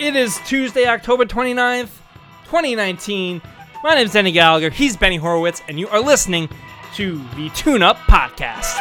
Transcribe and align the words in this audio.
It 0.00 0.16
is 0.16 0.40
Tuesday, 0.46 0.86
October 0.86 1.26
29th, 1.26 1.90
2019. 2.46 3.42
My 3.84 3.94
name 3.94 4.06
is 4.06 4.12
Denny 4.14 4.32
Gallagher. 4.32 4.70
He's 4.70 4.96
Benny 4.96 5.16
Horowitz, 5.16 5.60
and 5.68 5.78
you 5.78 5.88
are 5.88 6.00
listening 6.00 6.48
to 6.94 7.22
the 7.36 7.50
Tune 7.50 7.82
Up 7.82 7.98
Podcast. 8.08 8.76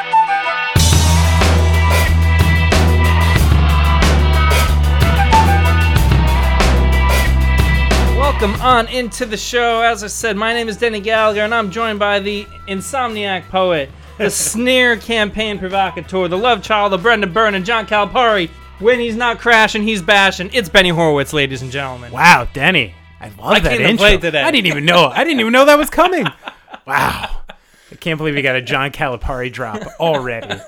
Welcome 8.18 8.54
on 8.62 8.88
into 8.88 9.26
the 9.26 9.36
show. 9.36 9.82
As 9.82 10.06
I 10.06 10.08
said, 10.08 10.38
my 10.38 10.54
name 10.54 10.70
is 10.70 10.78
Denny 10.78 11.02
Gallagher, 11.02 11.42
and 11.42 11.54
I'm 11.54 11.70
joined 11.70 12.00
by 12.00 12.22
the 12.22 12.46
insomniac 12.70 13.50
poet, 13.50 13.90
the 14.18 14.30
sneer 14.30 14.96
campaign 14.96 15.60
provocateur, 15.60 16.30
the 16.30 16.38
love 16.38 16.64
child 16.64 16.94
of 16.94 17.02
Brenda 17.02 17.28
Byrne 17.28 17.56
and 17.56 17.66
John 17.66 17.86
Calipari. 17.86 18.50
When 18.80 19.00
he's 19.00 19.16
not 19.16 19.40
crashing, 19.40 19.84
he's 19.84 20.02
bashing. 20.02 20.50
It's 20.54 20.70
Benny 20.70 20.90
Horowitz, 20.90 21.34
ladies 21.34 21.62
and 21.62 21.70
gentlemen. 21.72 22.12
Wow, 22.14 22.48
Denny. 22.54 22.96
I 23.20 23.28
love 23.30 23.52
I 23.52 23.60
that 23.60 23.82
intro. 23.82 24.18
today. 24.18 24.42
I 24.42 24.52
didn't 24.52 24.68
even 24.68 24.86
know. 24.86 25.08
I 25.08 25.26
didn't 25.26 25.42
even 25.42 25.52
know 25.52 25.66
that 25.66 25.78
was 25.78 25.90
coming. 25.90 26.26
Wow. 26.86 27.42
I 27.92 27.96
can't 27.96 28.18
believe 28.18 28.36
you 28.36 28.42
got 28.42 28.56
a 28.56 28.62
John 28.64 28.92
Calipari 28.92 29.52
drop 29.52 29.82
already. 30.00 30.60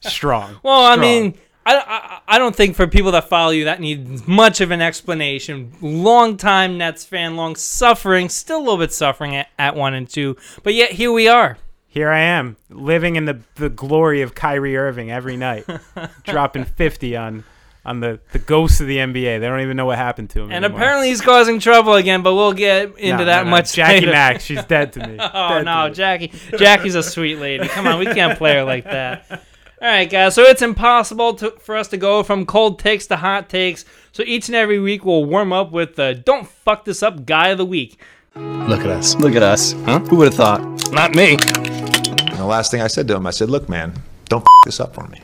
Strong. 0.00 0.56
Well, 0.62 0.80
I 0.82 0.94
Strong. 0.94 1.00
mean, 1.00 1.38
I, 1.66 1.76
I, 1.76 2.34
I 2.34 2.38
don't 2.38 2.54
think 2.54 2.74
for 2.74 2.88
people 2.88 3.12
that 3.12 3.28
follow 3.28 3.50
you 3.50 3.64
that 3.64 3.80
needs 3.80 4.26
much 4.26 4.60
of 4.60 4.72
an 4.72 4.80
explanation. 4.80 5.72
Long 5.80 6.36
time 6.36 6.78
Nets 6.78 7.04
fan, 7.04 7.36
long 7.36 7.54
suffering, 7.54 8.28
still 8.28 8.58
a 8.58 8.62
little 8.62 8.78
bit 8.78 8.92
suffering 8.92 9.36
at, 9.36 9.48
at 9.58 9.76
one 9.76 9.94
and 9.94 10.08
two, 10.08 10.36
but 10.64 10.74
yet 10.74 10.92
here 10.92 11.12
we 11.12 11.28
are. 11.28 11.58
here 11.86 12.08
I 12.10 12.20
am, 12.20 12.56
living 12.70 13.14
in 13.16 13.24
the, 13.26 13.40
the 13.56 13.68
glory 13.68 14.22
of 14.22 14.34
Kyrie 14.34 14.76
Irving 14.76 15.10
every 15.12 15.36
night, 15.36 15.64
dropping 16.24 16.64
50 16.64 17.16
on 17.16 17.44
on 17.88 18.00
the, 18.00 18.20
the 18.32 18.38
ghosts 18.38 18.80
of 18.80 18.86
the 18.86 18.98
NBA. 18.98 19.40
They 19.40 19.46
don't 19.46 19.60
even 19.60 19.76
know 19.76 19.86
what 19.86 19.98
happened 19.98 20.30
to 20.30 20.40
him. 20.42 20.52
And 20.52 20.64
anymore. 20.64 20.78
apparently 20.80 21.08
he's 21.08 21.20
causing 21.20 21.58
trouble 21.58 21.94
again, 21.94 22.22
but 22.22 22.34
we'll 22.34 22.52
get 22.52 22.96
into 22.98 23.18
No, 23.18 23.24
that 23.24 23.38
no, 23.40 23.44
no. 23.44 23.50
much 23.50 23.72
Jackie 23.72 24.00
later. 24.00 24.12
Mack, 24.12 24.40
she's 24.40 24.64
dead 24.64 24.92
to 24.94 25.06
me. 25.06 25.16
Oh 25.20 25.48
Dead 25.56 25.64
no, 25.64 25.88
me. 25.88 25.94
Jackie! 25.94 26.32
Jackie's 26.58 26.94
a 26.94 27.02
sweet 27.02 27.36
lady. 27.38 27.66
Come 27.68 27.86
on, 27.86 27.98
we 27.98 28.06
can't 28.06 28.38
play 28.38 28.54
her 28.54 28.64
like 28.64 28.84
that. 28.84 29.26
All 29.30 29.86
right, 29.88 30.10
guys. 30.10 30.34
So 30.34 30.42
it's 30.42 30.60
impossible 30.62 31.34
to, 31.34 31.50
for 31.52 31.76
us 31.76 31.86
to 31.88 31.96
go 31.96 32.22
from 32.24 32.46
cold 32.46 32.78
takes 32.80 33.06
to 33.08 33.16
hot 33.16 33.48
takes. 33.48 33.84
So 34.12 34.24
each 34.26 34.48
and 34.48 34.56
every 34.56 34.80
week 34.80 35.04
we'll 35.04 35.24
warm 35.24 35.52
up 35.52 35.70
with 35.70 35.94
the 35.96 36.14
"Don't 36.24 36.48
fuck 36.48 36.84
this 36.84 37.02
up" 37.02 37.24
guy 37.26 37.48
of 37.48 37.58
the 37.58 37.64
week. 37.66 38.00
Look 38.34 38.80
at 38.80 38.86
us. 38.90 39.14
Look 39.16 39.34
at 39.36 39.42
us. 39.42 39.72
Huh? 39.84 40.00
Who 40.00 40.16
would 40.16 40.26
have 40.26 40.34
thought? 40.34 40.92
Not 40.92 41.14
me. 41.14 41.36
And 41.36 42.36
the 42.38 42.44
last 42.44 42.70
thing 42.70 42.80
I 42.82 42.86
said 42.88 43.06
to 43.08 43.14
him, 43.16 43.26
I 43.26 43.30
said, 43.30 43.50
"Look, 43.50 43.68
man, 43.68 43.94
don't 44.28 44.42
f- 44.42 44.46
this 44.64 44.80
up 44.80 44.94
for 44.94 45.06
me." 45.06 45.20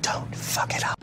Don't 0.00 0.34
fuck 0.34 0.74
it 0.74 0.84
up. 0.86 0.98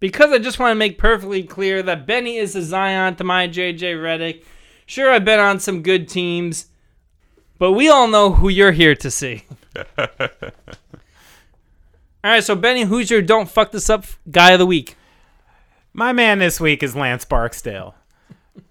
Because 0.00 0.32
I 0.32 0.38
just 0.38 0.58
want 0.58 0.72
to 0.72 0.76
make 0.76 0.98
perfectly 0.98 1.42
clear 1.42 1.82
that 1.82 2.06
Benny 2.06 2.36
is 2.36 2.56
a 2.56 2.62
Zion 2.62 3.16
to 3.16 3.24
my 3.24 3.46
JJ 3.46 3.78
Redick. 3.78 4.44
Sure, 4.86 5.10
I've 5.10 5.24
been 5.24 5.38
on 5.38 5.60
some 5.60 5.82
good 5.82 6.08
teams, 6.08 6.66
but 7.58 7.72
we 7.72 7.88
all 7.88 8.08
know 8.08 8.32
who 8.32 8.48
you're 8.48 8.72
here 8.72 8.94
to 8.96 9.10
see. 9.10 9.44
all 9.98 10.06
right, 12.24 12.42
so 12.42 12.56
Benny, 12.56 12.84
who's 12.84 13.10
your 13.10 13.22
"Don't 13.22 13.48
fuck 13.48 13.72
this 13.72 13.90
up" 13.90 14.06
guy 14.30 14.52
of 14.52 14.58
the 14.58 14.66
week? 14.66 14.96
My 15.92 16.12
man 16.12 16.38
this 16.38 16.60
week 16.60 16.82
is 16.82 16.96
Lance 16.96 17.24
Barksdale, 17.24 17.94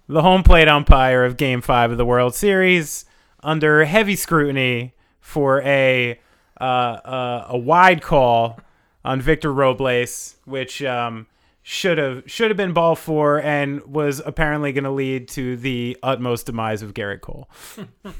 the 0.08 0.22
home 0.22 0.42
plate 0.42 0.68
umpire 0.68 1.24
of 1.24 1.36
Game 1.36 1.60
5 1.60 1.92
of 1.92 1.96
the 1.96 2.04
World 2.04 2.34
Series, 2.34 3.04
under 3.42 3.84
heavy 3.84 4.16
scrutiny 4.16 4.94
for 5.20 5.62
a 5.62 6.18
uh, 6.60 6.64
uh, 6.64 7.46
a 7.50 7.56
wide 7.56 8.02
call 8.02 8.58
on 9.04 9.20
Victor 9.20 9.52
Robles, 9.52 10.36
which 10.44 10.82
um, 10.82 11.26
should 11.62 11.98
have 11.98 12.22
should 12.26 12.50
have 12.50 12.56
been 12.56 12.72
ball 12.72 12.96
four 12.96 13.40
and 13.40 13.84
was 13.86 14.20
apparently 14.24 14.72
going 14.72 14.84
to 14.84 14.90
lead 14.90 15.28
to 15.28 15.56
the 15.56 15.96
utmost 16.02 16.46
demise 16.46 16.82
of 16.82 16.94
Gerrit 16.94 17.20
Cole. 17.20 17.48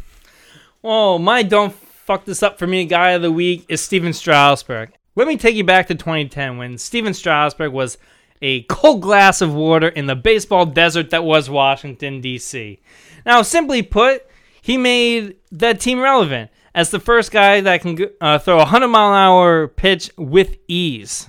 Oh, 0.83 1.19
my 1.19 1.43
don't 1.43 1.75
fuck 1.75 2.25
this 2.25 2.43
up 2.43 2.59
for 2.59 2.67
me 2.67 2.87
guy 2.87 3.11
of 3.11 3.21
the 3.21 3.31
week 3.31 3.67
is 3.69 3.83
Stephen 3.83 4.15
Strasburg. 4.15 4.93
Let 5.15 5.29
me 5.29 5.37
take 5.37 5.55
you 5.55 5.65
back 5.65 5.89
to 5.89 5.95
2010 5.95 6.57
when 6.57 6.79
Stephen 6.79 7.13
Strasburg 7.13 7.73
was 7.73 7.99
a 8.41 8.63
cold 8.63 9.03
glass 9.03 9.43
of 9.43 9.55
water 9.55 9.89
in 9.89 10.07
the 10.07 10.17
baseball 10.17 10.65
desert 10.65 11.11
that 11.11 11.25
was 11.25 11.51
Washington, 11.51 12.23
D.C. 12.23 12.81
Now, 13.27 13.43
simply 13.43 13.83
put, 13.83 14.27
he 14.63 14.79
made 14.79 15.37
that 15.53 15.81
team 15.81 16.01
relevant 16.01 16.51
as 16.75 16.91
the 16.91 17.01
first 17.01 17.31
guy 17.31 17.61
that 17.61 17.81
can 17.83 17.99
uh, 18.21 18.39
throw 18.39 18.55
a 18.55 18.59
100 18.59 18.89
mile 18.89 19.13
an 19.13 19.19
hour 19.19 19.69
pitch 19.69 20.11
with 20.17 20.57
ease. 20.69 21.27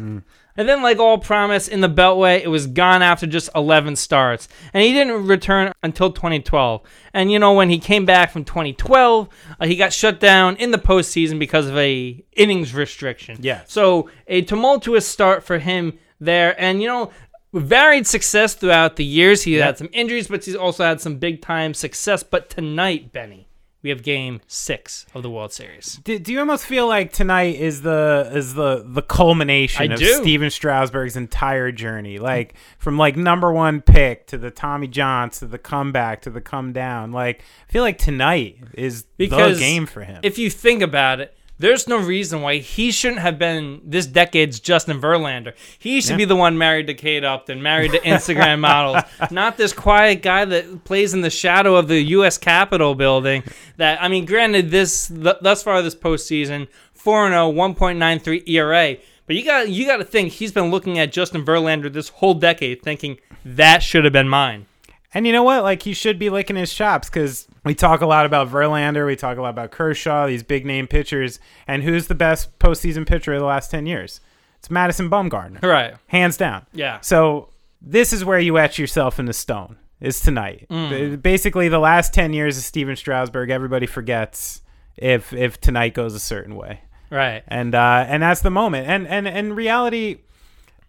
And 0.58 0.68
then, 0.68 0.84
like 0.84 1.00
all 1.00 1.18
promise 1.18 1.68
in 1.68 1.82
the 1.82 1.90
Beltway, 1.90 2.42
it 2.42 2.50
was 2.50 2.68
gone 2.68 3.02
after 3.02 3.26
just 3.26 3.50
11 3.56 3.96
starts. 3.96 4.50
And 4.74 4.84
he 4.84 4.92
didn't 4.92 5.26
return 5.26 5.72
until 5.82 6.12
2012. 6.12 6.82
And, 7.14 7.32
you 7.32 7.40
know, 7.40 7.54
when 7.54 7.70
he 7.70 7.80
came 7.80 8.06
back 8.06 8.32
from 8.32 8.44
2012, 8.44 9.30
uh, 9.60 9.66
he 9.66 9.76
got 9.76 9.94
shut 9.94 10.20
down 10.20 10.58
in 10.58 10.72
the 10.72 10.78
postseason 10.78 11.40
because 11.40 11.68
of 11.68 11.78
a 11.78 12.24
innings 12.34 12.74
restriction. 12.74 13.38
Yeah. 13.40 13.62
So 13.66 14.10
a 14.28 14.42
tumultuous 14.42 15.08
start 15.08 15.44
for 15.44 15.58
him 15.58 15.98
there. 16.20 16.60
And, 16.62 16.82
you 16.82 16.88
know, 16.88 17.12
varied 17.54 18.06
success 18.06 18.54
throughout 18.54 18.98
the 18.98 19.06
years. 19.06 19.44
He 19.44 19.54
had 19.54 19.78
some 19.78 19.90
injuries, 19.94 20.28
but 20.28 20.44
he's 20.44 20.56
also 20.56 20.84
had 20.84 21.00
some 21.02 21.18
big 21.18 21.42
time 21.42 21.74
success. 21.74 22.24
But 22.24 22.50
tonight, 22.50 23.12
Benny, 23.12 23.48
we 23.84 23.90
have 23.90 24.04
game 24.04 24.42
six 24.48 25.06
of 25.14 25.24
the 25.24 25.30
World 25.30 25.52
Series. 25.52 26.00
Do, 26.04 26.20
do 26.20 26.32
you 26.32 26.40
almost 26.40 26.66
feel 26.66 26.88
like 26.88 27.12
tonight 27.12 27.56
is 27.56 27.82
the 27.82 28.30
is 28.34 28.54
the 28.54 28.84
the 28.86 29.02
culmination 29.02 29.92
I 29.92 29.94
of 29.94 30.00
do. 30.00 30.14
Stephen 30.22 30.50
Strasburg's 30.50 31.16
entire 31.16 31.72
journey? 31.72 32.20
Like 32.20 32.56
from 32.78 32.98
like 32.98 33.16
number 33.16 33.52
one 33.52 33.82
pick 33.82 34.28
to 34.28 34.38
the 34.38 34.52
Tommy 34.52 34.88
Johns 34.88 35.40
to 35.40 35.46
the 35.46 35.58
comeback 35.58 36.22
to 36.24 36.30
the 36.30 36.42
come 36.42 36.74
down. 36.74 37.12
Like 37.12 37.44
I 37.68 37.72
feel 37.72 37.84
like 37.84 37.98
tonight 37.98 38.58
is 38.74 39.06
Because 39.18 39.58
the 39.58 39.64
game 39.64 39.86
for 39.86 40.04
him. 40.04 40.20
If 40.24 40.38
you 40.38 40.50
think 40.50 40.82
about 40.82 41.20
it, 41.20 41.36
there's 41.62 41.88
no 41.88 41.98
reason 41.98 42.42
why 42.42 42.58
he 42.58 42.92
shouldn't 42.92 43.22
have 43.22 43.38
been 43.38 43.82
this 43.84 44.08
decade's 44.08 44.60
Justin 44.60 45.00
Verlander. 45.00 45.54
He 45.78 46.02
should 46.02 46.18
be 46.18 46.26
the 46.26 46.36
one 46.36 46.58
married 46.58 46.88
to 46.88 46.94
Kate 46.94 47.24
Upton, 47.24 47.62
married 47.62 47.92
to 47.92 48.00
Instagram 48.00 48.60
models, 48.62 49.04
not 49.30 49.58
this 49.58 49.72
quiet 49.72 50.22
guy 50.22 50.46
that 50.46 50.84
plays 50.84 51.14
in 51.14 51.22
the 51.22 51.30
shadow 51.30 51.76
of 51.76 51.88
the 51.88 52.02
U.S. 52.02 52.38
Capitol 52.38 52.96
building. 52.96 53.44
That 53.78 54.02
I 54.02 54.08
mean, 54.08 54.26
granted, 54.26 54.72
this 54.72 55.08
th- 55.08 55.38
thus 55.42 55.64
far 55.64 55.82
this 55.82 55.96
postseason, 55.96 56.68
four 56.94 57.26
and 57.26 57.34
0, 57.34 57.52
1.93 57.52 58.50
ERA. 58.50 58.98
But 59.28 59.36
you 59.36 59.46
got 59.46 59.70
you 59.70 59.86
got 59.86 59.98
to 59.98 60.04
think 60.04 60.34
he's 60.34 60.52
been 60.52 60.72
looking 60.72 61.00
at 61.00 61.12
Justin 61.12 61.46
Verlander 61.46 61.94
this 61.94 62.10
whole 62.10 62.34
decade, 62.34 62.82
thinking 62.82 63.20
that 63.46 63.84
should 63.84 64.04
have 64.04 64.14
been 64.14 64.28
mine. 64.30 64.66
And 65.14 65.28
you 65.28 65.34
know 65.34 65.44
what? 65.44 65.64
Like 65.64 65.84
he 65.84 65.94
should 65.94 66.18
be 66.20 66.30
licking 66.30 66.56
his 66.56 66.74
chops 66.74 67.10
because 67.10 67.48
we 67.66 67.76
talk 67.76 68.02
a 68.02 68.06
lot 68.06 68.26
about 68.26 68.50
Verlander, 68.50 69.06
we 69.06 69.16
talk 69.16 69.38
a 69.38 69.42
lot 69.42 69.50
about 69.50 69.72
Kershaw, 69.72 70.26
these 70.28 70.44
big 70.44 70.66
name 70.66 70.88
pitchers, 70.88 71.40
and 71.68 71.84
who's 71.84 72.08
the 72.08 72.16
best 72.16 72.58
postseason 72.60 73.06
pitcher 73.06 73.34
of 73.34 73.40
the 73.40 73.46
last 73.46 73.70
ten 73.72 73.86
years? 73.86 74.22
It's 74.60 74.70
Madison 74.72 75.10
Bumgarner, 75.10 75.62
Right? 75.64 75.96
hands 76.08 76.38
down. 76.38 76.66
Yeah. 76.74 77.00
So 77.02 77.50
this 77.82 78.14
is 78.14 78.24
where 78.24 78.40
you 78.40 78.58
etch 78.58 78.78
yourself 78.80 79.20
in 79.20 79.26
the 79.26 79.34
stone. 79.34 79.78
Is 80.00 80.20
tonight. 80.20 80.66
B- 80.70 81.16
Basically, 81.16 81.68
the 81.70 81.78
last 81.78 82.12
ten 82.14 82.34
years 82.34 82.58
of 82.58 82.64
Stephen 82.64 82.96
Strasburg, 82.96 83.52
everybody 83.52 83.86
forgets 83.86 84.62
if 84.98 85.32
if 85.34 85.62
tonight 85.62 85.94
goes 85.94 86.16
a 86.16 86.20
certain 86.20 86.56
way, 86.56 86.82
Right. 87.12 87.44
and 87.48 87.76
uh, 87.76 88.06
and 88.08 88.24
that's 88.24 88.42
the 88.42 88.50
moment. 88.50 88.88
And 88.88 89.08
and 89.08 89.28
in 89.28 89.54
reality, 89.54 90.22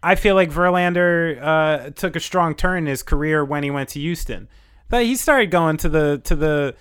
I 0.03 0.15
feel 0.15 0.35
like 0.35 0.51
Verlander 0.51 1.41
uh, 1.41 1.89
took 1.91 2.17
a 2.17 2.19
strong 2.19 2.53
turn 2.55 2.79
in 2.79 2.85
his 2.87 3.01
career 3.01 3.43
when 3.45 3.63
he 3.63 3.71
went 3.71 3.89
to 3.89 3.99
Houston. 3.99 4.49
But 4.89 5.05
he 5.05 5.15
started 5.15 5.49
going 5.49 5.77
to 5.77 5.89
the 5.89 6.21
to 6.25 6.35
the. 6.35 6.75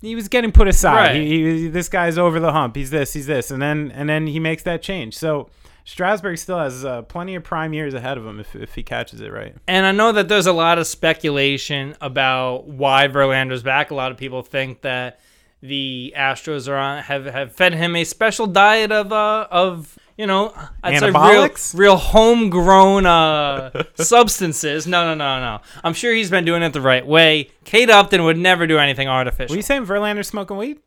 He 0.00 0.16
was 0.16 0.26
getting 0.26 0.50
put 0.50 0.66
aside. 0.66 1.12
Right. 1.12 1.22
He, 1.22 1.62
he, 1.62 1.68
this 1.68 1.88
guy's 1.88 2.18
over 2.18 2.40
the 2.40 2.50
hump. 2.50 2.74
He's 2.74 2.90
this. 2.90 3.12
He's 3.12 3.26
this. 3.26 3.52
And 3.52 3.62
then 3.62 3.92
and 3.94 4.08
then 4.08 4.26
he 4.26 4.40
makes 4.40 4.64
that 4.64 4.82
change. 4.82 5.16
So 5.16 5.48
Strasburg 5.84 6.38
still 6.38 6.58
has 6.58 6.84
uh, 6.84 7.02
plenty 7.02 7.36
of 7.36 7.44
prime 7.44 7.72
years 7.72 7.94
ahead 7.94 8.18
of 8.18 8.26
him 8.26 8.40
if 8.40 8.56
if 8.56 8.74
he 8.74 8.82
catches 8.82 9.20
it 9.20 9.32
right. 9.32 9.54
And 9.68 9.86
I 9.86 9.92
know 9.92 10.10
that 10.10 10.28
there's 10.28 10.46
a 10.46 10.52
lot 10.52 10.78
of 10.78 10.88
speculation 10.88 11.94
about 12.00 12.66
why 12.66 13.06
Verlander's 13.06 13.62
back. 13.62 13.92
A 13.92 13.94
lot 13.94 14.10
of 14.10 14.18
people 14.18 14.42
think 14.42 14.82
that 14.82 15.20
the 15.62 16.12
Astros 16.16 16.68
are 16.68 16.76
on 16.76 17.04
have, 17.04 17.24
have 17.26 17.52
fed 17.52 17.72
him 17.72 17.94
a 17.94 18.02
special 18.02 18.48
diet 18.48 18.90
of 18.90 19.12
uh 19.12 19.46
of 19.50 19.96
you 20.16 20.26
know 20.26 20.52
I'd 20.82 20.98
say 20.98 21.06
real, 21.06 21.14
Anabolics? 21.14 21.78
real 21.78 21.96
homegrown 21.96 23.06
uh 23.06 23.84
substances. 23.94 24.86
No, 24.86 25.04
no, 25.04 25.14
no, 25.14 25.40
no. 25.40 25.60
I'm 25.82 25.94
sure 25.94 26.14
he's 26.14 26.30
been 26.30 26.44
doing 26.44 26.62
it 26.62 26.72
the 26.72 26.80
right 26.80 27.06
way. 27.06 27.50
Kate 27.64 27.90
Upton 27.90 28.24
would 28.24 28.38
never 28.38 28.66
do 28.66 28.78
anything 28.78 29.08
artificial. 29.08 29.52
Were 29.52 29.58
you 29.58 29.62
saying 29.62 29.86
Verlander 29.86 30.24
smoking 30.24 30.56
weed? 30.56 30.78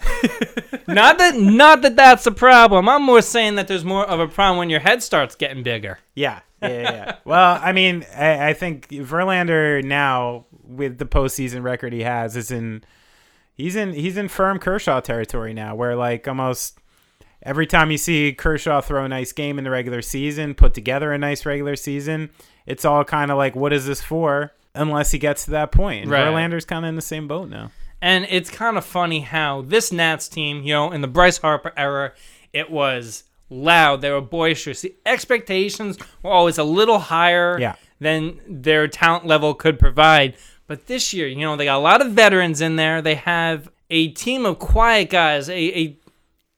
not 0.88 1.18
that 1.18 1.36
not 1.36 1.82
that 1.82 1.96
that's 1.96 2.26
a 2.26 2.32
problem. 2.32 2.88
I'm 2.88 3.02
more 3.02 3.22
saying 3.22 3.56
that 3.56 3.68
there's 3.68 3.84
more 3.84 4.04
of 4.06 4.20
a 4.20 4.28
problem 4.28 4.58
when 4.58 4.70
your 4.70 4.80
head 4.80 5.02
starts 5.02 5.34
getting 5.34 5.62
bigger. 5.62 5.98
Yeah, 6.14 6.40
yeah, 6.62 6.68
yeah. 6.68 6.92
yeah. 6.92 7.16
well, 7.24 7.58
I 7.62 7.72
mean, 7.72 8.06
I, 8.16 8.50
I 8.50 8.52
think 8.54 8.88
Verlander 8.88 9.84
now 9.84 10.46
with 10.64 10.98
the 10.98 11.04
postseason 11.04 11.62
record 11.62 11.92
he 11.92 12.00
has 12.02 12.36
is 12.36 12.50
in 12.50 12.84
he's 13.54 13.76
in 13.76 13.92
he's 13.92 14.16
in 14.16 14.28
firm 14.28 14.58
Kershaw 14.58 15.00
territory 15.00 15.52
now, 15.52 15.74
where 15.74 15.96
like 15.96 16.26
almost 16.26 16.79
every 17.42 17.66
time 17.66 17.90
you 17.90 17.98
see 17.98 18.32
Kershaw 18.32 18.80
throw 18.80 19.04
a 19.04 19.08
nice 19.08 19.32
game 19.32 19.58
in 19.58 19.64
the 19.64 19.70
regular 19.70 20.02
season, 20.02 20.54
put 20.54 20.74
together 20.74 21.12
a 21.12 21.18
nice 21.18 21.44
regular 21.46 21.76
season, 21.76 22.30
it's 22.66 22.84
all 22.84 23.04
kind 23.04 23.30
of 23.30 23.38
like, 23.38 23.54
what 23.56 23.72
is 23.72 23.86
this 23.86 24.02
for? 24.02 24.52
Unless 24.74 25.10
he 25.10 25.18
gets 25.18 25.44
to 25.46 25.50
that 25.52 25.72
point. 25.72 26.02
And 26.02 26.10
Right. 26.10 26.24
Verlander's 26.24 26.64
kind 26.64 26.84
of 26.84 26.88
in 26.90 26.96
the 26.96 27.02
same 27.02 27.26
boat 27.26 27.48
now. 27.48 27.70
And 28.02 28.26
it's 28.30 28.48
kind 28.50 28.78
of 28.78 28.84
funny 28.84 29.20
how 29.20 29.62
this 29.62 29.92
Nats 29.92 30.28
team, 30.28 30.62
you 30.62 30.72
know, 30.72 30.90
in 30.92 31.00
the 31.00 31.08
Bryce 31.08 31.38
Harper 31.38 31.72
era, 31.76 32.12
it 32.52 32.70
was 32.70 33.24
loud. 33.50 34.00
They 34.00 34.10
were 34.10 34.20
boisterous. 34.20 34.80
The 34.82 34.94
expectations 35.04 35.98
were 36.22 36.30
always 36.30 36.56
a 36.58 36.64
little 36.64 36.98
higher 36.98 37.58
Yeah. 37.58 37.74
than 38.00 38.40
their 38.48 38.88
talent 38.88 39.26
level 39.26 39.54
could 39.54 39.78
provide. 39.78 40.34
But 40.66 40.86
this 40.86 41.12
year, 41.12 41.26
you 41.26 41.40
know, 41.40 41.56
they 41.56 41.64
got 41.64 41.78
a 41.78 41.80
lot 41.82 42.00
of 42.00 42.12
veterans 42.12 42.60
in 42.60 42.76
there. 42.76 43.02
They 43.02 43.16
have 43.16 43.68
a 43.90 44.08
team 44.08 44.46
of 44.46 44.58
quiet 44.60 45.10
guys. 45.10 45.48
A, 45.50 45.54
a 45.78 45.96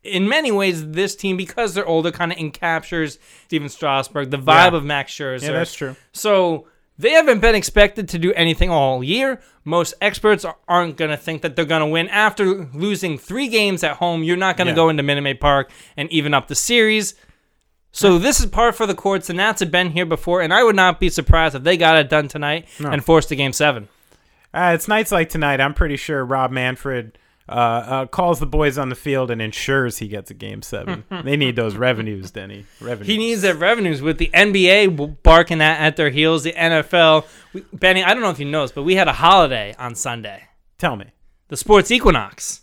in 0.05 0.29
many 0.29 0.51
ways, 0.51 0.91
this 0.91 1.15
team 1.15 1.37
because 1.37 1.75
they're 1.75 1.87
older 1.87 2.11
kind 2.11 2.33
of 2.33 2.39
encaptures 2.39 3.19
Stephen 3.45 3.69
Strasburg, 3.69 4.31
the 4.31 4.37
vibe 4.39 4.73
Yeah. 4.73 4.77
of 4.77 4.85
Max 4.85 5.13
Scherzer. 5.13 5.43
Yeah, 5.43 5.53
that's 5.53 5.75
true. 5.75 5.95
So 6.13 6.67
they 6.99 7.11
haven't 7.11 7.41
been 7.41 7.55
expected 7.55 8.09
to 8.11 8.19
do 8.19 8.33
anything 8.35 8.71
all 8.71 9.03
year. 9.05 9.41
Most 9.65 9.95
experts 10.01 10.45
are- 10.45 10.57
aren't 10.69 10.97
going 10.97 11.11
to 11.11 11.17
think 11.17 11.43
that 11.43 11.55
they're 11.57 11.65
going 11.65 11.81
to 11.81 11.87
win 11.87 12.09
after 12.09 12.69
losing 12.75 13.17
three 13.17 13.49
games 13.49 13.85
at 13.85 13.97
home. 13.97 14.23
You're 14.25 14.37
not 14.37 14.57
going 14.57 14.67
to 14.67 14.73
Yeah. 14.73 14.77
go 14.77 14.89
into 14.89 15.03
Minute 15.03 15.23
Maid 15.23 15.41
Park 15.41 15.71
and 15.97 16.11
even 16.11 16.35
up 16.35 16.49
the 16.49 16.55
series. 16.57 17.15
So 17.93 18.19
this 18.19 18.41
is 18.41 18.47
par 18.47 18.73
for 18.73 18.87
the 18.87 18.95
courts. 18.95 19.27
The 19.27 19.35
Nats 19.35 19.61
have 19.61 19.71
been 19.71 19.91
here 19.91 20.07
before, 20.07 20.41
and 20.41 20.53
I 20.53 20.65
would 20.65 20.77
not 20.77 20.99
be 20.99 21.09
surprised 21.11 21.55
if 21.55 21.63
they 21.63 21.77
got 21.77 21.97
it 21.99 22.09
done 22.09 22.27
tonight 22.27 22.67
and 22.79 23.05
forced 23.05 23.31
a 23.31 23.37
game 23.37 23.53
seven. 23.53 23.89
Uh, 24.55 24.73
it's 24.75 24.89
nights 24.89 25.13
like 25.13 25.29
tonight. 25.29 25.61
I'm 25.61 25.75
pretty 25.75 25.97
sure 25.97 26.25
Rob 26.25 26.51
Manfred 26.51 27.19
uh, 27.53 27.85
uh, 27.87 28.07
calls 28.07 28.41
the 28.41 28.47
boys 28.47 28.79
on 28.79 28.89
the 28.89 28.95
field 28.95 29.31
and 29.31 29.41
ensures 29.43 29.99
he 29.99 30.09
gets 30.09 30.31
a 30.31 30.35
game 30.35 30.63
seven. 30.63 31.05
they 31.25 31.37
need 31.37 31.57
those 31.57 31.77
revenues, 31.77 32.31
Denny. 32.31 32.65
Revenues. 32.81 33.07
He 33.07 33.19
needs 33.19 33.43
their 33.43 33.55
revenues 33.55 34.01
with 34.03 34.19
the 34.19 34.31
NBA 34.35 35.23
barking 35.23 35.61
at, 35.61 35.81
at 35.81 35.97
their 35.97 36.11
heels, 36.11 36.43
the 36.45 36.53
NFL. 36.53 37.27
We, 37.53 37.65
Benny, 37.73 38.03
I 38.03 38.15
don't 38.15 38.23
know 38.23 38.31
if 38.31 38.39
you 38.41 38.47
noticed, 38.47 38.75
but 38.75 38.83
we 38.85 38.95
had 38.95 39.09
a 39.09 39.13
holiday 39.13 39.75
on 39.79 39.95
Sunday, 39.95 40.45
Tell 40.79 40.97
me. 40.97 41.07
the 41.49 41.57
sports 41.57 41.91
equinox. 41.91 42.61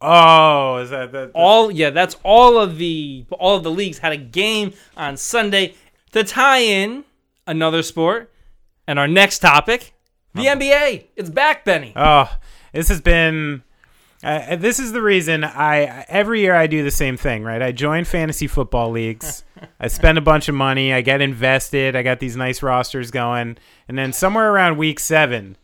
Oh, 0.00 0.78
is 0.78 0.90
that 0.90 1.12
that? 1.12 1.30
all 1.32 1.70
yeah 1.70 1.90
that's 1.90 2.16
all 2.24 2.58
of 2.58 2.76
the 2.78 3.24
all 3.38 3.56
of 3.56 3.62
the 3.62 3.70
leagues 3.70 3.98
had 3.98 4.10
a 4.10 4.16
game 4.16 4.72
on 4.96 5.16
sunday 5.16 5.74
to 6.10 6.24
tie 6.24 6.58
in 6.58 7.04
another 7.46 7.84
sport 7.84 8.28
and 8.88 8.98
our 8.98 9.06
next 9.06 9.38
topic 9.38 9.94
the 10.34 10.46
nba 10.46 11.04
it's 11.14 11.30
back 11.30 11.64
benny 11.64 11.92
Oh, 11.94 12.28
this 12.72 12.88
has 12.88 13.00
been. 13.00 13.62
Uh, 14.22 14.54
this 14.54 14.78
is 14.78 14.92
the 14.92 15.02
reason 15.02 15.42
I 15.42 16.04
every 16.08 16.40
year 16.40 16.54
I 16.54 16.68
do 16.68 16.84
the 16.84 16.92
same 16.92 17.16
thing, 17.16 17.42
right? 17.42 17.60
I 17.60 17.72
join 17.72 18.04
fantasy 18.04 18.46
football 18.46 18.90
leagues. 18.90 19.44
I 19.80 19.88
spend 19.88 20.16
a 20.16 20.20
bunch 20.20 20.48
of 20.48 20.54
money. 20.54 20.92
I 20.92 21.00
get 21.00 21.20
invested. 21.20 21.96
I 21.96 22.02
got 22.02 22.20
these 22.20 22.36
nice 22.36 22.62
rosters 22.62 23.10
going, 23.10 23.58
and 23.88 23.98
then 23.98 24.12
somewhere 24.12 24.52
around 24.52 24.76
week 24.76 25.00
seven, 25.00 25.56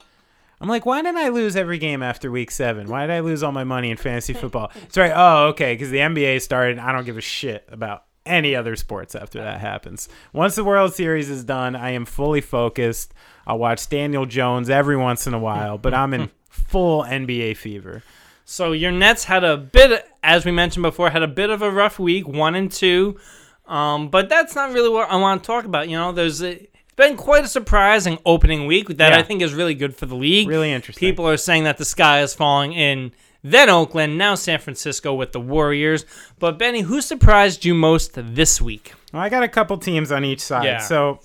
I'm 0.61 0.69
like, 0.69 0.85
why 0.85 1.03
didn't 1.03 1.19
I 1.19 1.29
lose 1.29 1.55
every 1.55 1.79
game 1.79 2.03
after 2.03 2.33
week 2.33 2.51
seven? 2.51 2.89
Why 2.89 3.07
did 3.07 3.13
I 3.13 3.21
lose 3.21 3.45
all 3.45 3.53
my 3.53 3.65
money 3.65 3.91
in 3.93 3.97
fantasy 3.97 4.33
football? 4.33 4.73
It's 4.83 4.97
right. 4.97 5.13
Oh, 5.15 5.49
okay, 5.49 5.75
because 5.75 5.91
the 5.91 5.99
NBA 5.99 6.43
started. 6.43 6.79
I 6.79 6.91
don't 6.91 7.05
give 7.05 7.17
a 7.17 7.23
shit 7.23 7.65
about 7.71 8.05
any 8.27 8.57
other 8.57 8.75
sports 8.75 9.15
after 9.15 9.39
that 9.39 9.61
happens. 9.61 10.09
Once 10.33 10.57
the 10.57 10.65
World 10.65 10.95
Series 10.95 11.31
is 11.31 11.45
done, 11.45 11.77
I 11.77 11.91
am 11.91 12.05
fully 12.05 12.41
focused. 12.41 13.15
I'll 13.47 13.59
watch 13.59 13.89
Daniel 13.89 14.27
Jones 14.27 14.69
every 14.69 14.97
once 14.97 15.27
in 15.27 15.35
a 15.35 15.39
while, 15.39 15.79
but 15.79 15.95
I'm 15.95 16.13
in 16.13 16.31
full 16.51 17.05
NBA 17.05 17.57
fever. 17.57 18.03
So 18.51 18.73
your 18.73 18.91
nets 18.91 19.25
had 19.25 19.45
a 19.45 19.57
bit 19.59 20.09
as 20.23 20.45
we 20.47 20.51
mentioned 20.51 20.83
before 20.83 21.11
had 21.11 21.23
a 21.23 21.29
bit 21.29 21.51
of 21.51 21.61
a 21.61 21.71
rough 21.71 21.99
week 21.99 22.27
one 22.27 22.55
and 22.55 22.73
two 22.73 23.19
um, 23.67 24.09
but 24.09 24.29
that's 24.31 24.55
not 24.55 24.73
really 24.73 24.89
what 24.89 25.11
i 25.11 25.17
want 25.17 25.43
to 25.43 25.47
talk 25.47 25.65
about 25.67 25.89
you 25.89 25.97
know 25.97 26.13
there's 26.13 26.41
a, 26.43 26.53
it's 26.63 26.95
been 26.97 27.17
quite 27.17 27.45
a 27.45 27.49
surprising 27.49 28.19
opening 28.25 28.67
week 28.67 28.89
that 28.89 29.13
Yeah. 29.13 29.19
i 29.19 29.23
think 29.23 29.43
is 29.43 29.53
really 29.53 29.75
good 29.75 29.95
for 29.95 30.07
the 30.07 30.15
league 30.17 30.49
Really 30.49 30.73
interesting. 30.73 31.07
People 31.07 31.29
are 31.29 31.37
saying 31.37 31.65
that 31.65 31.77
the 31.77 31.85
sky 31.85 32.23
is 32.23 32.33
falling 32.35 32.73
in 32.73 33.13
then 33.45 33.69
Oakland, 33.71 34.19
now 34.19 34.35
San 34.35 34.59
Francisco 34.59 35.15
with 35.15 35.31
the 35.31 35.39
Warriors. 35.41 36.05
But 36.41 36.59
Benny, 36.59 36.81
who 36.81 37.01
surprised 37.01 37.65
you 37.65 37.73
most 37.73 38.11
this 38.17 38.61
week? 38.61 38.95
Well, 39.13 39.23
I 39.23 39.29
got 39.29 39.45
a 39.45 39.49
couple 39.49 39.79
teams 39.79 40.11
on 40.11 40.25
each 40.25 40.41
side. 40.41 40.65
Yeah. 40.65 40.79
So 40.79 41.21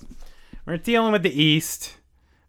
we're 0.64 0.76
dealing 0.76 1.10
with 1.10 1.24
the 1.24 1.42
East. 1.42 1.96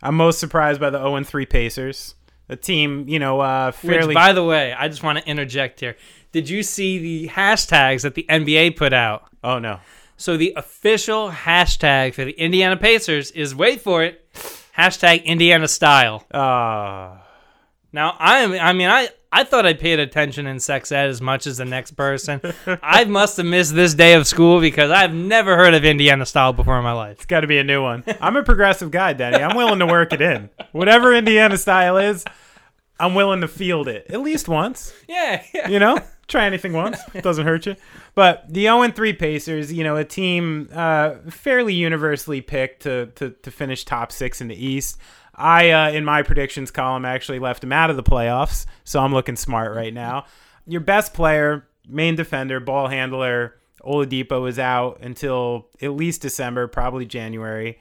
I'm 0.04 0.16
most 0.16 0.40
surprised 0.40 0.80
by 0.80 0.92
the 0.92 1.00
0 1.00 1.24
3 1.24 1.46
Pacers. 1.48 2.14
A 2.50 2.56
team, 2.56 3.08
you 3.08 3.18
know, 3.20 3.40
uh, 3.40 3.72
fairly. 3.72 4.10
Which, 4.10 4.16
by 4.16 4.34
the 4.34 4.44
way, 4.44 4.74
I 4.74 4.88
just 4.88 5.02
want 5.04 5.18
to 5.18 5.28
interject 5.28 5.80
here. 5.80 5.96
Did 6.32 6.50
you 6.50 6.62
see 6.64 7.00
the 7.00 7.30
hashtags 7.30 8.02
that 8.04 8.14
the 8.16 8.26
NBA 8.30 8.76
put 8.78 8.94
out? 8.94 9.24
oh, 9.44 9.58
no. 9.60 9.80
So 10.18 10.38
the 10.38 10.54
official 10.56 11.30
hashtag 11.30 12.14
for 12.14 12.24
the 12.24 12.32
Indiana 12.32 12.78
Pacers 12.78 13.32
is 13.32 13.54
wait 13.54 13.82
for 13.82 14.04
it, 14.04 14.26
hashtag 14.78 15.26
Indiana 15.26 15.68
style. 15.68 16.24
Uh, 16.32 17.18
Now 17.92 18.16
I 18.20 18.40
am 18.40 18.54
I 18.54 18.72
mean 18.74 18.88
I 18.90 19.10
I 19.36 19.44
thought 19.44 19.66
I 19.66 19.74
paid 19.74 20.00
attention 20.00 20.48
in 20.48 20.62
sex 20.62 20.94
ed 20.94 21.10
as 21.10 21.20
much 21.20 21.46
as 21.46 21.58
the 21.58 21.66
next 21.66 21.92
person. 21.92 22.40
I 22.82 23.04
must 23.04 23.36
have 23.36 23.46
missed 23.46 23.76
this 23.76 23.94
day 23.94 24.14
of 24.14 24.26
school 24.26 24.62
because 24.62 24.92
I've 24.92 25.14
never 25.14 25.58
heard 25.58 25.74
of 25.74 25.84
Indiana 25.84 26.26
style 26.26 26.54
before 26.54 26.78
in 26.78 26.86
my 26.86 26.94
life. 26.94 27.18
it's 27.18 27.26
got 27.26 27.42
to 27.42 27.48
be 27.48 27.58
a 27.58 27.64
new 27.66 27.82
one. 27.82 28.06
I'm 28.22 28.38
a 28.38 28.44
progressive 28.44 28.92
guy, 28.92 29.12
Denny. 29.12 29.44
I'm 29.44 29.58
willing 29.58 29.80
to 29.80 29.86
work 29.88 30.14
it 30.14 30.22
in. 30.22 30.50
Whatever 30.72 31.14
Indiana 31.14 31.58
style 31.58 31.98
is, 31.98 32.24
I'm 32.98 33.14
willing 33.14 33.42
to 33.42 33.50
field 33.50 33.90
it 33.90 34.06
at 34.10 34.22
least 34.22 34.48
once. 34.48 34.94
Yeah, 35.10 35.44
yeah. 35.54 35.68
you 35.68 35.80
know, 35.80 36.00
try 36.30 36.46
anything 36.46 36.72
once. 36.72 36.98
It 37.14 37.22
doesn't 37.22 37.46
hurt 37.46 37.66
you. 37.66 37.76
But 38.14 38.46
the 38.48 38.64
0 38.64 38.90
3 38.90 39.14
Pacers, 39.14 39.74
you 39.74 39.84
know, 39.84 39.98
a 39.98 40.06
team 40.06 40.70
uh, 40.74 41.16
fairly 41.30 41.74
universally 41.74 42.40
picked 42.40 42.84
to, 42.84 43.08
to, 43.16 43.32
to 43.32 43.52
finish 43.52 43.84
top 43.84 44.14
six 44.14 44.40
in 44.40 44.48
the 44.48 44.56
East. 44.56 44.98
I, 45.36 45.70
uh, 45.72 45.92
in 45.92 46.06
my 46.06 46.24
predictions 46.24 46.72
column, 46.72 47.06
actually 47.06 47.40
left 47.40 47.62
them 47.62 47.74
out 47.74 47.90
of 47.90 47.96
the 47.96 48.04
playoffs, 48.04 48.66
so 48.84 49.02
I'm 49.02 49.14
looking 49.14 49.36
smart 49.36 49.76
right 49.76 49.94
now. 49.94 50.26
Your 50.66 50.82
best 50.82 51.14
player, 51.14 51.68
main 51.88 52.16
defender, 52.16 52.60
ball 52.60 52.88
handler, 52.88 53.56
Oladipo 53.84 54.50
is 54.50 54.58
out 54.58 55.00
until 55.02 55.68
at 55.82 55.94
least 55.94 56.22
December, 56.22 56.68
probably 56.68 57.06
January. 57.06 57.80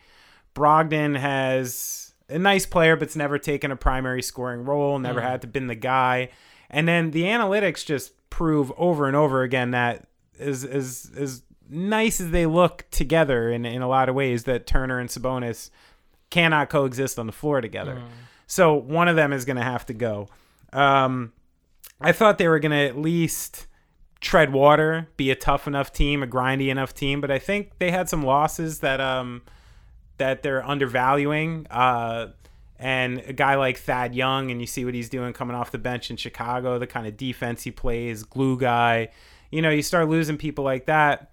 Brogdon 0.55 1.19
has 1.19 2.13
a 2.29 2.39
nice 2.39 2.67
player, 2.67 2.97
but's 2.97 3.17
never 3.17 3.39
taken 3.39 3.71
a 3.71 3.77
primary 3.77 4.23
scoring 4.23 4.65
role, 4.65 4.99
never 4.99 5.21
had 5.21 5.41
to 5.43 5.47
been 5.47 5.67
the 5.67 5.75
guy. 5.75 6.31
And 6.71 6.87
then 6.87 7.11
the 7.11 7.23
analytics 7.23 7.85
just 7.85 8.13
prove 8.31 8.73
over 8.77 9.07
and 9.07 9.17
over 9.17 9.43
again 9.43 9.71
that 9.71 10.07
as 10.39 10.65
as 10.65 11.11
as 11.17 11.43
nice 11.69 12.21
as 12.21 12.31
they 12.31 12.47
look 12.47 12.85
together 12.91 13.51
in 13.51 13.65
in 13.65 13.83
a 13.83 13.89
lot 13.89 14.09
of 14.09 14.15
ways, 14.15 14.45
that 14.45 14.67
Turner 14.67 14.99
and 14.99 15.09
Sabonis 15.09 15.71
cannot 16.35 16.69
coexist 16.69 17.19
on 17.19 17.27
the 17.27 17.33
floor 17.33 17.61
together. 17.61 18.03
So 18.47 18.75
one 18.75 19.09
of 19.09 19.17
them 19.17 19.33
is 19.33 19.45
going 19.45 19.57
to 19.57 19.63
have 19.63 19.87
to 19.87 19.95
go. 19.95 20.29
Um, 20.73 21.33
I 22.01 22.13
thought 22.13 22.39
they 22.39 22.49
were 22.49 22.59
going 22.59 22.73
to 22.73 22.87
at 22.87 22.99
least 22.99 23.67
tread 24.21 24.53
water, 24.53 25.09
be 25.17 25.31
a 25.31 25.37
tough 25.37 25.69
enough 25.69 25.93
team, 25.93 26.23
a 26.23 26.27
grindy 26.27 26.71
enough 26.71 26.93
team, 26.95 27.21
but 27.21 27.31
I 27.31 27.39
think 27.39 27.79
they 27.79 27.91
had 27.91 28.09
some 28.09 28.23
losses 28.23 28.81
that 28.81 29.01
um 29.01 29.43
that 30.19 30.43
they're 30.43 30.67
undervaluing. 30.67 31.67
Uh, 31.71 32.29
and 32.79 33.21
a 33.27 33.33
guy 33.33 33.55
like 33.55 33.79
Thad 33.79 34.15
Young, 34.15 34.51
and 34.51 34.61
you 34.61 34.67
see 34.67 34.85
what 34.85 34.95
he's 34.95 35.09
doing 35.09 35.33
coming 35.33 35.55
off 35.55 35.71
the 35.71 35.79
bench 35.79 36.11
in 36.11 36.17
Chicago, 36.17 36.79
the 36.79 36.87
kind 36.87 37.07
of 37.07 37.17
defense 37.17 37.63
he 37.63 37.71
plays, 37.71 38.25
glue 38.25 38.59
guy. 38.59 39.11
You 39.51 39.63
know, 39.63 39.71
you 39.71 39.83
start 39.83 40.09
losing 40.09 40.37
people 40.37 40.65
like 40.65 40.87
that, 40.87 41.31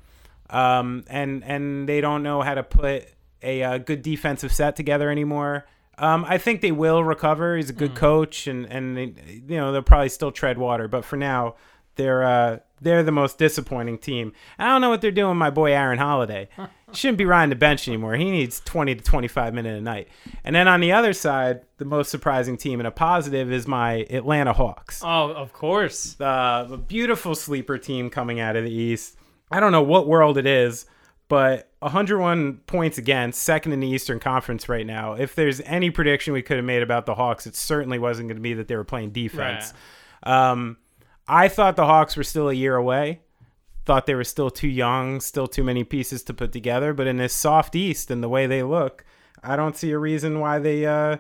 um, 0.50 1.04
and 1.08 1.44
and 1.44 1.90
they 1.90 2.02
don't 2.02 2.22
know 2.22 2.42
how 2.42 2.54
to 2.54 2.64
put 2.64 3.08
a, 3.44 3.64
uh 3.64 3.78
good 3.78 4.02
defensive 4.02 4.52
set 4.52 4.76
together 4.76 5.10
anymore. 5.10 5.66
Um, 5.98 6.26
I 6.28 6.38
think 6.38 6.62
they 6.62 6.72
will 6.72 7.04
recover. 7.04 7.58
He's 7.58 7.70
a 7.70 7.74
good 7.74 7.96
coach, 7.96 8.48
and 8.48 8.66
and 8.66 8.98
they, 8.98 9.14
you 9.28 9.58
know 9.58 9.72
they'll 9.72 9.84
probably 9.84 10.10
still 10.10 10.32
tread 10.32 10.58
water. 10.58 10.88
But 10.88 11.06
for 11.06 11.16
now, 11.16 11.56
they're 11.96 12.24
uh, 12.24 12.60
they're 12.82 13.04
the 13.04 13.12
most 13.12 13.38
disappointing 13.38 14.00
team. 14.00 14.34
I 14.58 14.68
don't 14.68 14.82
know 14.82 14.90
what 14.90 15.02
they're 15.02 15.12
doing, 15.12 15.38
my 15.38 15.52
boy 15.52 15.74
Aaron 15.74 16.00
Holiday. 16.00 16.50
Shouldn't 16.94 17.20
be 17.20 17.26
riding 17.26 17.52
the 17.52 17.56
bench 17.56 17.88
anymore. 17.88 18.16
He 18.16 18.30
needs 18.30 18.60
20 18.62 18.96
to 18.96 19.04
25 19.04 19.54
minutes 19.54 19.80
a 19.80 19.82
night. 19.82 20.10
And 20.44 20.56
then 20.56 20.68
on 20.68 20.82
the 20.82 20.92
other 20.92 21.14
side, 21.14 21.62
the 21.78 21.86
most 21.86 22.10
surprising 22.10 22.58
team 22.58 22.80
and 22.80 22.88
a 22.88 22.92
positive 22.92 23.52
is 23.52 23.68
my 23.68 24.06
Atlanta 24.10 24.52
Hawks. 24.52 25.02
Oh, 25.04 25.32
of 25.32 25.54
course. 25.54 26.20
Uh, 26.20 26.66
the 26.70 26.78
beautiful 26.78 27.36
sleeper 27.36 27.78
team 27.78 28.10
coming 28.10 28.40
out 28.40 28.56
of 28.56 28.66
the 28.66 28.74
East. 28.74 29.16
I 29.52 29.60
don't 29.60 29.72
know 29.72 29.84
what 29.84 30.08
world 30.08 30.38
it 30.38 30.46
is, 30.48 30.86
but 31.32 31.72
101 31.80 32.58
points 32.68 32.98
against, 32.98 33.42
second 33.42 33.72
in 33.72 33.80
the 33.80 33.88
Eastern 33.88 34.20
Conference 34.20 34.68
right 34.68 34.86
now. 34.86 35.14
If 35.14 35.34
there's 35.34 35.62
any 35.62 35.90
prediction 35.90 36.34
we 36.34 36.42
could 36.42 36.58
have 36.58 36.66
made 36.66 36.84
about 36.84 37.06
the 37.06 37.16
Hawks, 37.16 37.48
it 37.48 37.56
certainly 37.56 37.98
wasn't 37.98 38.28
going 38.28 38.36
to 38.36 38.42
be 38.42 38.54
that 38.54 38.68
they 38.68 38.76
were 38.76 38.84
playing 38.84 39.12
defense. 39.12 39.74
Um, 40.24 40.76
I 41.30 41.48
thought 41.48 41.78
the 41.78 41.86
Hawks 41.86 42.18
were 42.18 42.26
still 42.26 42.50
a 42.50 42.54
year 42.54 42.76
away. 42.76 43.22
Thought 43.86 44.08
they 44.08 44.14
were 44.14 44.26
still 44.26 44.50
too 44.50 44.68
young, 44.68 45.22
still 45.22 45.48
too 45.48 45.64
many 45.64 45.86
pieces 45.86 46.22
to 46.24 46.34
put 46.34 46.52
together. 46.52 46.94
But 46.94 47.08
in 47.08 47.16
this 47.16 47.34
soft 47.34 47.78
East 47.78 48.12
and 48.12 48.22
the 48.22 48.28
way 48.28 48.46
they 48.46 48.62
look, 48.62 49.06
I 49.42 49.56
don't 49.56 49.78
see 49.78 49.92
a 49.92 49.98
reason 49.98 50.42
why 50.42 50.60
they 50.60 50.86
uh, 50.86 51.16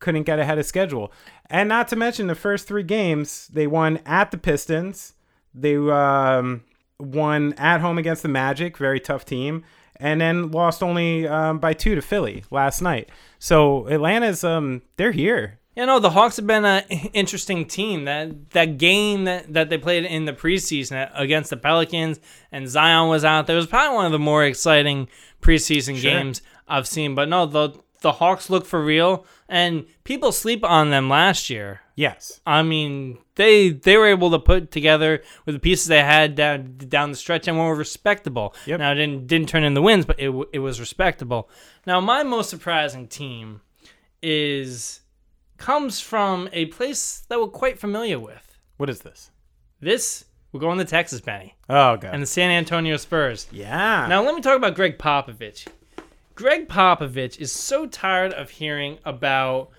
couldn't 0.00 0.24
get 0.24 0.40
ahead 0.40 0.58
of 0.58 0.66
schedule. 0.66 1.12
And 1.48 1.68
not 1.68 1.86
to 1.86 1.94
mention 1.94 2.26
the 2.26 2.34
first 2.34 2.66
three 2.66 2.82
games, 2.82 3.46
they 3.46 3.68
won 3.68 4.00
at 4.04 4.32
the 4.32 4.38
Pistons. 4.38 5.14
They 5.54 5.76
um, 5.76 6.64
won 7.02 7.52
at 7.54 7.80
home 7.80 7.98
against 7.98 8.22
the 8.22 8.28
Magic, 8.28 8.76
very 8.76 9.00
tough 9.00 9.24
team, 9.24 9.64
and 9.96 10.20
then 10.20 10.50
lost 10.50 10.82
only 10.82 11.26
um, 11.26 11.58
by 11.58 11.72
two 11.74 11.94
to 11.94 12.02
Philly 12.02 12.44
last 12.50 12.80
night. 12.80 13.08
So 13.38 13.86
Atlanta's 13.88 14.44
um 14.44 14.82
they're 14.96 15.12
here. 15.12 15.58
You 15.74 15.86
know, 15.86 15.98
the 15.98 16.10
Hawks 16.10 16.36
have 16.36 16.46
been 16.46 16.66
an 16.66 16.82
interesting 17.14 17.64
team. 17.66 18.04
That 18.04 18.50
that 18.50 18.78
game 18.78 19.24
that, 19.24 19.52
that 19.52 19.70
they 19.70 19.78
played 19.78 20.04
in 20.04 20.26
the 20.26 20.32
preseason 20.32 21.10
against 21.14 21.50
the 21.50 21.56
Pelicans 21.56 22.20
and 22.50 22.68
Zion 22.68 23.08
was 23.08 23.24
out 23.24 23.46
there 23.46 23.56
was 23.56 23.66
probably 23.66 23.96
one 23.96 24.06
of 24.06 24.12
the 24.12 24.18
more 24.18 24.44
exciting 24.44 25.08
preseason 25.40 25.96
Sure. 25.96 26.10
games 26.10 26.42
I've 26.68 26.86
seen. 26.86 27.14
But 27.14 27.28
no, 27.28 27.46
the 27.46 27.70
the 28.02 28.12
Hawks 28.12 28.50
look 28.50 28.66
for 28.66 28.84
real, 28.84 29.24
and 29.48 29.86
people 30.04 30.30
sleep 30.32 30.62
on 30.64 30.90
them 30.90 31.08
last 31.08 31.48
year. 31.50 31.80
Yes. 31.94 32.40
I 32.46 32.62
mean, 32.62 33.18
they 33.36 33.70
they 33.70 33.96
were 33.96 34.06
able 34.08 34.30
to 34.30 34.38
put 34.38 34.70
together 34.70 35.22
with 35.46 35.54
the 35.54 35.60
pieces 35.60 35.86
they 35.86 36.02
had 36.02 36.34
down 36.34 36.76
down 36.76 37.10
the 37.10 37.16
stretch 37.16 37.48
and 37.48 37.58
were 37.58 37.74
respectable. 37.74 38.54
Yep. 38.66 38.78
Now 38.80 38.92
it 38.92 38.96
didn't 38.96 39.26
didn't 39.26 39.48
turn 39.48 39.64
in 39.64 39.74
the 39.74 39.82
wins, 39.82 40.04
but 40.06 40.18
it 40.20 40.30
it 40.52 40.58
was 40.60 40.80
respectable. 40.80 41.48
Now 41.86 42.00
my 42.00 42.22
most 42.22 42.50
surprising 42.50 43.08
team 43.08 43.60
is 44.22 45.00
comes 45.58 46.00
from 46.00 46.48
a 46.52 46.66
place 46.66 47.24
that 47.28 47.38
we're 47.40 47.46
quite 47.48 47.78
familiar 47.78 48.18
with. 48.18 48.58
What 48.78 48.90
is 48.90 49.00
this? 49.00 49.30
This 49.80 50.24
we're 50.52 50.60
going 50.60 50.78
to 50.78 50.84
Texas, 50.84 51.20
Benny, 51.20 51.54
Oh 51.68 51.96
god. 51.96 52.12
and 52.12 52.22
the 52.22 52.26
San 52.26 52.50
Antonio 52.50 52.96
Spurs. 52.96 53.46
yeah. 53.52 54.06
Now 54.08 54.22
let 54.22 54.34
me 54.34 54.40
talk 54.40 54.56
about 54.56 54.74
Gregg 54.74 54.98
Popovich. 54.98 55.66
Gregg 56.34 56.68
Popovich 56.68 57.38
is 57.38 57.52
so 57.52 57.86
tired 57.86 58.32
of 58.32 58.50
hearing 58.50 58.98
about 59.04 59.70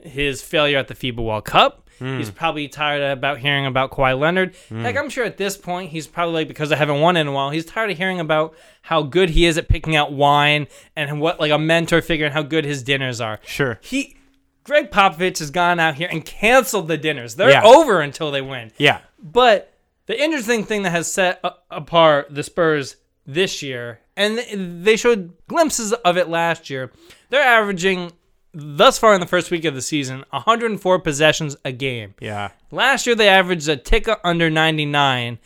his 0.00 0.42
failure 0.42 0.78
at 0.78 0.88
the 0.88 0.94
FIBA 0.94 1.18
World 1.24 1.44
Cup. 1.44 1.88
Hmm. 1.98 2.18
He's 2.18 2.30
probably 2.30 2.68
tired 2.68 3.02
about 3.02 3.38
hearing 3.38 3.64
about 3.64 3.90
Kawhi 3.90 4.18
Leonard. 4.18 4.54
Hmm. 4.68 4.82
Heck, 4.82 4.96
I'm 4.96 5.08
sure 5.08 5.24
at 5.24 5.38
this 5.38 5.56
point 5.56 5.90
he's 5.90 6.06
probably 6.06 6.34
like 6.34 6.48
because 6.48 6.70
I 6.70 6.76
haven't 6.76 7.00
won 7.00 7.16
in 7.16 7.26
a 7.26 7.32
while. 7.32 7.50
He's 7.50 7.64
tired 7.64 7.90
of 7.90 7.96
hearing 7.96 8.20
about 8.20 8.54
how 8.82 9.02
good 9.02 9.30
he 9.30 9.46
is 9.46 9.56
at 9.56 9.68
picking 9.68 9.96
out 9.96 10.12
wine 10.12 10.66
and 10.94 11.20
what 11.20 11.40
like 11.40 11.50
a 11.50 11.58
mentor 11.58 12.02
figure 12.02 12.26
and 12.26 12.34
how 12.34 12.42
good 12.42 12.64
his 12.66 12.82
dinners 12.82 13.20
are. 13.20 13.40
Sure. 13.46 13.78
He, 13.82 14.16
Gregg 14.64 14.90
Popovich 14.90 15.38
has 15.38 15.50
gone 15.50 15.80
out 15.80 15.94
here 15.94 16.08
and 16.10 16.24
canceled 16.24 16.88
the 16.88 16.98
dinners. 16.98 17.36
They're 17.36 17.50
Yeah. 17.50 17.64
over 17.64 18.00
until 18.00 18.30
they 18.30 18.42
win. 18.42 18.72
Yeah. 18.76 19.00
But 19.18 19.72
the 20.04 20.22
interesting 20.22 20.64
thing 20.64 20.82
that 20.82 20.90
has 20.90 21.10
set 21.10 21.42
apart 21.70 22.26
the 22.34 22.42
Spurs 22.42 22.96
this 23.26 23.62
year, 23.62 24.00
and 24.16 24.84
they 24.84 24.96
showed 24.96 25.34
glimpses 25.46 25.92
of 25.92 26.16
it 26.16 26.28
last 26.28 26.70
year, 26.70 26.90
they're 27.30 27.42
averaging 27.42 28.12
thus 28.52 28.98
far 28.98 29.14
in 29.14 29.20
the 29.20 29.26
first 29.26 29.50
week 29.50 29.64
of 29.64 29.74
the 29.74 29.82
season 29.82 30.24
104 30.30 30.98
possessions 31.00 31.56
a 31.64 31.72
game. 31.72 32.14
Yeah. 32.20 32.50
Last 32.70 33.06
year 33.06 33.14
they 33.14 33.28
averaged 33.28 33.68
a 33.68 33.76
tick 33.76 34.08
under 34.24 34.50
99. 34.50 35.38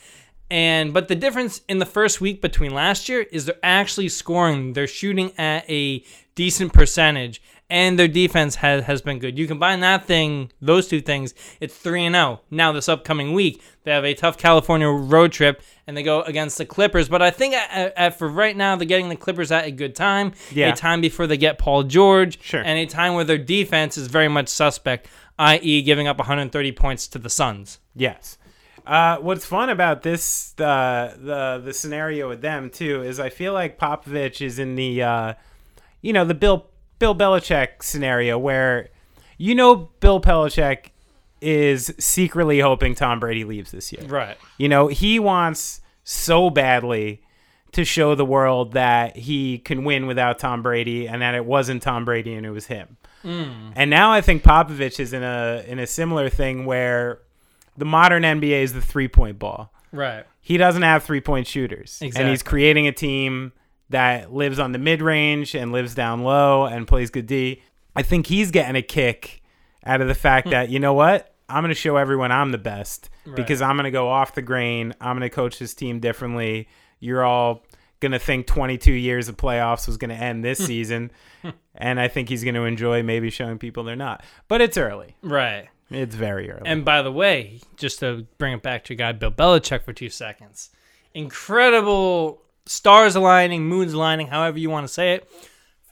And 0.50 0.92
but 0.92 1.08
the 1.08 1.14
difference 1.14 1.60
in 1.68 1.78
the 1.78 1.86
first 1.86 2.20
week 2.20 2.42
between 2.42 2.74
last 2.74 3.08
year 3.08 3.22
is 3.30 3.46
they're 3.46 3.54
actually 3.62 4.08
scoring. 4.08 4.72
They're 4.72 4.86
shooting 4.86 5.32
at 5.38 5.68
a 5.70 6.04
decent 6.34 6.72
percentage 6.72 7.40
and 7.70 7.98
their 7.98 8.08
defense 8.08 8.56
has 8.56 8.84
has 8.84 9.00
been 9.00 9.18
good. 9.20 9.38
You 9.38 9.46
combine 9.46 9.80
that 9.80 10.04
thing, 10.04 10.50
those 10.60 10.88
two 10.88 11.00
things, 11.00 11.34
it's 11.60 11.74
3 11.76 12.06
and 12.06 12.14
0. 12.14 12.40
Now 12.50 12.72
this 12.72 12.88
upcoming 12.88 13.32
week, 13.32 13.62
they 13.84 13.92
have 13.92 14.04
a 14.04 14.12
tough 14.12 14.36
California 14.36 14.88
road 14.88 15.32
trip 15.32 15.62
and 15.86 15.96
they 15.96 16.02
go 16.02 16.22
against 16.22 16.58
the 16.58 16.66
Clippers, 16.66 17.08
but 17.08 17.22
I 17.22 17.30
think 17.30 17.54
at, 17.54 17.94
at, 17.96 18.18
for 18.18 18.28
right 18.28 18.56
now 18.56 18.76
they're 18.76 18.86
getting 18.86 19.08
the 19.08 19.16
Clippers 19.16 19.52
at 19.52 19.64
a 19.66 19.70
good 19.70 19.94
time. 19.94 20.32
Yeah. 20.50 20.72
A 20.72 20.76
time 20.76 21.00
before 21.00 21.26
they 21.26 21.36
get 21.36 21.58
Paul 21.58 21.84
George 21.84 22.42
Sure. 22.42 22.60
and 22.60 22.78
a 22.78 22.86
time 22.86 23.14
where 23.14 23.24
their 23.24 23.38
defense 23.38 23.96
is 23.96 24.08
very 24.08 24.28
much 24.28 24.48
suspect, 24.48 25.08
i.e., 25.38 25.82
giving 25.82 26.08
up 26.08 26.18
130 26.18 26.72
points 26.72 27.08
to 27.08 27.18
the 27.18 27.30
Suns. 27.30 27.78
Yes. 27.94 28.36
Uh, 28.86 29.18
what's 29.18 29.44
fun 29.44 29.70
about 29.70 30.02
this 30.02 30.52
the 30.52 31.14
the 31.18 31.62
the 31.64 31.72
scenario 31.72 32.28
with 32.28 32.40
them 32.40 32.70
too 32.70 33.02
is 33.02 33.20
I 33.20 33.30
feel 33.30 33.52
like 33.52 33.78
Popovich 33.78 34.40
is 34.40 34.58
in 34.58 34.74
the 34.76 35.02
uh, 35.02 35.34
you 36.00 36.12
know 36.12 36.24
the 36.24 36.34
Bill 36.34 36.66
Bill 36.98 37.14
Belichick 37.14 37.82
scenario 37.82 38.38
where 38.38 38.88
you 39.38 39.54
know 39.54 39.90
Bill 40.00 40.20
Belichick 40.20 40.90
is 41.40 41.94
secretly 41.98 42.60
hoping 42.60 42.94
Tom 42.94 43.20
Brady 43.20 43.44
leaves 43.44 43.70
this 43.70 43.92
year. 43.92 44.04
Right. 44.06 44.36
You 44.58 44.68
know, 44.68 44.88
he 44.88 45.18
wants 45.18 45.80
so 46.04 46.50
badly 46.50 47.22
to 47.72 47.84
show 47.84 48.14
the 48.14 48.24
world 48.24 48.72
that 48.72 49.16
he 49.16 49.58
can 49.58 49.84
win 49.84 50.06
without 50.06 50.38
Tom 50.38 50.62
Brady 50.62 51.06
and 51.06 51.22
that 51.22 51.34
it 51.34 51.44
wasn't 51.44 51.82
Tom 51.82 52.04
Brady 52.04 52.34
and 52.34 52.44
it 52.44 52.50
was 52.50 52.66
him. 52.66 52.96
And 53.76 53.90
now 53.90 54.12
I 54.12 54.20
think 54.20 54.42
Popovich 54.42 54.98
is 54.98 55.12
in 55.12 55.22
a 55.22 55.62
in 55.66 55.78
a 55.78 55.86
similar 55.86 56.28
thing 56.28 56.64
where 56.64 57.20
the 57.80 57.84
modern 57.84 58.22
NBA 58.22 58.62
is 58.62 58.72
the 58.72 58.80
three-point 58.80 59.38
ball. 59.40 59.72
Right. 59.92 60.24
He 60.40 60.56
doesn't 60.56 60.82
have 60.82 61.02
three-point 61.02 61.46
shooters. 61.48 61.98
And 62.00 62.28
he's 62.28 62.42
creating 62.44 62.86
a 62.86 62.92
team 62.92 63.52
that 63.88 64.32
lives 64.32 64.58
on 64.60 64.70
the 64.72 64.78
mid-range 64.78 65.54
and 65.56 65.72
lives 65.72 65.94
down 65.94 66.22
low 66.22 66.64
and 66.66 66.86
plays 66.86 67.10
good 67.10 67.26
D. 67.26 67.62
I 67.96 68.02
think 68.02 68.26
he's 68.28 68.52
getting 68.52 68.76
a 68.76 68.82
kick 68.82 69.42
out 69.84 70.00
of 70.00 70.06
the 70.06 70.14
fact 70.14 70.46
Hmm. 70.46 70.52
that, 70.52 70.68
you 70.70 70.78
know 70.78 70.94
what? 70.94 71.34
I'm 71.48 71.64
going 71.64 71.70
to 71.70 71.74
show 71.80 71.96
everyone 71.96 72.30
I'm 72.30 72.52
the 72.52 72.58
best 72.58 73.10
because 73.34 73.60
I'm 73.60 73.74
going 73.76 73.84
to 73.84 73.90
go 73.90 74.08
off 74.08 74.34
the 74.36 74.42
grain. 74.42 74.94
I'm 75.00 75.18
going 75.18 75.28
to 75.28 75.34
coach 75.34 75.58
this 75.58 75.74
team 75.74 75.98
differently. 75.98 76.68
You're 77.00 77.24
all 77.24 77.64
going 77.98 78.12
to 78.12 78.20
think 78.20 78.46
22 78.46 78.92
years 78.92 79.28
of 79.28 79.36
playoffs 79.36 79.88
was 79.88 79.96
going 79.96 80.10
to 80.10 80.14
end 80.14 80.44
this 80.44 80.64
season. 80.64 81.10
and 81.74 81.98
I 81.98 82.06
think 82.06 82.28
he's 82.28 82.44
going 82.44 82.54
to 82.54 82.62
enjoy 82.62 83.02
maybe 83.02 83.30
showing 83.30 83.58
people 83.58 83.82
they're 83.82 83.96
not. 83.96 84.22
But 84.46 84.60
it's 84.60 84.76
early. 84.78 85.16
Right. 85.22 85.68
It's 85.90 86.14
very 86.14 86.50
early. 86.50 86.62
And 86.66 86.84
by 86.84 87.02
the 87.02 87.10
way, 87.12 87.60
just 87.76 87.98
to 88.00 88.26
bring 88.38 88.52
it 88.54 88.62
back 88.62 88.84
to 88.84 88.92
your 88.94 88.98
guy 88.98 89.12
Bill 89.12 89.32
Belichick 89.32 89.82
for 89.82 89.92
two 89.92 90.08
seconds, 90.08 90.70
incredible 91.14 92.42
stars 92.66 93.16
aligning, 93.16 93.64
moons 93.66 93.92
aligning, 93.92 94.28
however 94.28 94.58
you 94.58 94.70
want 94.70 94.86
to 94.86 94.92
say 94.92 95.14
it. 95.14 95.28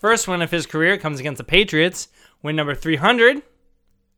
First 0.01 0.29
win 0.29 0.43
of 0.43 0.51
his 0.51 0.67
career 0.67 0.97
comes 0.99 1.19
against 1.19 1.39
the 1.39 1.45
Patriots. 1.45 2.09
Win 2.43 2.55
number 2.55 2.75
300 2.75 3.43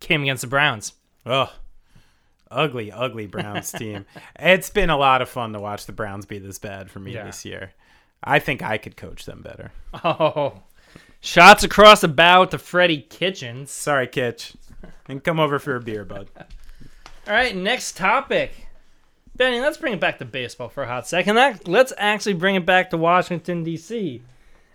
came 0.01 0.23
against 0.23 0.43
the 0.43 0.47
Browns. 0.49 0.93
Ugh. 1.25 1.49
Ugly, 2.51 2.91
ugly 2.93 3.27
Browns 3.27 3.71
team. 3.79 4.05
It's 4.39 4.71
been 4.71 4.91
a 4.91 4.97
lot 4.99 5.23
of 5.23 5.29
fun 5.29 5.53
to 5.55 5.61
watch 5.61 5.87
the 5.87 5.93
Browns 5.93 6.27
be 6.27 6.39
this 6.39 6.59
bad 6.59 6.91
for 6.91 6.99
me 6.99 7.15
Yeah. 7.15 7.25
this 7.25 7.45
year. 7.45 7.73
I 8.23 8.39
think 8.39 8.63
I 8.63 8.77
could 8.77 8.97
coach 8.97 9.25
them 9.25 9.41
better. 9.41 9.73
Oh, 10.05 10.63
shots 11.21 11.65
across 11.65 12.03
the 12.03 12.09
bow 12.09 12.45
to 12.45 12.59
Freddie 12.59 13.01
Kitchens. 13.03 13.71
Sorry, 13.71 14.07
Kitch. 14.07 14.55
And 15.11 15.23
come 15.25 15.41
over 15.41 15.59
for 15.59 15.75
a 15.77 15.81
beer, 15.81 16.05
bud. 16.05 16.29
All 17.27 17.35
right, 17.35 17.55
next 17.57 17.97
topic. 17.97 18.69
Benny, 19.37 19.61
let's 19.61 19.77
bring 19.77 19.93
it 19.93 20.01
back 20.01 20.19
to 20.19 20.25
baseball 20.25 20.69
for 20.69 20.83
a 20.85 20.87
hot 20.87 21.07
second. 21.09 21.37
That- 21.37 21.67
Let's 21.67 21.93
actually 21.99 22.35
bring 22.35 22.55
it 22.55 22.65
back 22.67 22.91
to 22.91 22.97
Washington, 22.97 23.65
D.C. 23.65 24.23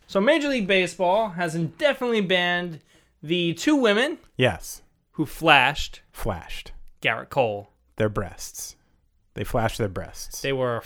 So, 0.07 0.19
Major 0.21 0.49
League 0.49 0.67
Baseball 0.67 1.29
has 1.29 1.55
indefinitely 1.55 2.21
banned 2.21 2.79
the 3.23 3.53
two 3.53 3.75
women 3.75 4.17
Yes. 4.37 4.81
who 5.13 5.25
flashed 5.25 6.01
Flashed. 6.11 6.71
Gerrit 7.01 7.29
Cole. 7.29 7.69
Their 7.97 8.09
breasts. 8.09 8.75
They 9.35 9.43
flashed 9.43 9.77
their 9.77 9.87
breasts. 9.89 10.41
They 10.41 10.53
were, 10.53 10.81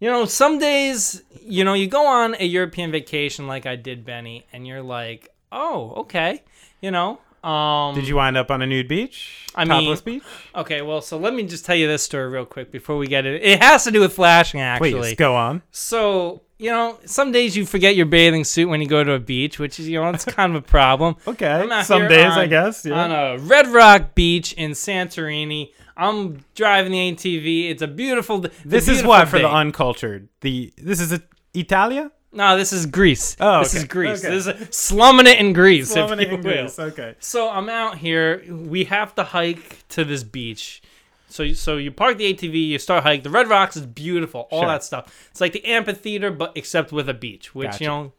you 0.00 0.10
know, 0.10 0.24
some 0.26 0.58
days, 0.58 1.22
you 1.42 1.64
know, 1.64 1.74
you 1.74 1.86
go 1.86 2.06
on 2.06 2.34
a 2.38 2.44
European 2.44 2.90
vacation 2.90 3.46
like 3.46 3.66
I 3.66 3.76
did, 3.76 4.04
Benny, 4.04 4.46
and 4.52 4.66
you're 4.66 4.82
like, 4.82 5.28
oh, 5.52 5.92
okay, 5.98 6.42
you 6.80 6.90
know. 6.90 7.18
Um, 7.44 7.94
Did 7.94 8.08
you 8.08 8.16
wind 8.16 8.36
up 8.36 8.50
on 8.50 8.62
a 8.62 8.66
nude 8.66 8.88
beach? 8.88 9.46
I 9.54 9.64
mean- 9.64 9.82
Topless 9.84 10.00
beach? 10.00 10.22
Okay, 10.54 10.80
well, 10.82 11.00
so 11.02 11.18
let 11.18 11.34
me 11.34 11.42
just 11.44 11.64
tell 11.66 11.76
you 11.76 11.86
this 11.86 12.02
story 12.02 12.28
real 12.28 12.46
quick 12.46 12.72
before 12.72 12.96
we 12.96 13.06
get 13.06 13.26
it. 13.26 13.42
It 13.42 13.62
has 13.62 13.84
to 13.84 13.90
do 13.90 14.00
with 14.00 14.14
flashing, 14.14 14.60
actually. 14.60 14.92
Please, 14.92 15.14
go 15.14 15.36
on. 15.36 15.62
So, 15.70 16.42
you 16.58 16.70
know, 16.70 16.98
some 17.04 17.32
days 17.32 17.54
you 17.56 17.66
forget 17.66 17.94
your 17.96 18.06
bathing 18.06 18.44
suit 18.44 18.68
when 18.68 18.80
you 18.80 18.86
go 18.88 19.04
to 19.04 19.12
a 19.12 19.18
beach, 19.20 19.58
which 19.58 19.78
is, 19.78 19.88
you 19.88 20.00
know, 20.00 20.08
it's 20.10 20.24
kind 20.24 20.56
of 20.56 20.62
a 20.64 20.66
problem. 20.66 21.16
Okay. 21.28 21.46
I'm 21.50 21.70
out 21.70 21.84
Some 21.86 22.00
here 22.02 22.08
days, 22.08 22.32
I 22.32 22.46
guess. 22.46 22.84
Yeah. 22.86 23.04
On 23.04 23.10
a 23.12 23.38
Red 23.38 23.66
Rock 23.68 24.14
beach 24.14 24.52
in 24.54 24.70
Santorini. 24.72 25.70
I'm 25.96 26.44
driving 26.54 26.92
the 26.92 27.12
ATV. 27.12 27.70
It's 27.70 27.82
a 27.82 27.86
beautiful. 27.86 28.44
it's 28.44 28.58
a 28.64 28.68
this 28.68 28.82
is 28.84 28.88
beautiful 29.02 29.08
what 29.10 29.28
for 29.28 29.36
the 29.38 29.44
day. 29.44 29.50
uncultured. 29.50 30.28
The 30.40 30.72
this 30.76 30.98
is 31.00 31.12
a, 31.12 31.22
Italia. 31.54 32.10
No, 32.34 32.56
this 32.56 32.72
is 32.72 32.86
Greece. 32.86 33.36
Oh, 33.40 33.60
this 33.60 33.74
okay, 33.74 33.78
is 33.82 33.84
Greece. 33.88 34.24
okay. 34.24 34.34
This 34.34 34.46
is 34.46 34.74
slumming 34.76 35.26
it 35.26 35.38
in 35.38 35.52
Greece, 35.52 35.90
Slumming 35.92 36.20
it 36.20 36.28
in 36.32 36.42
will. 36.42 36.42
Greece, 36.42 36.78
Okay. 36.78 37.14
So 37.20 37.48
I'm 37.48 37.68
out 37.68 37.98
here. 37.98 38.42
We 38.48 38.84
have 38.84 39.14
to 39.14 39.24
hike 39.24 39.86
to 39.90 40.04
this 40.04 40.22
beach. 40.24 40.82
So 41.28 41.42
you- 41.42 41.54
so 41.54 41.76
you 41.78 41.90
park 41.90 42.18
the 42.18 42.24
ATV, 42.32 42.68
you 42.68 42.78
start 42.78 43.02
hike. 43.04 43.22
The 43.22 43.30
Red 43.30 43.48
Rocks 43.48 43.76
is 43.76 43.86
beautiful, 43.86 44.46
all 44.50 44.60
Sure. 44.62 44.68
that 44.68 44.84
stuff. 44.84 45.28
It's 45.30 45.40
like 45.40 45.52
the 45.52 45.64
amphitheater, 45.64 46.30
but 46.30 46.52
except 46.54 46.92
with 46.92 47.08
a 47.08 47.14
beach, 47.14 47.54
which 47.54 47.70
Gotcha. 47.72 47.84
you 47.84 47.88
know, 47.88 48.12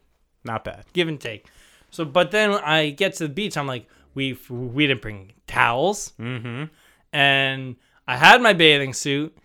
Not 0.44 0.64
bad. 0.64 0.84
give 0.92 1.08
and 1.08 1.20
take. 1.20 1.46
So, 1.90 2.04
but 2.04 2.30
then 2.30 2.50
I 2.52 2.90
get 2.90 3.14
to 3.14 3.24
the 3.26 3.32
beach. 3.32 3.56
I'm 3.56 3.66
like, 3.66 3.86
we 4.14 4.38
we 4.50 4.86
didn't 4.86 5.02
bring 5.02 5.32
towels, 5.46 6.12
Mm-hmm. 6.20 6.64
and 7.12 7.76
I 8.08 8.16
had 8.16 8.40
my 8.42 8.52
bathing 8.52 8.92
suit, 8.92 9.36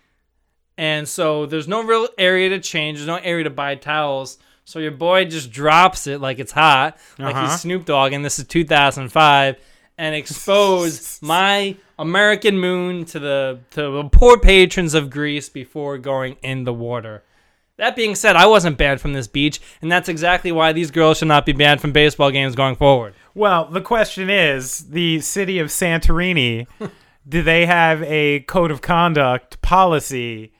and 0.76 1.08
so 1.08 1.46
there's 1.46 1.68
no 1.68 1.82
real 1.82 2.08
area 2.18 2.48
to 2.50 2.58
change. 2.60 2.98
There's 2.98 3.06
no 3.06 3.16
area 3.16 3.44
to 3.44 3.50
buy 3.50 3.74
towels. 3.74 4.38
So 4.64 4.78
your 4.78 4.92
boy 4.92 5.24
just 5.26 5.50
drops 5.50 6.06
it 6.06 6.20
like 6.20 6.38
it's 6.38 6.52
hot, 6.52 6.96
like 7.18 7.34
Uh-huh. 7.34 7.50
he's 7.50 7.60
Snoop 7.60 7.84
Dogg, 7.84 8.12
and 8.12 8.24
this 8.24 8.38
is 8.38 8.46
2005. 8.46 9.56
and 9.98 10.14
expose 10.14 11.18
my 11.22 11.76
American 11.98 12.58
moon 12.58 13.04
to 13.04 13.18
the 13.18 13.58
to 13.72 13.82
the 13.90 14.04
poor 14.10 14.38
patrons 14.38 14.94
of 14.94 15.10
Greece 15.10 15.48
before 15.48 15.98
going 15.98 16.36
in 16.42 16.64
the 16.64 16.72
water. 16.72 17.22
That 17.76 17.96
being 17.96 18.14
said, 18.14 18.36
I 18.36 18.46
wasn't 18.46 18.78
banned 18.78 19.00
from 19.00 19.12
this 19.12 19.26
beach, 19.26 19.60
and 19.82 19.90
that's 19.90 20.08
exactly 20.08 20.52
why 20.52 20.72
these 20.72 20.90
girls 20.90 21.18
should 21.18 21.28
not 21.28 21.44
be 21.46 21.52
banned 21.52 21.80
from 21.80 21.92
baseball 21.92 22.30
games 22.30 22.54
going 22.54 22.76
forward. 22.76 23.14
Well, 23.34 23.64
the 23.66 23.80
question 23.80 24.30
is 24.30 24.88
the 24.90 25.20
city 25.20 25.58
of 25.58 25.68
Santorini, 25.68 26.66
do 27.28 27.42
they 27.42 27.66
have 27.66 28.02
a 28.04 28.40
code 28.40 28.70
of 28.70 28.82
conduct 28.82 29.60
policy 29.62 30.52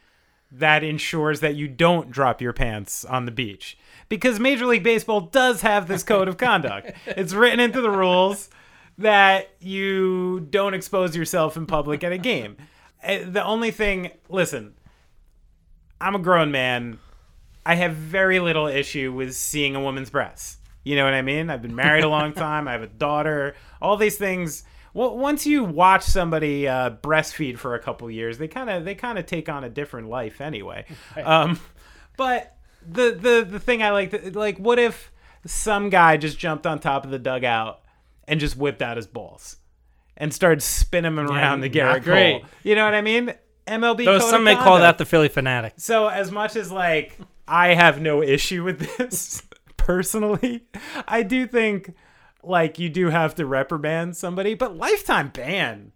that 0.51 0.83
ensures 0.83 1.41
that 1.41 1.55
you 1.55 1.69
don't 1.69 2.11
drop 2.11 2.41
your 2.43 2.53
pants 2.53 3.05
on 3.05 3.25
the 3.25 3.31
beach? 3.33 3.77
Because 4.13 4.39
Major 4.39 4.67
League 4.67 4.83
Baseball 4.83 5.23
does 5.23 5.63
have 5.63 5.89
this 5.89 6.03
code 6.03 6.29
of 6.29 6.37
conduct. 6.37 6.93
it's 7.07 7.33
written 7.33 7.61
into 7.61 7.81
the 7.81 7.89
rules 7.89 8.51
that 8.99 9.49
you 9.59 10.47
don't 10.51 10.75
expose 10.75 11.17
yourself 11.17 11.57
in 11.57 11.65
public 11.65 12.05
at 12.05 12.13
a 12.13 12.19
game. 12.19 12.59
Uh, 13.03 13.21
The 13.25 13.43
only 13.43 13.71
thing, 13.71 14.11
listen, 14.29 14.75
I'm 15.99 16.15
a 16.15 16.19
grown 16.19 16.51
man. 16.51 16.99
I 17.65 17.77
have 17.77 17.95
very 17.95 18.39
little 18.39 18.67
issue 18.67 19.15
with 19.15 19.35
seeing 19.35 19.75
a 19.75 19.81
woman's 19.81 20.11
breasts. 20.11 20.59
You 20.85 20.95
know 20.95 21.07
what 21.07 21.15
I 21.15 21.23
mean? 21.23 21.49
I've 21.49 21.63
been 21.63 21.75
married 21.75 22.05
a 22.05 22.09
long 22.11 22.33
time. 22.35 22.69
I 22.69 22.73
have 22.73 22.83
a 22.83 22.89
daughter. 22.89 23.55
All 23.81 23.97
these 23.97 24.19
things. 24.19 24.63
Well, 24.93 25.17
once 25.17 25.47
you 25.47 25.65
watch 25.65 26.03
somebody 26.03 26.69
uh, 26.69 26.91
breastfeed 27.03 27.57
for 27.57 27.75
a 27.75 27.79
couple 27.79 28.11
years, 28.11 28.37
they 28.37 28.47
kind 28.49 28.69
of 28.69 28.85
they 28.85 28.95
kind 28.95 29.19
of 29.19 29.25
take 29.25 29.49
on 29.49 29.65
a 29.65 29.71
different 29.71 30.11
life 30.11 30.43
anyway. 30.43 30.85
Um, 31.17 31.59
but 32.19 32.59
the 32.87 33.13
the 33.13 33.47
the 33.49 33.61
thing 33.61 33.83
I 33.83 33.91
like, 33.91 34.35
like, 34.35 34.59
what 34.59 34.79
if 34.79 35.13
some 35.47 35.91
guy 35.91 36.17
just 36.17 36.39
jumped 36.39 36.67
on 36.67 36.79
top 36.79 37.05
of 37.05 37.11
the 37.11 37.19
dugout 37.19 37.81
and 38.29 38.41
just 38.41 38.57
whipped 38.57 38.83
out 38.83 38.97
his 38.97 39.07
balls 39.07 39.57
and 40.17 40.33
started 40.33 40.63
spinning 40.63 41.17
them 41.17 41.31
around 41.31 41.61
the 41.61 41.69
not 41.69 41.73
Garrett 41.73 42.05
great. 42.05 42.41
Cole? 42.41 42.51
You 42.63 42.75
know 42.75 42.85
what 42.85 42.95
I 42.95 43.01
mean? 43.01 43.35
MLB. 43.67 44.05
Though 44.05 44.19
some 44.19 44.45
may 44.45 44.57
call 44.57 44.79
that 44.79 44.99
the 44.99 45.05
Philly 45.05 45.29
fanatic. 45.29 45.75
So 45.77 46.09
as 46.09 46.31
much 46.31 46.57
as 46.57 46.71
like 46.71 47.19
I 47.47 47.75
have 47.75 48.01
no 48.01 48.23
issue 48.23 48.65
with 48.65 48.97
this 48.97 49.43
personally, 49.77 50.65
I 51.07 51.23
do 51.23 51.47
think 51.47 51.95
like 52.43 52.79
you 52.79 52.89
do 52.89 53.09
have 53.11 53.35
to 53.37 53.47
reprimand 53.47 54.17
somebody, 54.17 54.55
but 54.55 54.77
lifetime 54.77 55.29
ban. 55.29 55.93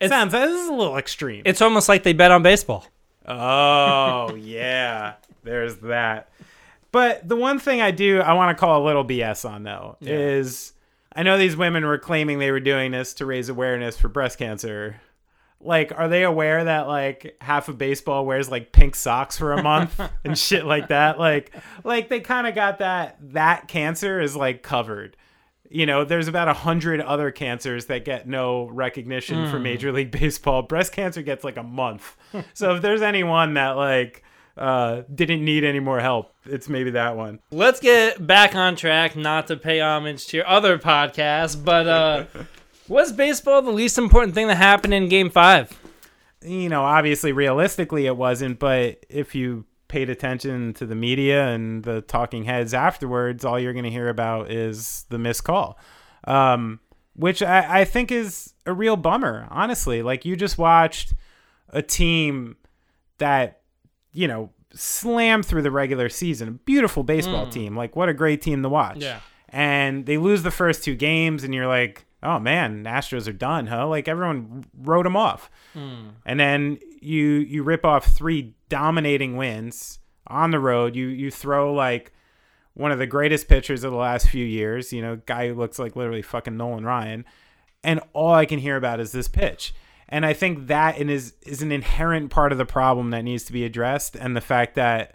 It 0.00 0.10
sounds 0.10 0.32
this 0.32 0.60
is 0.60 0.68
a 0.68 0.72
little 0.72 0.96
extreme. 0.96 1.42
It's 1.44 1.60
almost 1.60 1.88
like 1.88 2.04
they 2.04 2.12
bet 2.12 2.30
on 2.30 2.42
baseball. 2.42 2.86
oh 3.26 4.34
yeah, 4.38 5.14
there's 5.48 5.76
that. 5.78 6.30
But 6.92 7.28
the 7.28 7.36
one 7.36 7.58
thing 7.58 7.80
I 7.80 7.90
do 7.90 8.20
I 8.20 8.32
want 8.34 8.56
to 8.56 8.60
call 8.60 8.82
a 8.82 8.84
little 8.84 9.04
BS 9.04 9.48
on 9.48 9.62
though 9.62 9.96
is 10.00 10.72
I 11.14 11.22
know 11.22 11.36
these 11.36 11.56
women 11.56 11.84
were 11.84 11.98
claiming 11.98 12.38
they 12.38 12.50
were 12.50 12.60
doing 12.60 12.92
this 12.92 13.14
to 13.14 13.26
raise 13.26 13.48
awareness 13.48 13.96
for 13.96 14.08
breast 14.08 14.38
cancer. 14.38 15.00
Like, 15.60 15.92
are 15.96 16.06
they 16.06 16.22
aware 16.22 16.62
that 16.62 16.86
like 16.86 17.36
half 17.40 17.68
of 17.68 17.76
baseball 17.76 18.24
wears 18.24 18.50
like 18.50 18.70
pink 18.70 18.94
socks 18.94 19.36
for 19.36 19.52
a 19.52 19.62
month 19.62 20.00
and 20.24 20.38
shit 20.38 20.64
like 20.64 20.88
that? 20.88 21.18
Like, 21.18 21.52
like 21.82 22.08
they 22.08 22.20
kind 22.20 22.46
of 22.46 22.54
got 22.54 22.78
that 22.78 23.16
that 23.32 23.68
cancer 23.68 24.20
is 24.20 24.36
like 24.36 24.62
covered. 24.62 25.16
You 25.70 25.84
know, 25.84 26.04
there's 26.04 26.28
about 26.28 26.48
a 26.48 26.54
hundred 26.54 27.00
other 27.00 27.30
cancers 27.30 27.86
that 27.86 28.04
get 28.04 28.26
no 28.26 28.66
recognition 28.68 29.50
for 29.50 29.58
hmm. 29.58 29.64
Major 29.64 29.92
League 29.92 30.10
Baseball. 30.12 30.62
Breast 30.62 30.92
cancer 30.92 31.20
gets 31.20 31.42
like 31.42 31.56
a 31.56 31.62
month. 31.62 32.16
so 32.54 32.76
if 32.76 32.82
there's 32.82 33.02
anyone 33.02 33.54
that 33.54 33.72
like 33.72 34.22
uh, 34.58 35.02
didn't 35.14 35.44
need 35.44 35.64
any 35.64 35.80
more 35.80 36.00
help, 36.00 36.32
it's 36.44 36.68
maybe 36.68 36.90
that 36.90 37.16
one. 37.16 37.40
Let's 37.50 37.80
get 37.80 38.26
back 38.26 38.54
on 38.54 38.76
track, 38.76 39.16
not 39.16 39.46
to 39.48 39.56
pay 39.56 39.80
homage 39.80 40.26
to 40.28 40.38
your 40.38 40.46
other 40.46 40.78
podcast, 40.78 41.64
but 41.64 41.86
uh, 41.86 42.24
was 42.88 43.12
baseball 43.12 43.62
the 43.62 43.70
least 43.70 43.98
important 43.98 44.34
thing 44.34 44.48
that 44.48 44.56
happened 44.56 44.94
in 44.94 45.08
Game 45.08 45.30
Five? 45.30 45.78
you 46.42 46.68
know, 46.68 46.82
obviously 46.82 47.32
realistically 47.32 48.06
it 48.06 48.16
wasn't, 48.16 48.58
but 48.58 49.04
if 49.08 49.34
you 49.34 49.64
paid 49.88 50.10
attention 50.10 50.74
to 50.74 50.86
the 50.86 50.94
media 50.94 51.48
and 51.48 51.82
the 51.82 52.02
talking 52.02 52.44
heads 52.44 52.74
afterwards, 52.74 53.44
all 53.44 53.58
you're 53.58 53.72
going 53.72 53.84
to 53.84 53.90
hear 53.90 54.08
about 54.08 54.50
is 54.50 55.06
the 55.08 55.18
missed 55.18 55.44
call, 55.44 55.78
um, 56.24 56.80
which 57.14 57.42
I, 57.42 57.80
I 57.80 57.84
think 57.84 58.12
is 58.12 58.54
a 58.66 58.72
real 58.72 58.96
bummer, 58.96 59.48
honestly. 59.50 60.02
Like, 60.02 60.24
you 60.24 60.36
just 60.36 60.58
watched 60.58 61.14
a 61.70 61.82
team 61.82 62.56
that, 63.18 63.62
you 64.12 64.28
know, 64.28 64.50
slam 64.78 65.42
through 65.42 65.62
the 65.62 65.70
regular 65.70 66.08
season, 66.08 66.48
a 66.48 66.52
beautiful 66.52 67.02
baseball 67.02 67.46
mm. 67.46 67.52
team. 67.52 67.76
Like, 67.76 67.96
what 67.96 68.08
a 68.08 68.14
great 68.14 68.42
team 68.42 68.62
to 68.62 68.68
watch. 68.68 68.98
Yeah. 68.98 69.20
And 69.48 70.06
they 70.06 70.18
lose 70.18 70.42
the 70.42 70.50
first 70.50 70.84
two 70.84 70.94
games, 70.94 71.42
and 71.44 71.54
you're 71.54 71.66
like, 71.66 72.04
oh 72.22 72.38
man, 72.38 72.84
Astros 72.84 73.28
are 73.28 73.32
done, 73.32 73.66
huh? 73.66 73.88
Like, 73.88 74.08
everyone 74.08 74.64
wrote 74.76 75.04
them 75.04 75.16
off 75.16 75.50
mm. 75.74 76.10
and 76.26 76.38
then 76.40 76.78
you 77.00 77.24
you 77.24 77.62
rip 77.62 77.84
off 77.84 78.06
three 78.06 78.54
dominating 78.68 79.36
wins 79.36 79.98
on 80.26 80.50
the 80.50 80.58
road. 80.58 80.96
You 80.96 81.06
you 81.06 81.30
throw 81.30 81.72
like 81.72 82.12
one 82.74 82.92
of 82.92 82.98
the 82.98 83.06
greatest 83.06 83.48
pitchers 83.48 83.84
of 83.84 83.92
the 83.92 83.98
last 83.98 84.28
few 84.28 84.44
years. 84.44 84.92
You 84.92 85.02
know, 85.02 85.16
guy 85.26 85.48
who 85.48 85.54
looks 85.54 85.78
like 85.78 85.96
literally 85.96 86.22
fucking 86.22 86.56
Nolan 86.56 86.84
Ryan, 86.84 87.24
and 87.82 88.00
all 88.12 88.32
I 88.32 88.46
can 88.46 88.58
hear 88.58 88.76
about 88.76 89.00
is 89.00 89.12
this 89.12 89.28
pitch. 89.28 89.74
And 90.08 90.24
I 90.24 90.32
think 90.32 90.68
that 90.68 90.98
is 90.98 91.08
is 91.08 91.34
is 91.42 91.62
an 91.62 91.72
inherent 91.72 92.30
part 92.30 92.52
of 92.52 92.58
the 92.58 92.64
problem 92.64 93.10
that 93.10 93.22
needs 93.22 93.44
to 93.44 93.52
be 93.52 93.64
addressed, 93.64 94.16
and 94.16 94.36
the 94.36 94.40
fact 94.40 94.74
that 94.74 95.14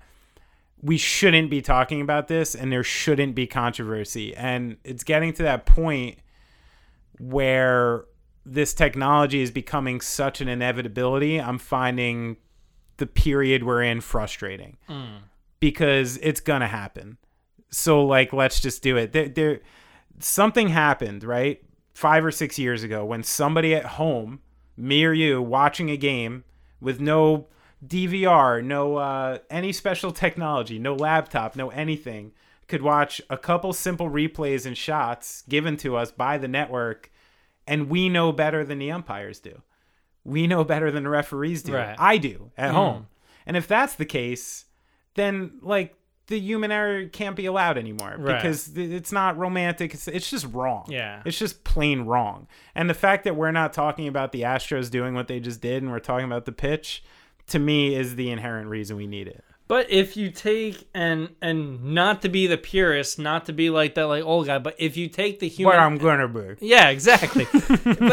we 0.81 0.97
shouldn't 0.97 1.49
be 1.49 1.61
talking 1.61 2.01
about 2.01 2.27
this, 2.27 2.53
and 2.55 2.71
there 2.71 2.83
shouldn't 2.83 3.35
be 3.35 3.47
controversy, 3.47 4.35
and 4.35 4.77
it's 4.83 5.03
getting 5.03 5.33
to 5.33 5.43
that 5.43 5.65
point 5.65 6.19
where 7.19 8.05
this 8.45 8.73
technology 8.73 9.41
is 9.41 9.51
becoming 9.51 10.01
such 10.01 10.41
an 10.41 10.49
inevitability, 10.49 11.39
I'm 11.39 11.57
finding 11.57 12.37
the 12.97 13.07
period 13.07 13.63
we're 13.63 13.83
in 13.83 14.01
frustrating 14.01 14.77
hmm. 14.87 15.17
because 15.59 16.17
it's 16.17 16.41
gonna 16.41 16.67
happen. 16.67 17.17
So 17.69 18.05
like, 18.05 18.33
let's 18.33 18.59
just 18.59 18.83
do 18.83 18.97
it. 18.97 19.13
There, 19.13 19.29
there, 19.29 19.61
something 20.19 20.69
happened, 20.69 21.23
right? 21.23 21.63
Five 21.93 22.25
or 22.25 22.31
six 22.31 22.59
years 22.59 22.83
ago, 22.83 23.05
when 23.05 23.23
somebody 23.23 23.73
at 23.73 23.85
home, 23.85 24.41
me 24.75 25.05
or 25.05 25.13
you, 25.13 25.41
watching 25.41 25.89
a 25.89 25.97
game 25.97 26.43
with 26.81 26.99
no 26.99 27.47
DVR, 27.85 28.63
no 28.63 28.97
uh, 28.97 29.39
any 29.49 29.71
special 29.71 30.11
technology, 30.11 30.79
no 30.79 30.95
laptop, 30.95 31.55
no 31.55 31.69
anything, 31.69 32.31
could 32.67 32.81
watch 32.81 33.21
a 33.29 33.37
couple 33.37 33.73
simple 33.73 34.09
replays 34.09 34.65
and 34.65 34.77
shots 34.77 35.43
given 35.47 35.77
to 35.77 35.95
us 35.95 36.11
by 36.11 36.37
the 36.37 36.47
network, 36.47 37.11
and 37.67 37.89
we 37.89 38.09
know 38.09 38.31
better 38.31 38.63
than 38.63 38.79
the 38.79 38.91
umpires 38.91 39.39
do. 39.39 39.61
We 40.23 40.47
know 40.47 40.63
better 40.63 40.89
than 40.89 41.03
the 41.03 41.09
referees 41.09 41.63
do. 41.63 41.73
Right. 41.73 41.95
I 41.99 42.17
do 42.17 42.51
at 42.57 42.71
home. 42.71 43.07
And 43.45 43.57
if 43.57 43.67
that's 43.67 43.95
the 43.95 44.05
case, 44.05 44.65
then 45.15 45.59
like 45.61 45.95
the 46.27 46.39
human 46.39 46.71
error 46.71 47.05
can't 47.05 47.35
be 47.35 47.45
allowed 47.45 47.77
anymore 47.77 48.15
Right. 48.17 48.35
because 48.41 48.75
it's 48.77 49.11
not 49.11 49.37
romantic. 49.37 49.93
It's, 49.93 50.07
it's 50.07 50.29
just 50.29 50.47
wrong. 50.53 50.85
Yeah. 50.87 51.21
It's 51.25 51.37
just 51.37 51.63
plain 51.63 52.01
wrong. 52.03 52.47
And 52.75 52.89
the 52.89 52.93
fact 52.93 53.25
that 53.25 53.35
we're 53.35 53.51
not 53.51 53.73
talking 53.73 54.07
about 54.07 54.31
the 54.31 54.41
Astros 54.43 54.89
doing 54.89 55.13
what 55.15 55.27
they 55.27 55.39
just 55.39 55.59
did 55.61 55.83
and 55.83 55.91
we're 55.91 55.99
talking 55.99 56.25
about 56.25 56.45
the 56.45 56.51
pitch, 56.53 57.03
to 57.47 57.59
me, 57.59 57.95
is 57.95 58.15
the 58.15 58.29
inherent 58.31 58.69
reason 58.69 58.95
we 58.95 59.05
need 59.07 59.27
it. 59.27 59.43
But 59.67 59.89
if 59.89 60.17
you 60.17 60.29
take 60.29 60.87
and 60.93 61.29
and 61.41 61.83
not 61.95 62.21
to 62.23 62.29
be 62.29 62.47
the 62.47 62.57
purist, 62.57 63.17
not 63.17 63.45
to 63.45 63.53
be 63.53 63.69
like 63.69 63.95
that 63.95 64.03
like 64.07 64.23
old 64.23 64.45
guy, 64.45 64.59
but 64.59 64.75
if 64.77 64.97
you 64.97 65.07
take 65.07 65.39
the 65.39 65.47
human 65.47 65.73
But 65.75 65.79
I'm 65.79 65.97
gonna 65.97 66.27
be. 66.27 66.55
Yeah, 66.59 66.89
exactly. 66.89 67.45
but 67.53 67.69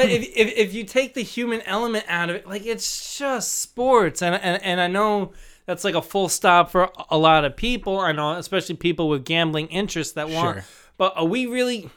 if, 0.09 0.23
if 0.37 0.57
if 0.57 0.75
you 0.75 0.85
take 0.85 1.15
the 1.15 1.23
human 1.23 1.61
element 1.63 2.05
out 2.09 2.31
of 2.31 2.37
it, 2.37 2.47
like 2.47 2.65
it's 2.65 3.19
just 3.19 3.59
sports, 3.59 4.23
and 4.23 4.37
and 4.37 4.63
and 4.63 4.81
I 4.81 4.87
know 4.87 5.33
that's 5.71 5.85
like 5.85 5.95
a 5.95 6.03
full 6.03 6.29
stop 6.29 6.69
for 6.69 6.91
a 7.11 7.17
lot 7.17 7.45
of 7.45 7.55
people. 7.57 8.01
I 8.01 8.11
know, 8.11 8.33
especially 8.33 8.75
people 8.75 9.09
with 9.09 9.25
gambling 9.25 9.69
interests 9.69 10.15
that 10.15 10.29
want. 10.29 10.57
Sure. 10.57 10.65
But 10.99 11.13
are 11.17 11.25
we 11.25 11.47
really? 11.47 11.91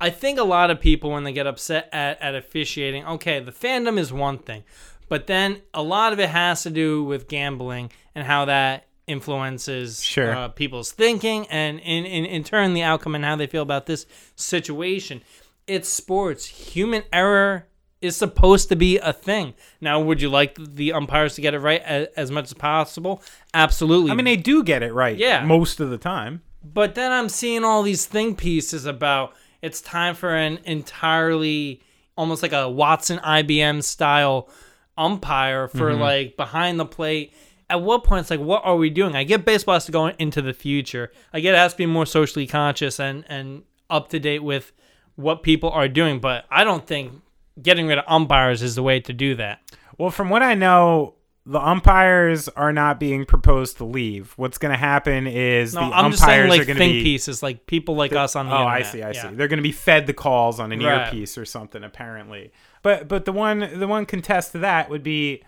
I 0.00 0.10
think 0.10 0.40
a 0.40 0.42
lot 0.44 0.70
of 0.72 0.80
people 0.80 1.10
when 1.12 1.22
they 1.22 1.32
get 1.32 1.46
upset 1.46 1.88
at 1.92 2.20
at 2.20 2.34
officiating, 2.34 3.06
okay, 3.06 3.38
the 3.38 3.52
fandom 3.52 3.98
is 3.98 4.12
one 4.12 4.38
thing, 4.38 4.64
but 5.08 5.28
then 5.28 5.62
a 5.72 5.82
lot 5.82 6.12
of 6.12 6.18
it 6.18 6.28
has 6.30 6.64
to 6.64 6.70
do 6.70 7.04
with 7.04 7.28
gambling 7.28 7.92
and 8.16 8.26
how 8.26 8.46
that 8.46 8.88
influences 9.06 10.02
Sure. 10.02 10.34
uh, 10.34 10.48
people's 10.48 10.90
thinking 10.90 11.46
and 11.48 11.78
in, 11.80 12.04
in, 12.04 12.24
in 12.24 12.42
turn 12.44 12.74
the 12.74 12.82
outcome 12.82 13.14
and 13.14 13.24
how 13.24 13.36
they 13.36 13.46
feel 13.46 13.62
about 13.62 13.86
this 13.86 14.06
situation. 14.34 15.22
It's 15.68 15.88
sports. 15.88 16.46
Human 16.46 17.04
error 17.12 17.66
is 18.00 18.16
supposed 18.16 18.68
to 18.70 18.76
be 18.76 18.98
a 18.98 19.12
thing. 19.12 19.54
Now, 19.80 20.00
would 20.00 20.22
you 20.22 20.30
like 20.30 20.56
the 20.58 20.92
umpires 20.92 21.34
to 21.34 21.40
get 21.40 21.54
it 21.54 21.58
right 21.58 21.82
as, 21.82 22.08
as 22.16 22.30
much 22.30 22.46
as 22.46 22.54
possible? 22.54 23.22
Absolutely. 23.52 24.10
I 24.10 24.14
mean, 24.14 24.24
they 24.24 24.36
do 24.36 24.64
get 24.64 24.82
it 24.82 24.94
right. 24.94 25.16
Yeah. 25.16 25.44
Most 25.44 25.80
of 25.80 25.90
the 25.90 25.98
time. 25.98 26.42
But 26.62 26.94
then 26.94 27.12
I'm 27.12 27.28
seeing 27.28 27.64
all 27.64 27.82
these 27.82 28.06
thing 28.06 28.36
pieces 28.36 28.86
about 28.86 29.34
it's 29.62 29.80
time 29.80 30.14
for 30.14 30.34
an 30.34 30.58
entirely 30.64 31.82
almost 32.16 32.42
like 32.42 32.52
a 32.52 32.68
Watson 32.68 33.18
IBM 33.18 33.82
style 33.82 34.48
umpire 34.96 35.68
for 35.68 35.90
mm-hmm. 35.90 36.00
like 36.00 36.36
behind 36.36 36.78
the 36.78 36.84
plate. 36.84 37.32
At 37.68 37.82
what 37.82 38.04
point 38.04 38.22
it's 38.22 38.30
like, 38.30 38.40
what 38.40 38.62
are 38.64 38.76
we 38.76 38.90
doing? 38.90 39.14
I 39.14 39.24
get 39.24 39.44
baseball 39.44 39.74
has 39.74 39.86
to 39.86 39.92
go 39.92 40.08
into 40.08 40.42
the 40.42 40.52
future. 40.52 41.12
I 41.32 41.40
get 41.40 41.54
it 41.54 41.58
has 41.58 41.72
to 41.72 41.78
be 41.78 41.86
more 41.86 42.06
socially 42.06 42.46
conscious 42.46 42.98
and 42.98 43.24
and 43.28 43.62
up 43.88 44.08
to 44.10 44.18
date 44.18 44.42
with 44.42 44.72
what 45.16 45.42
people 45.42 45.70
are 45.70 45.88
doing. 45.88 46.18
But 46.18 46.44
I 46.50 46.64
don't 46.64 46.86
think 46.86 47.22
getting 47.62 47.86
rid 47.86 47.98
of 47.98 48.04
umpires 48.08 48.62
is 48.62 48.74
the 48.74 48.82
way 48.82 49.00
to 49.00 49.12
do 49.12 49.34
that. 49.36 49.60
Well, 49.98 50.10
from 50.10 50.30
what 50.30 50.42
I 50.42 50.54
know, 50.54 51.14
the 51.46 51.58
umpires 51.60 52.48
are 52.48 52.72
not 52.72 53.00
being 53.00 53.24
proposed 53.24 53.78
to 53.78 53.84
leave. 53.84 54.32
What's 54.36 54.58
going 54.58 54.72
to 54.72 54.78
happen 54.78 55.26
is 55.26 55.74
No, 55.74 55.80
the 55.80 55.86
I'm 55.86 56.04
umpires 56.06 56.12
just 56.14 56.24
saying 56.24 56.40
are 56.44 56.48
like 56.48 56.58
going 56.66 56.66
to 56.68 56.74
think 56.74 56.92
be. 56.94 57.02
pieces, 57.02 57.42
like 57.42 57.66
people 57.66 57.96
like 57.96 58.12
us 58.12 58.36
on 58.36 58.46
the 58.46 58.52
oh, 58.52 58.56
I 58.58 58.78
internet. 58.78 58.92
see. 58.92 59.02
I 59.02 59.10
Yeah. 59.10 59.30
see. 59.30 59.34
They're 59.36 59.48
going 59.48 59.58
to 59.58 59.62
be 59.62 59.72
fed 59.72 60.06
the 60.06 60.12
calls 60.12 60.60
on 60.60 60.70
an 60.72 60.80
Right. 60.82 61.06
earpiece 61.06 61.36
or 61.38 61.44
something, 61.44 61.82
apparently. 61.82 62.52
But 62.82 63.08
but 63.08 63.24
the 63.24 63.32
one 63.32 63.78
the 63.78 63.88
one 63.88 64.06
contest 64.06 64.52
to 64.52 64.58
that 64.58 64.90
would 64.90 65.02
be 65.02 65.42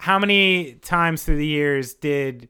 how 0.00 0.18
many 0.18 0.74
times 0.74 1.24
through 1.24 1.36
the 1.38 1.46
years 1.46 1.94
did 1.94 2.48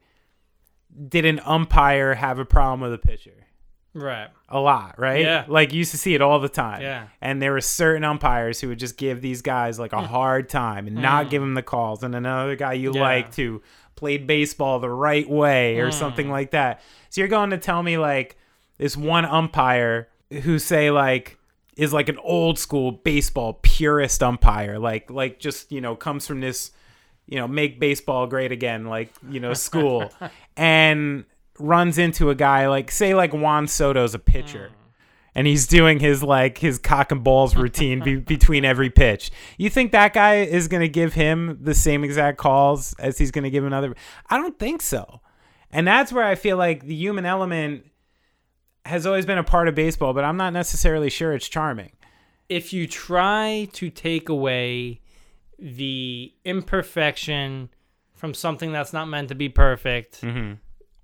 did 1.08 1.24
an 1.24 1.40
umpire 1.44 2.14
have 2.14 2.38
a 2.38 2.44
problem 2.44 2.80
with 2.80 2.92
a 2.92 2.98
pitcher? 2.98 3.46
Right. 3.94 4.28
A 4.54 4.58
lot, 4.60 4.98
right? 4.98 5.20
Yeah. 5.22 5.44
Like 5.48 5.72
you 5.72 5.78
used 5.78 5.90
to 5.90 5.98
see 5.98 6.14
it 6.14 6.22
all 6.22 6.38
the 6.40 6.48
time. 6.48 6.80
Yeah. 6.80 7.08
And 7.20 7.42
there 7.42 7.52
were 7.52 7.60
certain 7.60 8.04
umpires 8.04 8.60
who 8.60 8.68
would 8.68 8.78
just 8.78 8.96
give 8.96 9.20
these 9.20 9.42
guys 9.42 9.78
like 9.78 9.92
a 9.92 10.00
hard 10.00 10.48
time 10.48 10.86
and 10.86 10.96
not 10.96 11.28
give 11.28 11.42
them 11.42 11.54
the 11.54 11.62
calls, 11.62 12.02
and 12.02 12.14
another 12.14 12.56
guy 12.56 12.72
you 12.74 12.90
Mm. 12.92 12.94
Yeah. 12.94 13.00
like 13.02 13.34
to 13.34 13.60
played 13.96 14.26
baseball 14.26 14.78
the 14.80 14.88
right 14.90 15.28
way 15.28 15.78
or 15.78 15.88
Mm. 15.88 15.92
something 15.92 16.30
like 16.30 16.52
that. 16.52 16.80
So 17.10 17.20
you're 17.20 17.28
going 17.28 17.50
to 17.50 17.58
tell 17.58 17.82
me 17.82 17.98
like 17.98 18.36
this 18.78 18.96
one 18.96 19.24
umpire 19.24 20.08
who 20.42 20.58
say 20.58 20.90
like 20.90 21.36
is 21.76 21.92
like 21.92 22.08
an 22.08 22.18
old 22.22 22.58
school 22.58 22.92
baseball 22.92 23.58
purist 23.62 24.22
umpire, 24.22 24.78
like 24.78 25.10
like 25.10 25.38
just 25.40 25.70
you 25.72 25.80
know 25.80 25.94
comes 25.96 26.26
from 26.26 26.40
this 26.40 26.70
you 27.26 27.36
know 27.38 27.48
make 27.48 27.80
baseball 27.80 28.26
great 28.26 28.52
again 28.52 28.84
like 28.84 29.10
you 29.30 29.40
know 29.40 29.54
school 29.54 30.10
and 30.56 31.24
runs 31.58 31.98
into 31.98 32.30
a 32.30 32.34
guy 32.34 32.66
like 32.68 32.90
say 32.90 33.14
like 33.14 33.32
Juan 33.32 33.66
Soto's 33.68 34.14
a 34.14 34.18
pitcher 34.18 34.70
and 35.36 35.46
he's 35.46 35.66
doing 35.66 36.00
his 36.00 36.22
like 36.22 36.58
his 36.58 36.78
cock 36.78 37.12
and 37.12 37.22
balls 37.24 37.54
routine 37.56 38.00
be- 38.00 38.16
between 38.36 38.64
every 38.64 38.90
pitch. 38.90 39.30
You 39.58 39.70
think 39.70 39.92
that 39.92 40.12
guy 40.14 40.36
is 40.42 40.68
going 40.68 40.80
to 40.82 40.88
give 40.88 41.14
him 41.14 41.58
the 41.62 41.74
same 41.74 42.02
exact 42.04 42.38
calls 42.38 42.94
as 42.98 43.18
he's 43.18 43.30
going 43.30 43.44
to 43.44 43.50
give 43.50 43.64
another? 43.64 43.94
I 44.30 44.36
don't 44.38 44.58
think 44.58 44.82
so. 44.82 45.20
And 45.70 45.86
that's 45.86 46.12
where 46.12 46.24
I 46.24 46.34
feel 46.36 46.56
like 46.56 46.84
the 46.86 46.94
human 46.94 47.26
element 47.26 47.84
has 48.84 49.06
always 49.06 49.26
been 49.26 49.38
a 49.38 49.44
part 49.44 49.66
of 49.66 49.74
baseball, 49.74 50.12
but 50.12 50.22
I'm 50.24 50.36
not 50.36 50.52
necessarily 50.52 51.10
sure 51.10 51.32
it's 51.32 51.48
charming. 51.48 51.92
if 52.48 52.72
you 52.72 52.86
try 52.86 53.66
to 53.72 53.90
take 53.90 54.28
away 54.28 55.00
the 55.58 56.32
imperfection 56.44 57.70
from 58.12 58.34
something 58.34 58.72
that's 58.72 58.92
not 58.92 59.06
meant 59.06 59.28
to 59.28 59.34
be 59.34 59.48
perfect, 59.48 60.20
Mm-hmm. 60.20 60.54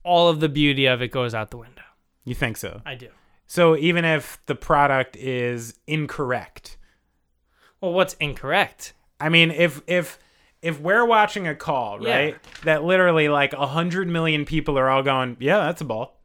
All 0.03 0.29
of 0.29 0.41
the 0.41 0.49
beauty 0.49 0.87
of 0.87 1.03
it 1.03 1.09
goes 1.09 1.35
out 1.35 1.51
the 1.51 1.57
window. 1.59 1.83
You 2.25 2.35
think 2.35 2.57
so? 2.57 2.83
I 2.87 2.95
do. 2.95 3.09
So 3.47 3.77
even 3.77 4.05
if 4.05 4.39
the 4.47 4.55
product 4.55 5.17
is 5.17 5.79
incorrect, 5.87 6.77
Well, 7.81 7.93
what's 7.93 8.15
incorrect? 8.15 8.93
I 9.19 9.29
mean, 9.29 9.51
if 9.51 9.81
if 9.87 10.19
if 10.63 10.79
we're 10.79 11.05
watching 11.07 11.49
a 11.49 11.55
call, 11.55 12.03
Yeah. 12.03 12.15
right, 12.17 12.37
that 12.65 12.85
literally 12.85 13.29
like 13.29 13.53
a 13.55 13.67
hundred 13.67 14.09
million 14.09 14.45
people 14.45 14.79
are 14.79 14.89
all 14.91 15.03
going, 15.03 15.37
yeah, 15.41 15.59
that's 15.61 15.81
a 15.81 15.85
ball, 15.87 16.21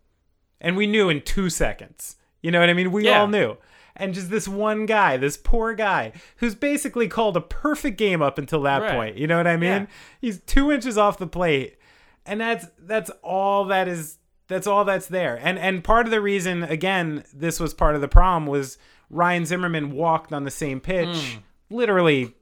and 0.60 0.76
we 0.76 0.88
knew 0.88 1.10
in 1.10 1.22
two 1.22 1.50
seconds. 1.50 2.18
You 2.42 2.52
know 2.52 2.60
what 2.60 2.70
I 2.70 2.74
mean? 2.74 2.92
We 2.92 3.06
Yeah. 3.06 3.22
all 3.22 3.28
knew. 3.28 3.58
And 3.96 4.14
just 4.14 4.30
this 4.30 4.46
one 4.48 4.86
guy, 4.86 5.16
this 5.16 5.38
poor 5.38 5.74
guy, 5.74 6.12
who's 6.38 6.54
basically 6.54 7.08
called 7.08 7.38
a 7.38 7.42
perfect 7.42 7.98
game 7.98 8.22
up 8.22 8.38
until 8.38 8.62
that 8.64 8.82
Right. 8.82 8.92
point. 8.92 9.18
You 9.18 9.26
know 9.28 9.38
what 9.38 9.48
I 9.48 9.56
mean? 9.56 9.84
Yeah. 9.84 9.86
He's 10.20 10.42
two 10.42 10.70
inches 10.70 10.98
off 10.98 11.18
the 11.18 11.28
plate, 11.28 11.78
and 12.26 12.42
that's 12.42 12.66
that's 12.80 13.10
all 13.24 13.66
that 13.66 13.88
is. 13.88 14.18
That's 14.48 14.68
all 14.68 14.86
that's 14.86 15.08
there. 15.08 15.40
And 15.42 15.58
and 15.58 15.84
part 15.84 16.06
of 16.06 16.12
the 16.12 16.22
reason, 16.22 16.64
again, 16.64 17.24
this 17.34 17.60
was 17.60 17.74
part 17.74 17.96
of 17.96 18.02
the 18.02 18.08
problem 18.08 18.46
was 18.46 18.78
Ryan 19.10 19.46
Zimmerman 19.46 19.92
walked 19.92 20.32
on 20.34 20.44
the 20.44 20.52
same 20.52 20.80
pitch, 20.80 21.40
literally. 21.70 22.36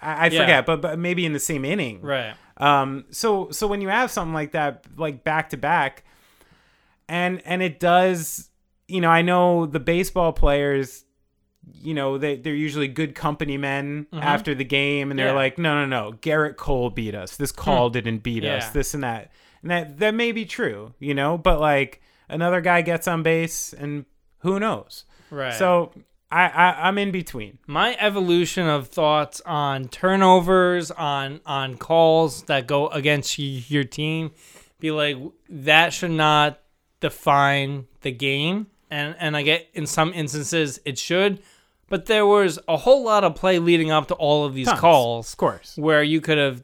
I, 0.00 0.12
I. 0.12 0.26
Yeah. 0.28 0.40
forget, 0.40 0.66
but 0.66 0.82
but 0.82 0.98
maybe 0.98 1.24
in 1.24 1.32
the 1.32 1.40
same 1.40 1.64
inning. 1.64 2.02
Right. 2.02 2.34
Um, 2.58 3.06
so 3.10 3.50
so 3.50 3.66
when 3.66 3.80
you 3.80 3.88
have 3.88 4.10
something 4.10 4.34
like 4.34 4.52
that, 4.52 4.84
like 4.96 5.24
back 5.24 5.50
to 5.50 5.56
back, 5.56 6.04
and 7.08 7.40
and 7.46 7.62
it 7.62 7.80
does, 7.80 8.50
you 8.86 9.00
know, 9.00 9.10
I 9.10 9.22
know 9.22 9.64
the 9.66 9.80
baseball 9.80 10.32
players, 10.32 11.04
you 11.82 11.94
know, 11.94 12.18
they 12.18 12.36
they're 12.36 12.54
usually 12.54 12.88
good 12.88 13.14
company 13.14 13.56
men 13.56 14.06
after 14.12 14.54
the 14.54 14.64
game, 14.64 15.10
and 15.10 15.18
they're 15.18 15.28
Mm-hmm. 15.28 15.36
Yeah. 15.36 15.42
like, 15.42 15.58
no, 15.58 15.84
no, 15.84 15.86
no, 15.86 16.12
Gerrit 16.18 16.56
Cole 16.56 16.90
beat 16.90 17.14
us. 17.14 17.36
This 17.36 17.52
call 17.52 17.90
didn't 17.90 18.22
beat 18.22 18.44
us. 18.44 18.70
This 18.70 18.94
and 18.94 19.02
that, 19.04 19.30
and 19.62 19.70
that 19.70 19.98
that 19.98 20.14
may 20.14 20.32
be 20.32 20.44
true, 20.44 20.94
you 20.98 21.14
know, 21.14 21.38
but 21.38 21.60
like 21.60 22.00
another 22.28 22.60
guy 22.60 22.82
gets 22.82 23.06
on 23.08 23.22
base, 23.22 23.72
and 23.72 24.04
who 24.40 24.58
knows? 24.60 25.04
Right. 25.30 25.54
So 25.54 25.92
I, 26.30 26.46
I 26.48 26.88
I'm 26.88 26.98
in 26.98 27.10
between. 27.10 27.58
my 27.66 27.96
evolution 27.98 28.66
of 28.68 28.88
thoughts 28.88 29.40
on 29.46 29.88
turnovers, 29.88 30.90
on 30.90 31.40
on 31.46 31.76
calls 31.76 32.42
that 32.44 32.66
go 32.66 32.88
against 32.88 33.38
your 33.38 33.84
team, 33.84 34.30
be 34.80 34.90
like 34.90 35.16
that 35.48 35.92
should 35.92 36.10
not 36.12 36.60
define 37.00 37.86
the 38.02 38.10
game. 38.12 38.66
And 38.90 39.14
and 39.18 39.36
I 39.36 39.42
get 39.42 39.68
in 39.74 39.86
some 39.86 40.12
instances 40.14 40.80
it 40.84 40.98
should, 40.98 41.42
but 41.88 42.06
there 42.06 42.26
was 42.26 42.58
a 42.68 42.76
whole 42.76 43.04
lot 43.04 43.24
of 43.24 43.34
play 43.34 43.58
leading 43.58 43.90
up 43.90 44.08
to 44.08 44.14
all 44.14 44.44
of 44.44 44.54
these 44.54 44.66
Tons, 44.66 44.80
calls, 44.80 45.32
of 45.32 45.36
course. 45.38 45.76
where 45.76 46.02
you 46.02 46.20
could 46.20 46.38
have 46.38 46.62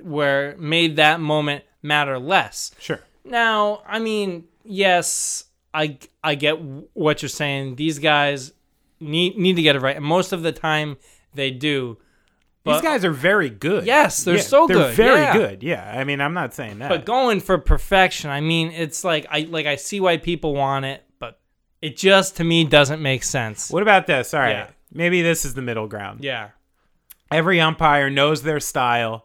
where 0.00 0.56
made 0.58 0.96
that 0.96 1.20
moment 1.20 1.64
matter 1.82 2.18
less. 2.18 2.72
Sure. 2.78 3.00
Now, 3.24 3.82
I 3.86 3.98
mean, 3.98 4.44
yes, 4.64 5.44
I 5.74 5.98
I 6.22 6.34
get 6.34 6.54
what 6.94 7.22
you're 7.22 7.28
saying. 7.28 7.76
These 7.76 7.98
guys 7.98 8.52
need 9.00 9.36
need 9.36 9.56
to 9.56 9.62
get 9.62 9.76
it 9.76 9.80
right, 9.80 9.96
and 9.96 10.04
most 10.04 10.32
of 10.32 10.42
the 10.42 10.52
time 10.52 10.96
they 11.34 11.50
do. 11.50 11.98
These 12.62 12.82
guys 12.82 13.04
are 13.06 13.10
very 13.10 13.48
good. 13.48 13.86
Yes, 13.86 14.22
they're 14.22 14.38
so 14.38 14.68
good. 14.68 14.76
they're 14.76 14.86
good, 14.88 14.94
very 14.94 15.20
yeah. 15.20 15.32
good. 15.32 15.62
Yeah, 15.62 15.98
I 15.98 16.04
mean, 16.04 16.20
I'm 16.20 16.34
not 16.34 16.54
saying 16.54 16.78
that. 16.80 16.90
But 16.90 17.04
going 17.06 17.40
for 17.40 17.56
perfection, 17.58 18.30
I 18.30 18.40
mean, 18.42 18.70
it's 18.70 19.02
like 19.02 19.26
I 19.30 19.40
like 19.40 19.66
I 19.66 19.76
see 19.76 19.98
why 19.98 20.18
people 20.18 20.54
want 20.54 20.84
it, 20.84 21.02
but 21.02 21.09
it 21.82 21.96
just 21.96 22.36
to 22.36 22.44
me 22.44 22.64
doesn't 22.64 23.00
make 23.02 23.22
sense. 23.24 23.70
what 23.70 23.82
about 23.82 24.06
this? 24.06 24.34
All 24.34 24.40
right, 24.40 24.50
Yeah. 24.50 24.66
maybe 24.92 25.22
this 25.22 25.44
is 25.44 25.54
the 25.54 25.62
middle 25.62 25.86
ground. 25.86 26.22
Yeah, 26.22 26.48
Every 27.30 27.60
umpire 27.60 28.10
knows 28.10 28.42
their 28.42 28.58
style, 28.60 29.24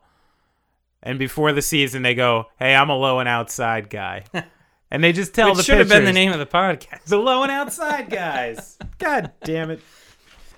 and 1.01 1.17
before 1.19 1.53
the 1.53 1.61
season 1.61 2.01
they 2.03 2.13
go, 2.15 2.45
"Hey, 2.59 2.75
I'm 2.75 2.89
a 2.89 2.95
low 2.95 3.19
and 3.19 3.27
outside 3.29 3.89
guy," 3.89 4.23
and 4.91 5.03
they 5.03 5.11
just 5.11 5.33
tell 5.33 5.51
it 5.51 5.55
the 5.57 5.63
should 5.63 5.79
have 5.79 5.89
been 5.89 6.05
the 6.05 6.13
name 6.13 6.31
of 6.31 6.39
the 6.39 6.45
podcast. 6.45 7.03
the 7.05 7.17
low 7.17 7.41
and 7.43 7.51
outside 7.51 8.09
guys. 8.09 8.77
God 8.99 9.31
damn 9.43 9.71
it! 9.71 9.81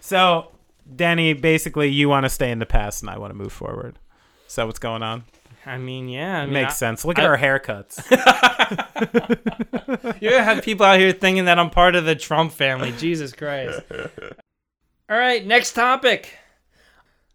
So, 0.01 0.51
Denny, 0.93 1.33
basically, 1.33 1.88
you 1.89 2.10
want 2.10 2.25
to 2.25 2.29
stay 2.29 2.51
in 2.51 2.60
the 2.60 2.65
past, 2.65 3.01
and 3.01 3.10
I 3.10 3.17
want 3.17 3.31
to 3.31 3.38
move 3.38 3.53
forward. 3.53 3.97
Is 4.47 4.55
that 4.55 4.65
what's 4.65 4.79
going 4.79 5.03
on? 5.03 5.23
I 5.67 5.77
mean, 5.77 6.08
yeah, 6.08 6.39
I 6.39 6.45
mean, 6.45 6.53
Makes 6.53 6.73
I- 6.73 6.75
sense. 6.75 7.06
Look 7.06 7.19
at 7.19 7.25
our 7.25 7.38
haircuts. 7.38 7.99
You're 10.21 10.32
gonna 10.32 10.43
have 10.43 10.63
people 10.63 10.86
out 10.86 10.99
here 10.99 11.12
thinking 11.12 11.45
that 11.45 11.60
I'm 11.60 11.69
part 11.69 11.95
of 11.95 12.06
the 12.06 12.15
Trump 12.15 12.51
family. 12.51 12.91
Jesus 12.97 13.34
Christ. 13.34 13.82
All 15.10 15.17
right, 15.17 15.45
next 15.45 15.73
topic. 15.73 16.38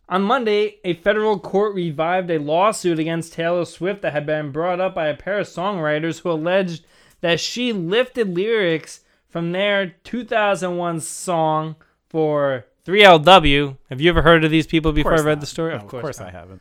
On 0.08 0.22
Monday, 0.22 0.76
a 0.84 0.94
federal 0.94 1.38
court 1.38 1.74
revived 1.74 2.30
a 2.30 2.38
lawsuit 2.38 2.98
against 2.98 3.32
Taylor 3.32 3.64
Swift 3.64 4.02
that 4.02 4.12
had 4.12 4.26
been 4.26 4.50
brought 4.52 4.80
up 4.80 4.94
by 4.94 5.06
a 5.06 5.16
pair 5.16 5.38
of 5.38 5.46
songwriters 5.46 6.20
who 6.20 6.30
alleged 6.30 6.84
that 7.22 7.40
she 7.40 7.72
lifted 7.72 8.34
lyrics 8.34 9.00
from 9.30 9.52
their 9.52 9.94
2001 10.04 11.00
song 11.00 11.76
for 12.10 12.66
3LW. 12.86 13.78
Have 13.88 14.00
you 14.02 14.10
ever 14.10 14.20
heard 14.20 14.44
of 14.44 14.50
these 14.50 14.66
people 14.66 14.92
before 14.92 15.14
I 15.14 15.22
read 15.22 15.36
not. 15.36 15.40
the 15.40 15.46
story? 15.46 15.72
No, 15.74 15.84
of 15.84 15.88
course 15.88 16.20
I 16.20 16.30
haven't. 16.30 16.60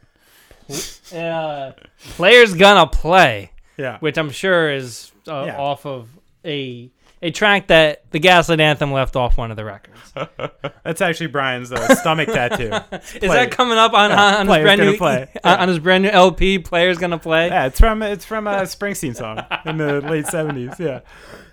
Uh, 1.14 1.72
Players 2.16 2.54
Gonna 2.54 2.88
Play 2.88 3.52
Yeah. 3.78 3.98
which 4.00 4.18
I'm 4.18 4.30
sure 4.30 4.72
is 4.72 5.12
uh, 5.28 5.44
Yeah. 5.48 5.58
off 5.58 5.86
of 5.86 6.10
a 6.46 6.90
a 7.24 7.30
track 7.30 7.68
that 7.68 8.10
the 8.10 8.18
Gaslight 8.18 8.60
Anthem 8.60 8.92
left 8.92 9.16
off 9.16 9.38
one 9.38 9.52
of 9.52 9.58
the 9.58 9.64
records. 9.64 10.12
That's 10.84 11.02
actually 11.02 11.28
Brian's 11.28 11.72
uh, 11.72 11.94
stomach 11.94 12.28
tattoo. 12.34 12.72
Is 13.16 13.30
that 13.32 13.52
coming 13.52 13.78
up 13.78 13.94
on, 13.94 14.10
Yeah, 14.10 14.38
on, 14.38 14.48
his 14.48 14.58
brand 14.58 14.82
new 14.82 14.98
Play. 14.98 15.28
on- 15.44 15.60
on 15.60 15.68
his 15.68 15.78
brand 15.78 16.04
new 16.04 16.10
LP? 16.10 16.58
Players 16.58 16.98
gonna 16.98 17.20
play. 17.20 17.48
Yeah, 17.50 17.68
it's 17.68 17.80
from 17.80 18.02
it's 18.02 18.26
from 18.26 18.48
a 18.48 18.62
Springsteen 18.64 19.16
song 19.16 19.46
in 19.66 19.78
the 19.78 20.02
late 20.02 20.26
seventies. 20.26 20.74
Yeah. 20.80 21.02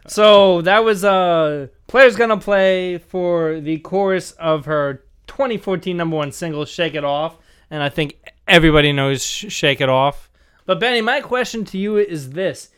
So 0.06 0.62
that 0.62 0.84
was 0.84 1.04
uh 1.04 1.66
Players 1.86 2.16
gonna 2.16 2.38
play 2.38 2.96
for 2.98 3.60
the 3.60 3.78
chorus 3.78 4.32
of 4.32 4.64
her 4.64 5.04
2014 5.26 5.94
number 5.96 6.16
one 6.16 6.32
single 6.32 6.64
"Shake 6.64 6.94
It 6.94 7.04
Off," 7.04 7.36
and 7.70 7.82
I 7.82 7.90
think 7.90 8.17
everybody 8.48 8.92
knows 8.92 9.22
"Shake 9.24 9.80
It 9.80 9.88
Off." 9.88 10.30
But 10.66 10.80
Benny, 10.80 11.00
my 11.00 11.20
question 11.20 11.64
to 11.66 11.78
you 11.78 11.96
is 11.96 12.30
this: 12.30 12.70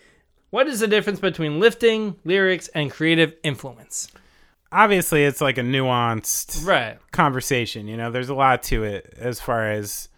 What 0.51 0.67
is 0.69 0.81
the 0.81 0.87
difference 0.89 1.21
between 1.21 1.61
lifting 1.61 2.17
lyrics 2.25 2.69
and 2.69 2.91
creative 2.91 3.35
influence? 3.43 4.09
Obviously, 4.73 5.25
it's 5.25 5.41
like 5.41 5.59
a 5.59 5.63
nuanced 5.63 6.65
Right. 6.65 6.99
conversation. 7.11 7.89
You 7.89 7.97
know, 7.97 8.11
there's 8.13 8.29
a 8.29 8.35
lot 8.35 8.63
to 8.65 8.85
it 8.85 9.15
as 9.19 9.41
far 9.41 9.71
as 9.71 10.09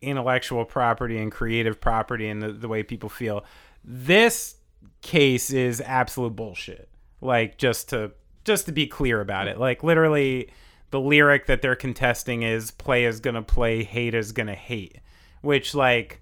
intellectual 0.00 0.64
property 0.64 1.18
and 1.18 1.32
creative 1.32 1.80
property 1.80 2.28
and 2.28 2.40
the, 2.42 2.52
the 2.52 2.68
way 2.68 2.82
people 2.84 3.08
feel. 3.08 3.44
This 3.84 4.56
case 5.02 5.50
is 5.50 5.80
absolute 5.80 6.36
bullshit. 6.36 6.88
Like 7.20 7.58
just 7.58 7.88
to 7.90 8.12
just 8.44 8.66
to 8.66 8.72
be 8.72 8.86
clear 8.86 9.20
about 9.20 9.48
it, 9.48 9.58
like 9.58 9.82
literally, 9.82 10.50
the 10.90 11.00
lyric 11.00 11.46
that 11.46 11.62
they're 11.62 11.76
contesting 11.76 12.42
is 12.42 12.70
"play 12.70 13.04
is 13.04 13.20
gonna 13.20 13.42
play, 13.42 13.84
hate 13.84 14.14
is 14.14 14.32
gonna 14.32 14.54
hate," 14.54 14.98
which 15.40 15.74
like, 15.74 16.20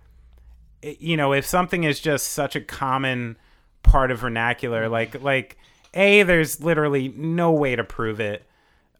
you 0.83 1.17
know, 1.17 1.33
if 1.33 1.47
something 1.47 1.85
is 1.85 2.01
just 2.01 2.29
such 2.33 2.57
a 2.57 2.61
common 2.61 3.37
part 3.83 4.11
of 4.11 4.21
vernacular, 4.21 4.89
like 4.89 5.23
like 5.23 5.59
a, 5.95 6.23
there's 6.23 6.63
literally 6.63 7.09
no 7.09 7.53
way 7.53 7.77
to 7.77 7.85
prove 7.85 8.21
it, 8.21 8.47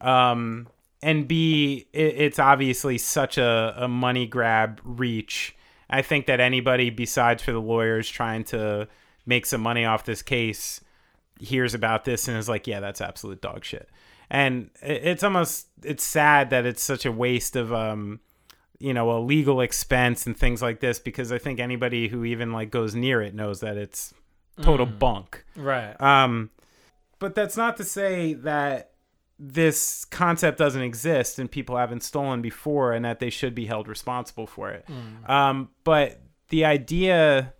um, 0.01 0.69
and 1.03 1.27
b, 1.29 1.87
it, 1.93 2.15
it's 2.17 2.39
obviously 2.39 2.99
such 2.99 3.39
a, 3.39 3.75
a 3.77 3.89
money 3.89 4.27
grab 4.27 4.81
reach. 4.85 5.57
I 5.91 6.03
think 6.03 6.27
that 6.27 6.41
anybody 6.41 6.91
besides 6.91 7.43
for 7.43 7.53
the 7.53 7.61
lawyers 7.61 8.09
trying 8.09 8.45
to 8.45 8.89
make 9.27 9.47
some 9.47 9.61
money 9.61 9.85
off 9.85 10.05
this 10.05 10.23
case 10.23 10.81
hears 11.41 11.75
about 11.75 12.05
this 12.05 12.29
and 12.29 12.37
is 12.37 12.49
like, 12.49 12.67
yeah, 12.67 12.81
that's 12.81 13.01
absolute 13.01 13.41
dog 13.41 13.65
shit. 13.65 13.89
And 14.31 14.71
it's 14.83 15.23
almost 15.23 15.69
it's 15.83 16.05
sad 16.05 16.51
that 16.51 16.67
it's 16.67 16.83
such 16.83 17.05
a 17.05 17.13
waste 17.13 17.57
of 17.57 17.73
um 17.73 18.21
you 18.79 18.93
know 18.93 19.11
a 19.17 19.21
legal 19.21 19.61
expense 19.61 20.27
and 20.27 20.37
things 20.37 20.61
like 20.63 20.81
this 20.81 20.99
because 20.99 21.31
I 21.33 21.39
think 21.39 21.61
anybody 21.61 22.09
who 22.09 22.25
even 22.25 22.53
like 22.53 22.71
goes 22.71 22.95
near 22.95 23.23
it 23.23 23.35
knows 23.35 23.61
that 23.61 23.77
it's 23.77 24.15
total 24.61 24.87
bunk. 24.87 25.45
Right. 25.57 26.01
Um, 26.01 26.51
but 27.19 27.35
that's 27.35 27.57
not 27.57 27.77
to 27.79 27.85
say 27.85 28.35
that 28.35 28.91
this 29.39 30.05
concept 30.05 30.59
doesn't 30.59 30.83
exist 30.83 31.39
and 31.39 31.51
people 31.51 31.77
haven't 31.77 32.03
stolen 32.03 32.41
before 32.41 32.93
and 32.93 33.05
that 33.05 33.19
they 33.19 33.31
should 33.31 33.55
be 33.55 33.67
held 33.67 33.89
responsible 33.89 34.47
for 34.47 34.71
it. 34.71 34.87
Um, 35.29 35.71
but 35.83 36.21
the 36.51 36.65
idea 36.65 37.53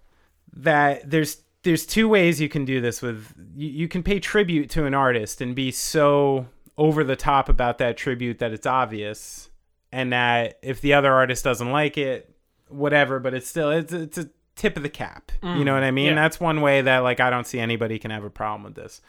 that 0.53 1.11
there's 1.11 1.43
there's 1.63 1.87
two 1.87 2.09
ways 2.09 2.41
you 2.41 2.49
can 2.49 2.65
do 2.65 2.81
this 2.81 3.01
with 3.01 3.33
you, 3.57 3.69
you 3.69 3.89
can 3.89 4.03
pay 4.03 4.21
tribute 4.21 4.69
to 4.71 4.85
an 4.85 4.95
artist 4.95 5.41
and 5.41 5.55
be 5.55 5.71
so 5.71 6.47
over 6.77 7.05
the 7.05 7.17
top 7.17 7.49
about 7.49 7.79
that 7.79 7.97
tribute 7.97 8.39
that 8.41 8.53
it's 8.53 8.67
obvious 8.67 9.51
and 9.93 10.13
that 10.13 10.59
if 10.63 10.81
the 10.81 10.93
other 10.95 11.13
artist 11.13 11.45
doesn't 11.45 11.71
like 11.71 11.97
it 11.97 12.35
whatever 12.69 13.21
but 13.21 13.33
it's 13.35 13.47
still 13.49 13.71
it's, 13.71 13.93
it's 13.93 14.19
a 14.19 14.29
tip 14.57 14.77
of 14.77 14.83
the 14.83 14.89
cap. 14.89 15.33
You 15.43 15.65
know 15.65 15.75
what 15.75 15.83
i 15.83 15.91
mean? 15.91 16.07
Yeah. 16.07 16.15
that's 16.15 16.39
one 16.41 16.61
way 16.61 16.81
that 16.83 16.99
like 16.99 17.21
i 17.21 17.29
don't 17.31 17.47
see 17.47 17.59
anybody 17.61 17.99
can 17.99 18.11
have 18.11 18.25
a 18.25 18.31
problem 18.31 18.63
with 18.65 18.75
this. 18.75 19.01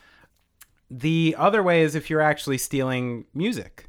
The 0.91 1.36
other 1.38 1.63
way 1.63 1.82
is 1.82 1.95
if 1.95 2.10
you're 2.10 2.21
actually 2.21 2.58
stealing 2.60 3.25
music 3.34 3.88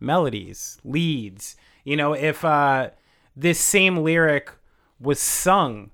melodies 0.00 0.78
leads. 0.84 1.56
You 1.84 1.96
know 1.96 2.12
if 2.12 2.44
uh 2.44 2.90
this 3.34 3.58
same 3.58 3.98
lyric 3.98 4.50
was 5.00 5.18
sung 5.20 5.90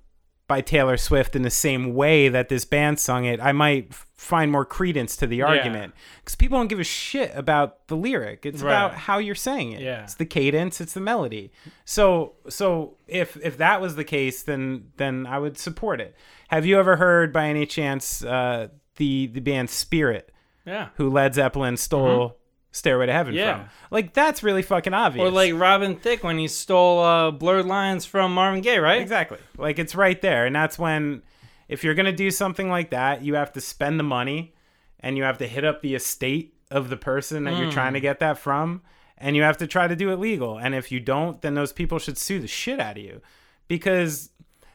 by 0.53 0.61
Taylor 0.61 0.99
Swift 0.99 1.35
in 1.35 1.41
the 1.43 1.51
same 1.51 1.95
way 1.95 2.29
that 2.29 2.51
this 2.51 2.67
band 2.67 3.01
sung 3.01 3.25
it, 3.25 3.41
I 3.41 3.53
might 3.53 3.95
find 3.95 4.53
more 4.53 4.67
credence 4.67 5.17
to 5.17 5.27
the 5.27 5.41
argument 5.41 5.95
because 6.21 6.35
people 6.37 6.59
don't 6.59 6.69
give 6.69 6.79
a 6.79 6.85
shit 6.85 7.33
about 7.35 7.89
the 7.89 7.97
lyric. 7.97 8.45
It's 8.45 8.61
Right. 8.63 8.71
about 8.73 8.93
how 8.95 9.17
you're 9.17 9.35
saying 9.35 9.73
it. 9.73 9.81
Yeah. 9.81 10.03
It's 10.03 10.15
the 10.17 10.27
cadence, 10.27 10.79
it's 10.79 10.93
the 10.93 11.01
melody. 11.01 11.53
So, 11.87 12.35
so 12.51 12.99
if 13.09 13.37
if 13.43 13.57
that 13.57 13.81
was 13.81 13.97
the 13.97 14.05
case, 14.05 14.43
then 14.43 14.89
then 14.99 15.27
I 15.27 15.39
would 15.39 15.57
support 15.57 16.01
it. 16.03 16.15
Have 16.49 16.67
you 16.67 16.79
ever 16.79 16.97
heard 16.97 17.33
by 17.33 17.47
any 17.47 17.65
chance 17.65 18.23
uh, 18.23 18.69
the 18.97 19.29
the 19.29 19.41
band 19.41 19.71
Spirit, 19.71 20.31
Yeah. 20.67 20.89
who 20.97 21.09
Led 21.09 21.33
Zeppelin 21.35 21.79
stole 21.79 22.37
"Stairway 22.73 23.07
to 23.07 23.13
Heaven" 23.13 23.35
Mm-hmm. 23.35 23.39
Yeah. 23.39 23.59
from? 23.61 23.69
Like 23.91 24.13
that's 24.13 24.43
really 24.43 24.63
fucking 24.63 24.93
obvious. 24.95 25.23
Or 25.23 25.31
like 25.31 25.55
Robin 25.55 25.97
Thicke 25.97 26.25
when 26.25 26.39
he 26.39 26.49
stole 26.49 27.01
uh, 27.01 27.31
Blurred 27.31 27.67
Lines 27.67 28.05
from 28.05 28.35
Marvin 28.35 28.61
Gaye, 28.63 28.79
right? 28.79 29.01
Exactly. 29.01 29.39
Like 29.57 29.79
it's 29.79 29.95
right 29.95 30.21
there. 30.21 30.47
And 30.47 30.55
that's 30.57 30.79
when 30.79 31.23
if 31.69 31.85
you're 31.85 31.95
going 31.95 32.07
to 32.07 32.13
do 32.13 32.31
something 32.31 32.69
like 32.69 32.91
that, 32.91 33.23
you 33.23 33.35
have 33.35 33.53
to 33.53 33.61
spend 33.61 33.99
the 33.99 34.05
money 34.05 34.55
and 35.01 35.17
you 35.17 35.23
have 35.23 35.39
to 35.39 35.47
hit 35.47 35.65
up 35.65 35.81
the 35.83 35.95
estate 35.95 36.55
of 36.71 36.89
the 36.91 36.97
person 36.97 37.45
that 37.45 37.57
you're 37.59 37.71
trying 37.71 37.93
to 37.95 38.01
get 38.01 38.19
that 38.21 38.39
from 38.39 38.83
and 39.19 39.37
you 39.37 39.43
have 39.43 39.59
to 39.59 39.67
try 39.67 39.87
to 39.87 39.95
do 39.97 40.11
it 40.11 40.17
legal. 40.17 40.59
And 40.59 40.75
if 40.75 40.91
you 40.91 40.99
don't, 41.01 41.41
then 41.43 41.55
those 41.55 41.73
people 41.73 41.99
should 41.99 42.19
sue 42.19 42.41
the 42.41 42.49
shit 42.49 42.81
out 42.81 42.97
of 42.99 43.03
you 43.05 43.21
because 43.69 44.31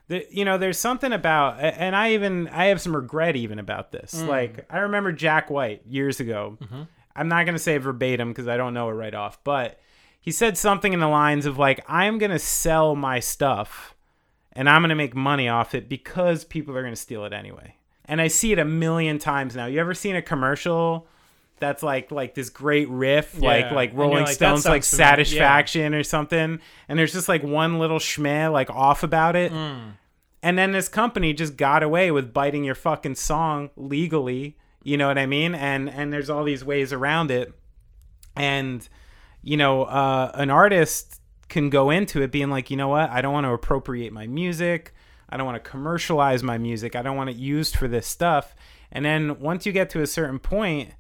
the, 0.08 0.26
you 0.32 0.46
know, 0.46 0.58
there's 0.58 0.78
something 0.80 1.12
about 1.12 1.60
and 1.60 1.96
I 1.96 2.14
even 2.14 2.48
I 2.50 2.66
have 2.66 2.80
some 2.80 2.96
regret 2.96 3.36
even 3.36 3.60
about 3.60 3.92
this. 3.92 4.22
Like 4.24 4.66
I 4.70 4.80
remember 4.80 5.12
Jack 5.12 5.50
White 5.50 5.82
years 5.86 6.20
ago. 6.20 6.58
I'm 7.18 7.28
not 7.28 7.46
going 7.46 7.56
to 7.56 7.60
say 7.60 7.78
verbatim 7.78 8.30
because 8.30 8.48
I 8.48 8.56
don't 8.58 8.74
know 8.74 8.90
it 8.90 8.94
right 8.94 9.14
off, 9.14 9.44
but 9.44 9.80
he 10.22 10.32
said 10.32 10.58
something 10.58 10.94
in 10.94 11.00
the 11.00 11.08
lines 11.08 11.46
of 11.46 11.58
like 11.58 11.84
I'm 11.88 12.18
going 12.18 12.32
to 12.32 12.40
sell 12.40 12.96
my 12.96 13.20
stuff 13.20 13.96
and 14.54 14.70
I'm 14.70 14.82
going 14.82 14.90
to 14.90 14.96
make 14.96 15.16
money 15.16 15.50
off 15.50 15.76
it 15.76 15.90
because 15.90 16.44
people 16.46 16.76
are 16.78 16.82
going 16.82 16.94
to 16.94 17.00
steal 17.00 17.26
it 17.26 17.34
anyway. 17.34 17.76
And 18.06 18.22
I 18.22 18.28
see 18.28 18.52
it 18.54 18.60
a 18.60 18.66
million 18.66 19.20
times 19.20 19.56
now. 19.56 19.66
You 19.66 19.80
ever 19.80 19.94
seen 19.94 20.16
a 20.16 20.22
commercial 20.22 21.08
that's 21.60 21.82
like 21.82 22.12
like 22.12 22.36
this 22.36 22.50
great 22.52 22.88
riff 22.90 23.40
like 23.40 23.66
Yeah. 23.66 23.74
like 23.74 23.92
you're 23.92 24.02
Rolling 24.02 24.26
like, 24.26 24.34
Stones 24.36 24.64
like 24.66 24.84
familiar. 24.84 25.08
Yeah. 25.08 25.10
Satisfaction 25.10 25.94
or 25.96 26.04
something 26.04 26.60
and 26.88 27.00
there's 27.00 27.14
just 27.14 27.28
like 27.28 27.42
one 27.42 27.80
little 27.80 27.98
schmeh 28.00 28.52
like 28.52 28.70
off 28.70 29.02
about 29.04 29.36
it. 29.36 29.52
Mm. 29.52 29.94
And 30.44 30.58
then 30.58 30.72
this 30.72 30.88
company 30.88 31.34
just 31.34 31.58
got 31.58 31.82
away 31.84 32.12
with 32.12 32.32
biting 32.32 32.64
your 32.64 32.76
fucking 32.76 33.16
song 33.16 33.72
legally. 33.76 34.56
You 34.88 34.96
know 34.96 35.08
what 35.08 35.18
I 35.18 35.26
mean? 35.26 35.54
And 35.54 35.90
and 35.90 36.14
there's 36.14 36.30
all 36.30 36.46
these 36.46 36.64
ways 36.64 36.94
around 36.94 37.30
it. 37.30 37.52
And 38.38 38.88
you 39.42 39.58
know, 39.58 39.84
uh, 39.84 40.32
an 40.34 40.50
artist 40.50 41.20
can 41.50 41.70
go 41.70 41.90
into 41.90 42.22
it 42.22 42.32
being 42.32 42.50
like, 42.50 42.72
you 42.72 42.78
know 42.78 42.88
what? 42.88 43.10
I 43.10 43.20
don't 43.20 43.34
want 43.34 43.44
to 43.44 43.52
appropriate 43.52 44.14
my 44.14 44.28
music. 44.28 44.94
I 45.28 45.36
don't 45.36 45.46
want 45.46 45.62
to 45.62 45.70
commercialize 45.70 46.42
my 46.42 46.58
music. 46.58 46.96
I 46.96 47.02
don't 47.02 47.18
want 47.18 47.30
it 47.30 47.36
used 47.36 47.76
for 47.76 47.90
this 47.90 48.08
stuff. 48.08 48.56
And 48.90 49.04
then 49.04 49.42
once 49.42 49.66
you 49.66 49.74
get 49.74 49.90
to 49.90 50.02
a 50.02 50.08
certain 50.08 50.40
point, 50.40 50.92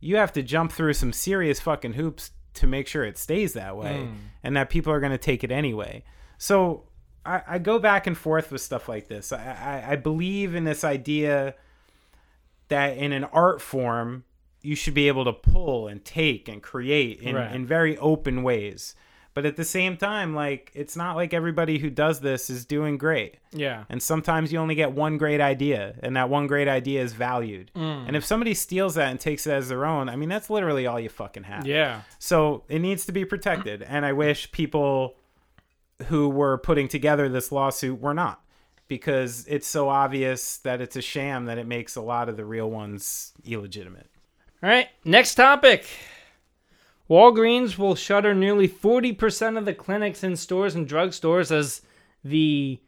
you 0.00 0.16
have 0.16 0.34
to 0.34 0.42
jump 0.42 0.70
through 0.70 0.92
some 0.92 1.14
serious 1.14 1.60
fucking 1.60 1.94
hoops 1.94 2.32
to 2.52 2.66
make 2.66 2.86
sure 2.86 3.04
it 3.04 3.16
stays 3.16 3.54
that 3.54 3.74
way 3.74 4.10
and 4.42 4.54
that 4.54 4.68
people 4.68 4.92
are 4.92 5.00
going 5.00 5.12
to 5.12 5.18
take 5.18 5.42
it 5.42 5.50
anyway. 5.50 6.04
So 6.36 6.84
I, 7.24 7.40
I 7.48 7.58
go 7.58 7.78
back 7.78 8.06
and 8.06 8.18
forth 8.18 8.52
with 8.52 8.60
stuff 8.60 8.86
like 8.86 9.08
this. 9.08 9.32
I, 9.32 9.82
I, 9.86 9.92
I 9.92 9.96
believe 9.96 10.54
in 10.54 10.64
this 10.64 10.84
idea 10.84 11.54
that 12.70 12.96
in 12.96 13.12
an 13.12 13.24
art 13.24 13.60
form, 13.60 14.24
you 14.62 14.74
should 14.74 14.94
be 14.94 15.06
able 15.08 15.24
to 15.24 15.32
pull 15.32 15.86
and 15.88 16.04
take 16.04 16.48
and 16.48 16.62
create 16.62 17.20
in, 17.20 17.34
Right. 17.36 17.52
in 17.54 17.64
very 17.66 17.96
open 17.98 18.42
ways. 18.42 18.94
But 19.32 19.46
at 19.46 19.54
the 19.56 19.64
same 19.64 19.96
time, 19.96 20.34
like 20.34 20.72
it's 20.74 20.96
not 20.96 21.14
like 21.14 21.32
everybody 21.32 21.78
who 21.78 21.88
does 21.88 22.18
this 22.20 22.50
is 22.50 22.64
doing 22.64 22.98
great. 22.98 23.36
Yeah. 23.52 23.84
And 23.88 24.02
sometimes 24.02 24.52
you 24.52 24.58
only 24.58 24.74
get 24.74 24.90
one 24.92 25.18
great 25.18 25.40
idea, 25.40 25.94
and 26.02 26.16
that 26.16 26.28
one 26.28 26.48
great 26.48 26.66
idea 26.66 27.00
is 27.00 27.12
valued. 27.12 27.70
Mm. 27.76 28.08
And 28.08 28.16
if 28.16 28.24
somebody 28.24 28.54
steals 28.54 28.96
that 28.96 29.08
and 29.08 29.20
takes 29.20 29.46
it 29.46 29.52
as 29.52 29.68
their 29.68 29.86
own, 29.86 30.08
I 30.08 30.16
mean, 30.16 30.28
that's 30.28 30.50
literally 30.50 30.84
all 30.86 30.98
you 30.98 31.08
fucking 31.08 31.44
have. 31.44 31.64
Yeah. 31.64 32.02
So 32.18 32.64
it 32.68 32.80
needs 32.80 33.06
to 33.06 33.12
be 33.12 33.24
protected. 33.24 33.82
And 33.82 34.04
I 34.04 34.12
wish 34.12 34.50
people 34.50 35.14
who 36.08 36.28
were 36.28 36.58
putting 36.58 36.88
together 36.88 37.28
this 37.28 37.52
lawsuit 37.52 38.00
were 38.00 38.14
not, 38.14 38.42
because 38.90 39.46
it's 39.46 39.68
so 39.68 39.88
obvious 39.88 40.58
that 40.58 40.80
it's 40.80 40.96
a 40.96 41.00
sham 41.00 41.44
that 41.46 41.58
it 41.58 41.66
makes 41.66 41.94
a 41.94 42.00
lot 42.02 42.28
of 42.28 42.36
the 42.36 42.44
real 42.44 42.68
ones 42.68 43.32
illegitimate. 43.46 44.10
All 44.62 44.68
right, 44.68 44.88
next 45.04 45.36
topic. 45.36 45.86
Walgreens 47.08 47.78
will 47.78 47.94
shutter 47.94 48.34
nearly 48.34 48.68
40% 48.68 49.56
of 49.56 49.64
the 49.64 49.74
clinics 49.74 50.24
in 50.24 50.34
stores 50.36 50.74
and 50.74 50.88
drugstores 50.88 51.52
as 51.52 51.82
the 52.24 52.80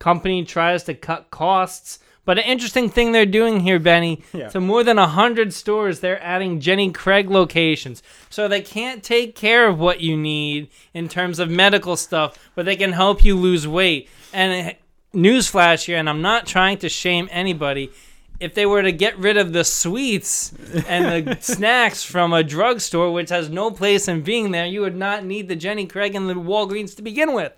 company 0.00 0.44
tries 0.44 0.82
to 0.84 0.94
cut 0.94 1.30
costs. 1.30 2.00
But 2.24 2.38
an 2.38 2.44
interesting 2.44 2.90
thing 2.90 3.12
they're 3.12 3.24
doing 3.24 3.60
here, 3.60 3.78
Benny, 3.78 4.22
Yeah. 4.32 4.48
to 4.48 4.60
more 4.60 4.82
than 4.82 4.98
100 4.98 5.54
stores, 5.54 6.00
they're 6.00 6.22
adding 6.22 6.60
Jenny 6.60 6.90
Craig 6.90 7.30
locations. 7.30 8.02
So 8.28 8.48
they 8.48 8.60
can't 8.60 9.02
take 9.02 9.36
care 9.36 9.68
of 9.68 9.78
what 9.78 10.00
you 10.00 10.16
need 10.16 10.70
in 10.92 11.08
terms 11.08 11.38
of 11.38 11.48
medical 11.48 11.96
stuff, 11.96 12.36
but 12.56 12.66
they 12.66 12.76
can 12.76 12.92
help 12.92 13.24
you 13.24 13.36
lose 13.36 13.66
weight. 13.66 14.08
And 14.32 14.76
newsflash 15.14 15.84
here, 15.84 15.96
and 15.98 16.08
I'm 16.08 16.22
not 16.22 16.46
trying 16.46 16.78
to 16.78 16.88
shame 16.88 17.28
anybody. 17.30 17.90
If 18.38 18.54
they 18.54 18.64
were 18.64 18.80
to 18.82 18.92
get 18.92 19.18
rid 19.18 19.36
of 19.36 19.52
the 19.52 19.64
sweets 19.64 20.52
and 20.88 21.26
the 21.26 21.36
snacks 21.40 22.02
from 22.02 22.32
a 22.32 22.42
drugstore, 22.42 23.12
which 23.12 23.28
has 23.28 23.50
no 23.50 23.70
place 23.70 24.08
in 24.08 24.22
being 24.22 24.50
there, 24.50 24.64
you 24.66 24.80
would 24.80 24.96
not 24.96 25.24
need 25.24 25.48
the 25.48 25.56
Jenny 25.56 25.86
Craig 25.86 26.14
and 26.14 26.28
the 26.28 26.34
Walgreens 26.34 26.96
to 26.96 27.02
begin 27.02 27.34
with. 27.34 27.52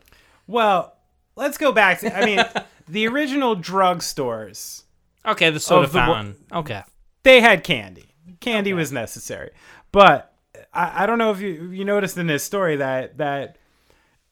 Well, 0.48 0.96
let's 1.36 1.56
go 1.56 1.70
back 1.70 2.00
to, 2.00 2.16
I 2.16 2.24
mean, 2.26 2.44
the 2.88 3.06
original 3.06 3.54
drugstores, 3.56 4.82
Okay, 5.24 5.50
the 5.50 5.60
soda 5.60 5.84
Of 5.86 5.92
the 5.92 5.98
wa- 5.98 6.58
okay. 6.60 6.82
they 7.22 7.40
had 7.40 7.62
candy. 7.62 8.06
Candy 8.40 8.72
was 8.72 8.90
necessary. 8.90 9.50
But 9.92 10.34
I, 10.74 11.04
I 11.04 11.06
don't 11.06 11.18
know 11.18 11.30
if 11.30 11.40
you, 11.40 11.70
you 11.70 11.84
noticed 11.84 12.18
in 12.18 12.26
this 12.26 12.42
story 12.42 12.74
that, 12.76 13.18
that 13.18 13.56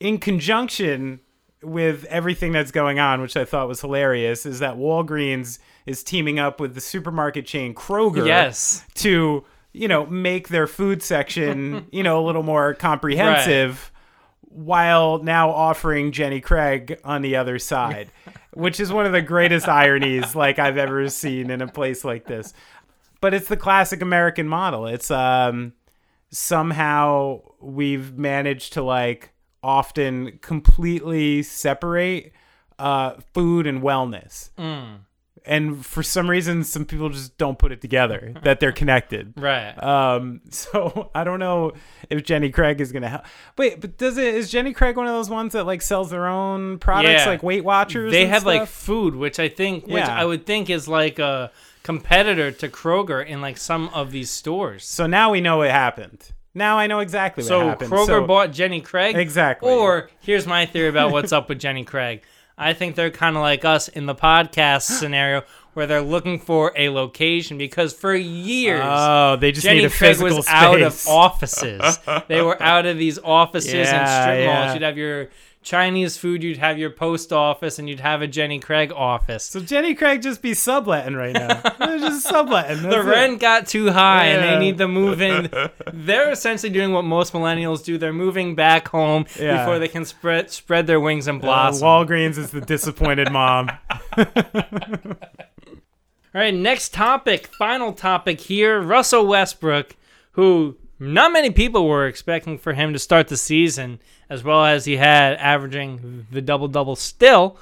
in 0.01 0.19
conjunction 0.19 1.21
with 1.63 2.05
everything 2.07 2.53
that's 2.53 2.71
going 2.71 2.99
on, 2.99 3.21
which 3.21 3.37
I 3.37 3.45
thought 3.45 3.69
was 3.69 3.81
hilarious, 3.81 4.47
is 4.47 4.61
that 4.61 4.77
Walgreens 4.77 5.59
is 5.87 6.03
teaming 6.03 6.39
up 6.39 6.61
with 6.61 6.75
the 6.75 6.81
supermarket 6.81 7.47
chain 7.47 7.75
Kroger 7.75 8.27
Yes. 8.27 8.85
to, 8.95 9.45
you 9.73 9.89
know, 9.89 10.07
make 10.07 10.49
their 10.49 10.67
food 10.67 11.03
section, 11.03 11.87
you 11.93 12.03
know, 12.03 12.19
a 12.19 12.25
little 12.25 12.43
more 12.43 12.75
comprehensive 12.75 13.93
while 14.41 15.23
now 15.23 15.51
offering 15.51 16.11
Jenny 16.13 16.41
Craig 16.41 16.99
on 17.05 17.23
the 17.23 17.37
other 17.37 17.59
side, 17.59 18.11
which 18.53 18.81
is 18.81 18.93
one 18.93 19.07
of 19.07 19.13
the 19.13 19.23
greatest 19.23 19.69
ironies 19.69 20.35
like 20.35 20.59
I've 20.59 20.77
ever 20.79 21.09
seen 21.09 21.51
in 21.51 21.61
a 21.63 21.69
place 21.69 22.05
like 22.05 22.25
this. 22.27 22.53
but 23.21 23.33
it's 23.35 23.49
the 23.49 23.57
classic 23.57 24.01
American 24.03 24.49
model. 24.49 24.87
It's 24.87 25.11
um 25.11 25.75
somehow 26.31 27.41
we've 27.61 28.17
managed 28.17 28.73
to 28.75 28.83
like 28.83 29.33
often 29.63 30.39
completely 30.43 31.43
separate 31.43 32.33
uh 32.79 33.13
food 33.35 33.67
and 33.67 33.83
wellness. 33.83 34.51
And 35.47 35.85
for 35.87 36.03
some 36.03 36.29
reason 36.29 36.65
some 36.65 36.85
people 36.85 37.09
just 37.09 37.39
don't 37.39 37.59
put 37.59 37.73
it 37.73 37.81
together 37.81 38.35
that 38.45 38.61
they're 38.61 38.73
connected. 38.73 39.33
Right. 39.37 39.73
Um, 39.83 40.43
so 40.51 41.11
I 41.15 41.25
don't 41.25 41.39
know 41.41 41.73
if 42.11 42.25
Jenny 42.25 42.51
Craig 42.51 42.81
is 42.81 42.93
gonna 42.93 43.09
help. 43.09 43.25
Wait, 43.57 43.81
but 43.81 43.97
does 43.97 44.19
it 44.19 44.35
is 44.35 44.51
Jenny 44.51 44.73
Craig 44.75 44.97
one 44.97 45.07
of 45.07 45.13
those 45.13 45.31
ones 45.31 45.53
that 45.55 45.65
like 45.65 45.83
sells 45.83 46.11
their 46.11 46.27
own 46.27 46.79
products, 46.79 47.23
Yeah. 47.23 47.27
like 47.31 47.43
Weight 47.43 47.65
Watchers? 47.65 48.13
they 48.13 48.27
have 48.27 48.45
like 48.45 48.67
food, 48.69 49.15
which 49.17 49.39
I 49.41 49.49
think, 49.49 49.85
which 49.87 49.95
Yeah. 50.05 50.15
I 50.15 50.25
would 50.25 50.45
think 50.47 50.69
is 50.71 50.87
like 50.89 51.19
a 51.19 51.51
competitor 51.83 52.51
to 52.53 52.69
Kroger 52.69 53.27
in 53.27 53.41
like 53.41 53.57
some 53.57 53.89
of 53.95 54.11
these 54.13 54.31
stores. 54.31 54.85
So 54.87 55.07
now 55.07 55.31
we 55.31 55.41
know 55.41 55.59
what 55.59 55.71
happened. 55.71 56.33
Now 56.55 56.79
I 56.79 56.87
know 56.87 56.99
exactly 57.01 57.43
what 57.45 57.49
So 57.49 57.69
happened. 57.69 57.91
Kroger 57.93 58.07
So- 58.07 58.27
bought 58.27 58.53
Jenny 58.53 58.81
Craig. 58.81 59.17
Exactly. 59.17 59.71
Or 59.71 60.11
here's 60.21 60.47
my 60.47 60.67
theory 60.67 60.89
about 60.89 61.13
what's 61.13 61.33
up 61.33 61.49
with 61.49 61.59
Jenny 61.61 61.85
Craig. 61.85 62.23
I 62.59 62.73
think 62.75 62.95
they're 62.97 63.11
kind 63.11 63.37
of 63.37 63.43
like 63.43 63.65
us 63.65 63.89
in 63.89 64.07
the 64.07 64.15
podcast 64.15 64.83
scenario 64.99 65.43
where 65.73 65.87
they're 65.87 66.03
looking 66.03 66.39
for 66.41 66.73
a 66.77 66.89
location 66.91 67.57
because 67.57 67.93
for 67.93 68.15
years 68.15 68.83
Oh, 68.85 69.37
they 69.37 69.53
just 69.53 69.65
Jenny 69.65 69.79
need 69.81 69.85
a 69.85 69.89
Craig 69.91 70.11
physical 70.17 70.37
was 70.39 70.49
out 70.49 70.83
of 70.83 71.07
offices. 71.09 71.99
they 72.29 72.43
were 72.43 72.61
out 72.63 72.87
of 72.87 72.99
these 72.99 73.19
offices 73.21 73.73
and 73.73 73.85
Yeah, 73.85 74.23
strip 74.23 74.39
yeah. 74.41 74.47
malls. 74.63 74.75
You'd 74.75 74.83
have 74.83 74.99
your 74.99 75.29
Chinese 75.63 76.17
food, 76.17 76.43
you'd 76.43 76.57
have 76.57 76.79
your 76.79 76.89
post 76.89 77.35
office, 77.35 77.79
and 77.79 77.87
you'd 77.87 78.01
have 78.01 78.23
a 78.23 78.27
Jenny 78.27 78.59
Craig 78.59 78.91
office. 78.93 79.45
So 79.45 79.61
Jenny 79.61 79.95
Craig 79.95 80.23
just 80.23 80.41
be 80.41 80.55
subletting 80.55 81.15
right 81.17 81.35
now. 81.35 81.61
They're 81.79 81.99
just 81.99 82.27
subletting. 82.27 82.83
the 82.83 82.89
That's 82.89 83.07
it. 83.07 83.11
rent 83.11 83.41
got 83.41 83.67
too 83.67 83.91
high 83.91 84.27
and 84.29 84.43
they 84.43 84.59
need 84.59 84.79
to 84.79 84.89
move 84.89 85.21
in. 85.21 85.51
They're 85.93 86.31
essentially 86.31 86.73
doing 86.73 86.93
what 86.95 87.03
most 87.05 87.35
millennials 87.35 87.85
do. 87.85 87.99
They're 87.99 88.13
moving 88.13 88.55
back 88.55 88.89
home 88.89 89.27
Yeah. 89.39 89.59
before 89.59 89.79
they 89.79 89.89
can 89.89 90.07
spread 90.07 90.51
spread 90.51 90.87
their 90.87 90.99
wings 91.01 91.27
and 91.29 91.39
Uh, 91.41 91.43
blossom. 91.47 91.87
Walgreens 91.87 92.39
is 92.39 92.51
the 92.53 92.63
disappointed 92.63 93.31
mom. 93.33 93.71
All 96.33 96.41
right, 96.41 96.55
next 96.55 96.95
topic, 96.95 97.49
final 97.49 97.93
topic 97.93 98.41
here. 98.41 98.81
Russell 98.81 99.27
Westbrook, 99.27 99.97
who 100.33 100.77
not 101.01 101.33
many 101.33 101.51
people 101.51 101.89
were 101.89 102.07
expecting 102.07 102.59
for 102.59 102.75
him 102.75 102.93
to 102.93 102.99
start 102.99 103.29
the 103.29 103.37
season 103.37 104.01
as 104.29 104.45
well 104.45 104.65
as 104.65 104.85
he 104.85 104.99
had, 104.99 105.35
averaging 105.39 106.27
the 106.31 106.43
double 106.43 106.69
double 106.69 106.95
still. 106.95 107.57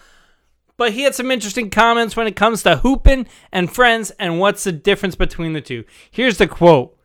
But 0.76 0.92
he 0.92 1.02
had 1.02 1.14
some 1.14 1.30
interesting 1.30 1.70
comments 1.70 2.16
when 2.16 2.26
it 2.26 2.36
comes 2.36 2.62
to 2.62 2.78
hooping 2.78 3.26
and 3.52 3.72
friends 3.72 4.10
and 4.18 4.40
what's 4.40 4.64
the 4.64 4.72
difference 4.72 5.14
between 5.14 5.52
the 5.52 5.60
two. 5.60 5.84
Here's 6.10 6.38
the 6.38 6.48
quote 6.48 6.96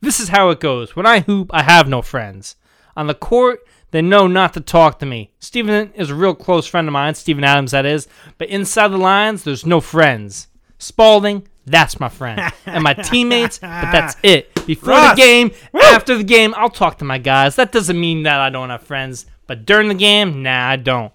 This 0.00 0.18
is 0.18 0.30
how 0.30 0.50
it 0.50 0.60
goes. 0.60 0.96
When 0.96 1.06
I 1.06 1.20
hoop, 1.20 1.50
I 1.52 1.62
have 1.62 1.88
no 1.88 2.00
friends. 2.02 2.56
On 2.96 3.06
the 3.06 3.14
court, 3.14 3.60
they 3.90 4.02
know 4.02 4.26
not 4.26 4.54
to 4.54 4.60
talk 4.60 4.98
to 4.98 5.06
me. 5.06 5.30
Steven 5.38 5.92
is 5.94 6.10
a 6.10 6.14
real 6.14 6.34
close 6.34 6.66
friend 6.66 6.88
of 6.88 6.92
mine, 6.92 7.14
Steven 7.14 7.44
Adams, 7.44 7.70
that 7.72 7.86
is. 7.86 8.08
But 8.38 8.48
inside 8.48 8.88
the 8.88 8.98
lines, 8.98 9.44
there's 9.44 9.66
no 9.66 9.80
friends. 9.80 10.48
Spalding, 10.78 11.46
that's 11.66 11.98
my 12.00 12.08
friend. 12.08 12.40
And 12.64 12.82
my 12.82 12.94
teammates, 13.10 13.58
but 13.58 13.90
that's 13.90 14.16
it. 14.22 14.54
Before 14.66 14.90
Russ! 14.90 15.16
the 15.16 15.22
game, 15.22 15.50
after 15.74 16.16
the 16.16 16.24
game, 16.24 16.54
I'll 16.56 16.70
talk 16.70 16.98
to 16.98 17.04
my 17.04 17.18
guys. 17.18 17.56
That 17.56 17.72
doesn't 17.72 17.98
mean 18.00 18.22
that 18.22 18.40
I 18.40 18.50
don't 18.50 18.70
have 18.70 18.82
friends. 18.82 19.26
But 19.46 19.66
during 19.66 19.88
the 19.88 19.94
game, 19.94 20.42
nah, 20.42 20.68
I 20.68 20.76
don't. 20.76 21.12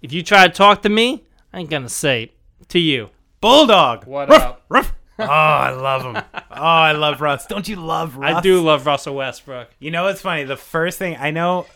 If 0.00 0.12
you 0.12 0.22
try 0.22 0.48
to 0.48 0.52
talk 0.52 0.82
to 0.82 0.88
me, 0.88 1.24
I 1.52 1.60
ain't 1.60 1.70
gonna 1.70 1.88
say 1.88 2.24
it 2.24 2.68
to 2.70 2.78
you. 2.78 3.10
Bulldog. 3.40 4.06
What 4.06 4.30
up? 4.30 4.64
Ruff. 4.68 4.94
Oh, 5.18 5.26
I 5.26 5.70
love 5.70 6.02
him. 6.02 6.16
Oh, 6.34 6.40
I 6.50 6.92
love 6.92 7.20
Russ. 7.20 7.46
Don't 7.46 7.68
you 7.68 7.76
love 7.76 8.16
Russ? 8.16 8.34
I 8.34 8.40
do 8.40 8.60
love 8.60 8.86
Russell 8.86 9.14
Westbrook. 9.14 9.68
You 9.78 9.92
know 9.92 10.04
what's 10.04 10.22
funny? 10.22 10.42
The 10.42 10.56
first 10.56 10.98
thing 10.98 11.16
I 11.16 11.30
know, 11.30 11.66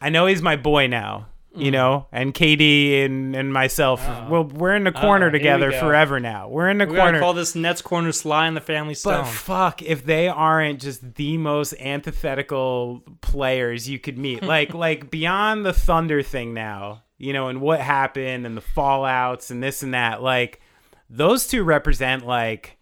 I 0.00 0.10
know 0.10 0.26
he's 0.26 0.42
my 0.42 0.54
boy 0.54 0.86
now. 0.86 1.26
Mm. 1.54 1.62
You 1.64 1.70
know, 1.70 2.06
and 2.10 2.34
KD 2.34 3.04
and, 3.04 3.36
and 3.36 3.52
myself, 3.52 4.04
well, 4.28 4.42
we're 4.44 4.74
in 4.74 4.82
the 4.82 4.90
corner 4.92 5.30
together 5.30 5.70
forever 5.70 6.18
now. 6.18 6.48
We're 6.48 6.68
in 6.68 6.78
the 6.78 6.86
We're 6.86 6.96
corner. 6.96 7.20
call 7.20 7.32
this 7.32 7.54
Nets 7.54 7.80
corner 7.80 8.10
sly 8.10 8.48
in 8.48 8.54
the 8.54 8.60
family 8.60 8.94
stone. 8.94 9.22
But 9.22 9.28
fuck, 9.28 9.80
if 9.82 10.04
they 10.04 10.26
aren't 10.28 10.80
just 10.80 11.14
the 11.14 11.38
most 11.38 11.72
antithetical 11.80 13.02
players 13.20 13.88
you 13.88 13.98
could 13.98 14.18
meet, 14.18 14.42
like 14.54 14.74
like 14.74 15.10
beyond 15.10 15.64
the 15.64 15.72
Thunder 15.72 16.22
thing 16.22 16.54
now, 16.54 17.02
you 17.18 17.32
know, 17.32 17.48
and 17.48 17.60
what 17.60 17.80
happened 17.80 18.46
and 18.46 18.56
the 18.56 18.60
fallouts 18.76 19.50
and 19.50 19.62
this 19.62 19.82
and 19.82 19.94
that, 19.94 20.22
like 20.22 20.60
those 21.08 21.46
two 21.46 21.62
represent 21.62 22.26
like 22.26 22.78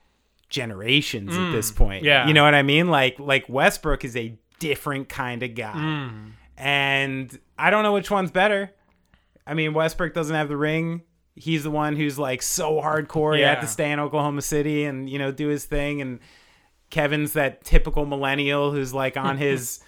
generations 0.49 1.37
at 1.37 1.51
this 1.53 1.71
point. 1.71 2.03
Mm, 2.05 2.07
yeah. 2.07 2.27
you 2.27 2.35
know 2.35 2.45
what 2.45 2.55
I 2.55 2.63
mean? 2.63 2.89
Like 2.89 3.19
like 3.19 3.49
Westbrook 3.49 4.05
is 4.05 4.17
a 4.17 4.39
different 4.59 5.09
kind 5.09 5.43
of 5.43 5.55
guy, 5.55 5.73
Mm. 5.75 6.33
and 6.57 7.39
I 7.63 7.71
don't 7.71 7.85
know 7.85 7.93
which 7.93 8.11
one's 8.11 8.33
better. 8.33 8.73
I 9.47 9.55
mean, 9.55 9.73
Westbrook 9.73 10.15
doesn't 10.15 10.35
have 10.35 10.49
the 10.49 10.57
ring. 10.57 11.03
He's 11.37 11.63
the 11.63 11.71
one 11.71 11.95
who's 11.95 12.19
like 12.19 12.43
so 12.43 12.81
hardcore. 12.81 13.37
He 13.37 13.43
had 13.43 13.61
to 13.61 13.69
stay 13.69 13.93
in 13.93 14.01
Oklahoma 14.01 14.43
City 14.43 14.85
and 14.85 15.09
you 15.09 15.17
know 15.17 15.31
do 15.31 15.47
his 15.47 15.65
thing. 15.65 16.01
And 16.01 16.19
Kevin's 16.91 17.35
that 17.35 17.65
typical 17.65 18.05
millennial 18.05 18.73
who's 18.73 18.93
like 18.93 19.17
on 19.17 19.37
his, 19.39 19.79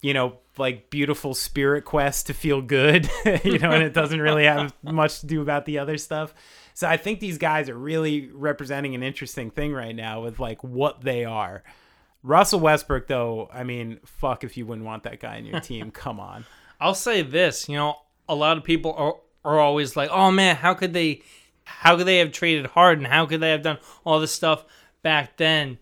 you 0.00 0.12
know, 0.12 0.38
like 0.58 0.90
beautiful 0.90 1.32
spirit 1.32 1.84
quest 1.84 2.26
to 2.26 2.34
feel 2.34 2.60
good. 2.60 3.08
you 3.44 3.60
know, 3.60 3.70
and 3.70 3.84
it 3.84 3.94
doesn't 3.94 4.20
really 4.20 4.44
have 4.44 4.74
much 4.82 5.20
to 5.20 5.26
do 5.26 5.40
about 5.40 5.66
the 5.66 5.78
other 5.78 5.98
stuff. 5.98 6.34
So 6.74 6.88
I 6.88 6.96
think 6.96 7.20
these 7.20 7.38
guys 7.38 7.68
are 7.68 7.78
really 7.78 8.28
representing 8.32 8.96
an 8.96 9.04
interesting 9.04 9.52
thing 9.52 9.72
right 9.72 9.94
now 9.94 10.22
with 10.22 10.40
like 10.40 10.64
what 10.64 11.02
they 11.02 11.24
are. 11.24 11.62
Russell 12.24 12.60
Westbrook, 12.60 13.06
though, 13.06 13.48
I 13.52 13.64
mean, 13.64 14.00
fuck 14.04 14.44
if 14.44 14.56
you 14.56 14.66
wouldn't 14.66 14.86
want 14.86 15.04
that 15.04 15.20
guy 15.20 15.36
in 15.36 15.46
your 15.46 15.60
team. 15.70 15.92
Come 15.92 16.18
on. 16.18 16.44
I'll 16.80 16.94
say 16.94 17.22
this, 17.22 17.68
you 17.68 17.76
know, 17.76 17.96
a 18.28 18.34
lot 18.34 18.56
of 18.56 18.64
people 18.64 18.94
are 18.94 19.14
are 19.44 19.60
always 19.60 19.96
like, 19.96 20.10
"Oh 20.10 20.30
man, 20.30 20.56
how 20.56 20.74
could 20.74 20.92
they 20.92 21.22
how 21.64 21.96
could 21.96 22.06
they 22.06 22.18
have 22.18 22.32
traded 22.32 22.66
Harden? 22.66 23.04
How 23.04 23.26
could 23.26 23.40
they 23.40 23.50
have 23.50 23.62
done 23.62 23.78
all 24.04 24.20
this 24.20 24.32
stuff 24.32 24.64
back 25.02 25.36
then?" 25.36 25.78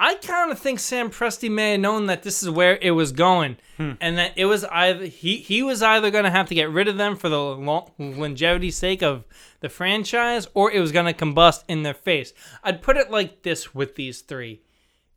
I 0.00 0.14
kind 0.14 0.52
of 0.52 0.60
think 0.60 0.78
Sam 0.78 1.10
Presti 1.10 1.50
may 1.50 1.72
have 1.72 1.80
known 1.80 2.06
that 2.06 2.22
this 2.22 2.40
is 2.40 2.48
where 2.48 2.78
it 2.80 2.92
was 2.92 3.10
going, 3.10 3.56
hmm. 3.76 3.92
and 4.00 4.16
that 4.16 4.32
it 4.36 4.44
was 4.44 4.64
either 4.66 5.06
he 5.06 5.38
he 5.38 5.60
was 5.62 5.82
either 5.82 6.12
going 6.12 6.24
to 6.24 6.30
have 6.30 6.48
to 6.48 6.54
get 6.54 6.70
rid 6.70 6.86
of 6.86 6.98
them 6.98 7.16
for 7.16 7.28
the 7.28 7.40
long, 7.40 7.90
longevity 7.98 8.70
sake 8.70 9.02
of 9.02 9.24
the 9.58 9.68
franchise, 9.68 10.46
or 10.54 10.70
it 10.70 10.78
was 10.78 10.92
going 10.92 11.12
to 11.12 11.24
combust 11.24 11.64
in 11.66 11.82
their 11.82 11.94
face. 11.94 12.32
I'd 12.62 12.80
put 12.80 12.96
it 12.96 13.10
like 13.10 13.42
this 13.42 13.74
with 13.74 13.96
these 13.96 14.20
three: 14.20 14.62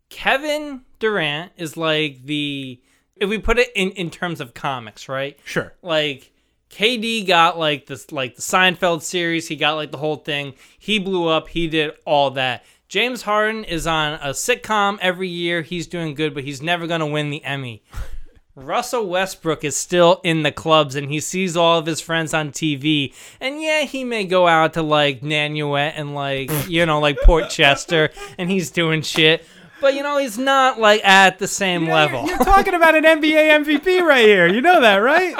Kevin 0.09 0.81
Durant 0.97 1.51
is 1.57 1.77
like 1.77 2.23
the 2.25 2.81
if 3.21 3.29
we 3.29 3.37
put 3.37 3.59
it 3.59 3.69
in 3.75 3.91
in 3.91 4.09
terms 4.09 4.41
of 4.41 4.53
comics, 4.53 5.07
right? 5.07 5.39
Sure. 5.45 5.73
like 5.81 6.31
KD 6.71 7.27
got 7.27 7.57
like 7.57 7.85
this 7.85 8.11
like 8.11 8.35
the 8.35 8.41
Seinfeld 8.41 9.03
series, 9.03 9.47
he 9.47 9.55
got 9.55 9.75
like 9.75 9.91
the 9.91 9.97
whole 9.97 10.17
thing. 10.17 10.55
He 10.77 10.99
blew 10.99 11.27
up, 11.27 11.47
he 11.49 11.67
did 11.67 11.91
all 12.05 12.31
that. 12.31 12.65
James 12.87 13.21
Harden 13.21 13.63
is 13.63 13.87
on 13.87 14.15
a 14.15 14.29
sitcom 14.31 14.97
every 14.99 15.29
year. 15.29 15.61
He's 15.61 15.87
doing 15.87 16.13
good, 16.13 16.33
but 16.33 16.43
he's 16.43 16.61
never 16.61 16.87
going 16.87 16.99
to 16.99 17.05
win 17.05 17.29
the 17.29 17.41
Emmy. 17.45 17.83
Russell 18.55 19.07
Westbrook 19.07 19.63
is 19.63 19.77
still 19.77 20.19
in 20.25 20.43
the 20.43 20.51
clubs 20.51 20.95
and 20.95 21.09
he 21.09 21.21
sees 21.21 21.55
all 21.55 21.79
of 21.79 21.85
his 21.85 22.01
friends 22.01 22.33
on 22.33 22.51
TV. 22.51 23.13
And 23.39 23.61
yeah, 23.61 23.83
he 23.83 24.03
may 24.03 24.25
go 24.25 24.45
out 24.45 24.73
to 24.73 24.81
like 24.81 25.21
Nanuet 25.21 25.93
and 25.95 26.13
like, 26.13 26.51
you 26.67 26.85
know, 26.85 26.99
like 26.99 27.17
Port 27.21 27.49
Chester 27.49 28.09
and 28.37 28.51
he's 28.51 28.69
doing 28.71 29.03
shit. 29.03 29.45
But 29.81 29.95
you 29.95 30.03
know, 30.03 30.17
he's 30.17 30.37
not 30.37 30.79
like 30.79 31.03
at 31.03 31.39
the 31.39 31.47
same 31.47 31.87
level. 31.87 32.25
You're 32.27 32.37
talking 32.37 32.73
about 32.75 32.95
an 32.95 33.03
NBA 33.03 33.65
MVP 33.65 34.01
right 34.01 34.23
here. 34.25 34.47
You 34.47 34.61
know 34.61 34.79
that, 34.81 34.97
right? 34.97 35.35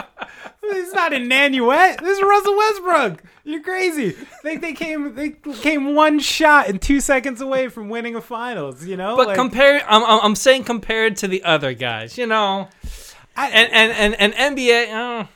It's 0.64 0.94
not 0.94 1.12
in 1.14 1.28
Nanuet. 1.30 2.00
This 2.02 2.18
is 2.18 2.24
Russell 2.24 2.56
Westbrook. 2.58 3.24
You're 3.44 3.62
crazy. 3.64 4.16
They, 4.44 4.58
they 4.58 4.74
came 4.74 5.16
they 5.16 5.32
came 5.62 5.96
one 5.96 6.20
shot 6.20 6.70
and 6.70 6.82
two 6.82 7.02
seconds 7.02 7.42
away 7.42 7.68
from 7.68 7.90
winning 7.90 8.16
a 8.16 8.22
finals. 8.22 8.86
You 8.86 8.98
know, 8.98 9.16
But 9.18 9.28
Like, 9.28 9.36
compared, 9.36 9.82
I'm, 9.88 10.04
I'm 10.04 10.36
saying 10.36 10.64
compared 10.66 11.18
to 11.18 11.28
the 11.28 11.44
other 11.44 11.74
guys, 11.74 12.18
you 12.18 12.26
know, 12.28 12.70
I- 13.36 13.50
and 13.50 13.72
and 13.74 14.16
and, 14.20 14.34
and 14.36 14.58
NBA, 14.58 14.92
uh, 15.24 15.28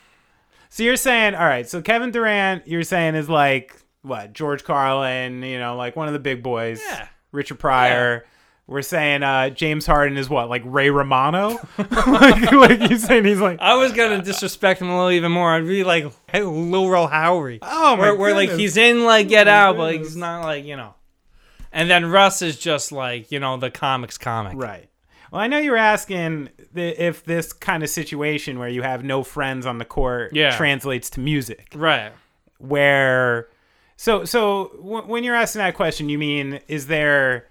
so 0.70 0.84
you're 0.84 0.96
saying, 0.96 1.36
all 1.36 1.46
right. 1.46 1.68
So 1.68 1.82
Kevin 1.82 2.12
Durant, 2.12 2.68
you're 2.68 2.84
saying 2.84 3.15
is 3.15 3.30
like 3.30 3.76
what 4.03 4.34
George 4.34 4.64
Carlin. 4.64 5.41
You 5.43 5.60
know, 5.60 5.76
like 5.76 5.95
one 5.95 6.08
of 6.08 6.14
the 6.14 6.20
big 6.20 6.43
boys. 6.43 6.82
Yeah. 6.88 7.08
Richard 7.32 7.60
Pryor. 7.60 8.26
We're 8.68 8.82
saying 8.82 9.22
uh, 9.22 9.51
James 9.51 9.86
Harden 9.86 10.18
is 10.18 10.28
what, 10.28 10.49
like 10.49 10.63
Ray 10.66 10.89
Romano? 10.89 11.59
like, 11.78 12.51
like 12.51 12.89
you 12.89 12.97
saying 12.97 13.26
he's 13.26 13.39
like, 13.39 13.59
I 13.61 13.76
was 13.76 13.91
gonna 13.91 14.24
disrespect 14.24 14.82
him 14.82 14.89
a 14.89 14.95
little 14.95 15.11
even 15.11 15.32
more. 15.32 15.51
I'd 15.51 15.68
be 15.68 15.84
like 15.84 16.05
hey, 16.30 16.41
Lil 16.41 17.07
Howery, 17.07 17.59
oh 17.61 17.95
my 17.95 18.01
where, 18.01 18.16
where 18.16 18.34
like 18.34 18.49
he's 18.49 18.76
in 18.76 19.05
like 19.05 19.28
Get 19.28 19.45
my 19.47 19.53
Out, 19.53 19.78
but 19.78 19.84
like, 19.93 19.99
he's 19.99 20.16
not 20.16 20.43
like 20.43 20.66
you 20.66 20.76
know. 20.76 20.95
And 21.72 21.89
then 21.89 22.07
Russ 22.09 22.41
is 22.41 22.57
just 22.57 22.91
like 22.91 23.32
you 23.32 23.39
know 23.39 23.57
the 23.57 23.70
comics 23.70 24.18
comic. 24.18 24.53
Right. 24.55 24.89
Well, 25.32 25.41
I 25.41 25.47
know 25.47 25.57
you 25.59 25.72
were 25.72 25.78
asking 25.78 26.49
if 26.74 27.24
this 27.26 27.51
kind 27.53 27.84
of 27.84 27.89
situation 27.89 28.57
where 28.57 28.70
you 28.70 28.82
have 28.82 29.03
no 29.03 29.22
friends 29.24 29.66
on 29.66 29.78
the 29.80 29.86
court 29.86 30.34
Yeah. 30.34 30.55
translates 30.55 31.09
to 31.11 31.20
music. 31.20 31.68
Right. 31.76 32.13
Where, 32.57 33.49
so 33.97 34.24
so 34.26 34.72
w- 34.78 35.03
when 35.05 35.24
you're 35.24 35.36
asking 35.36 35.59
that 35.59 35.76
question, 35.76 36.09
you 36.09 36.18
mean 36.18 36.61
is 36.68 36.88
there 36.88 37.47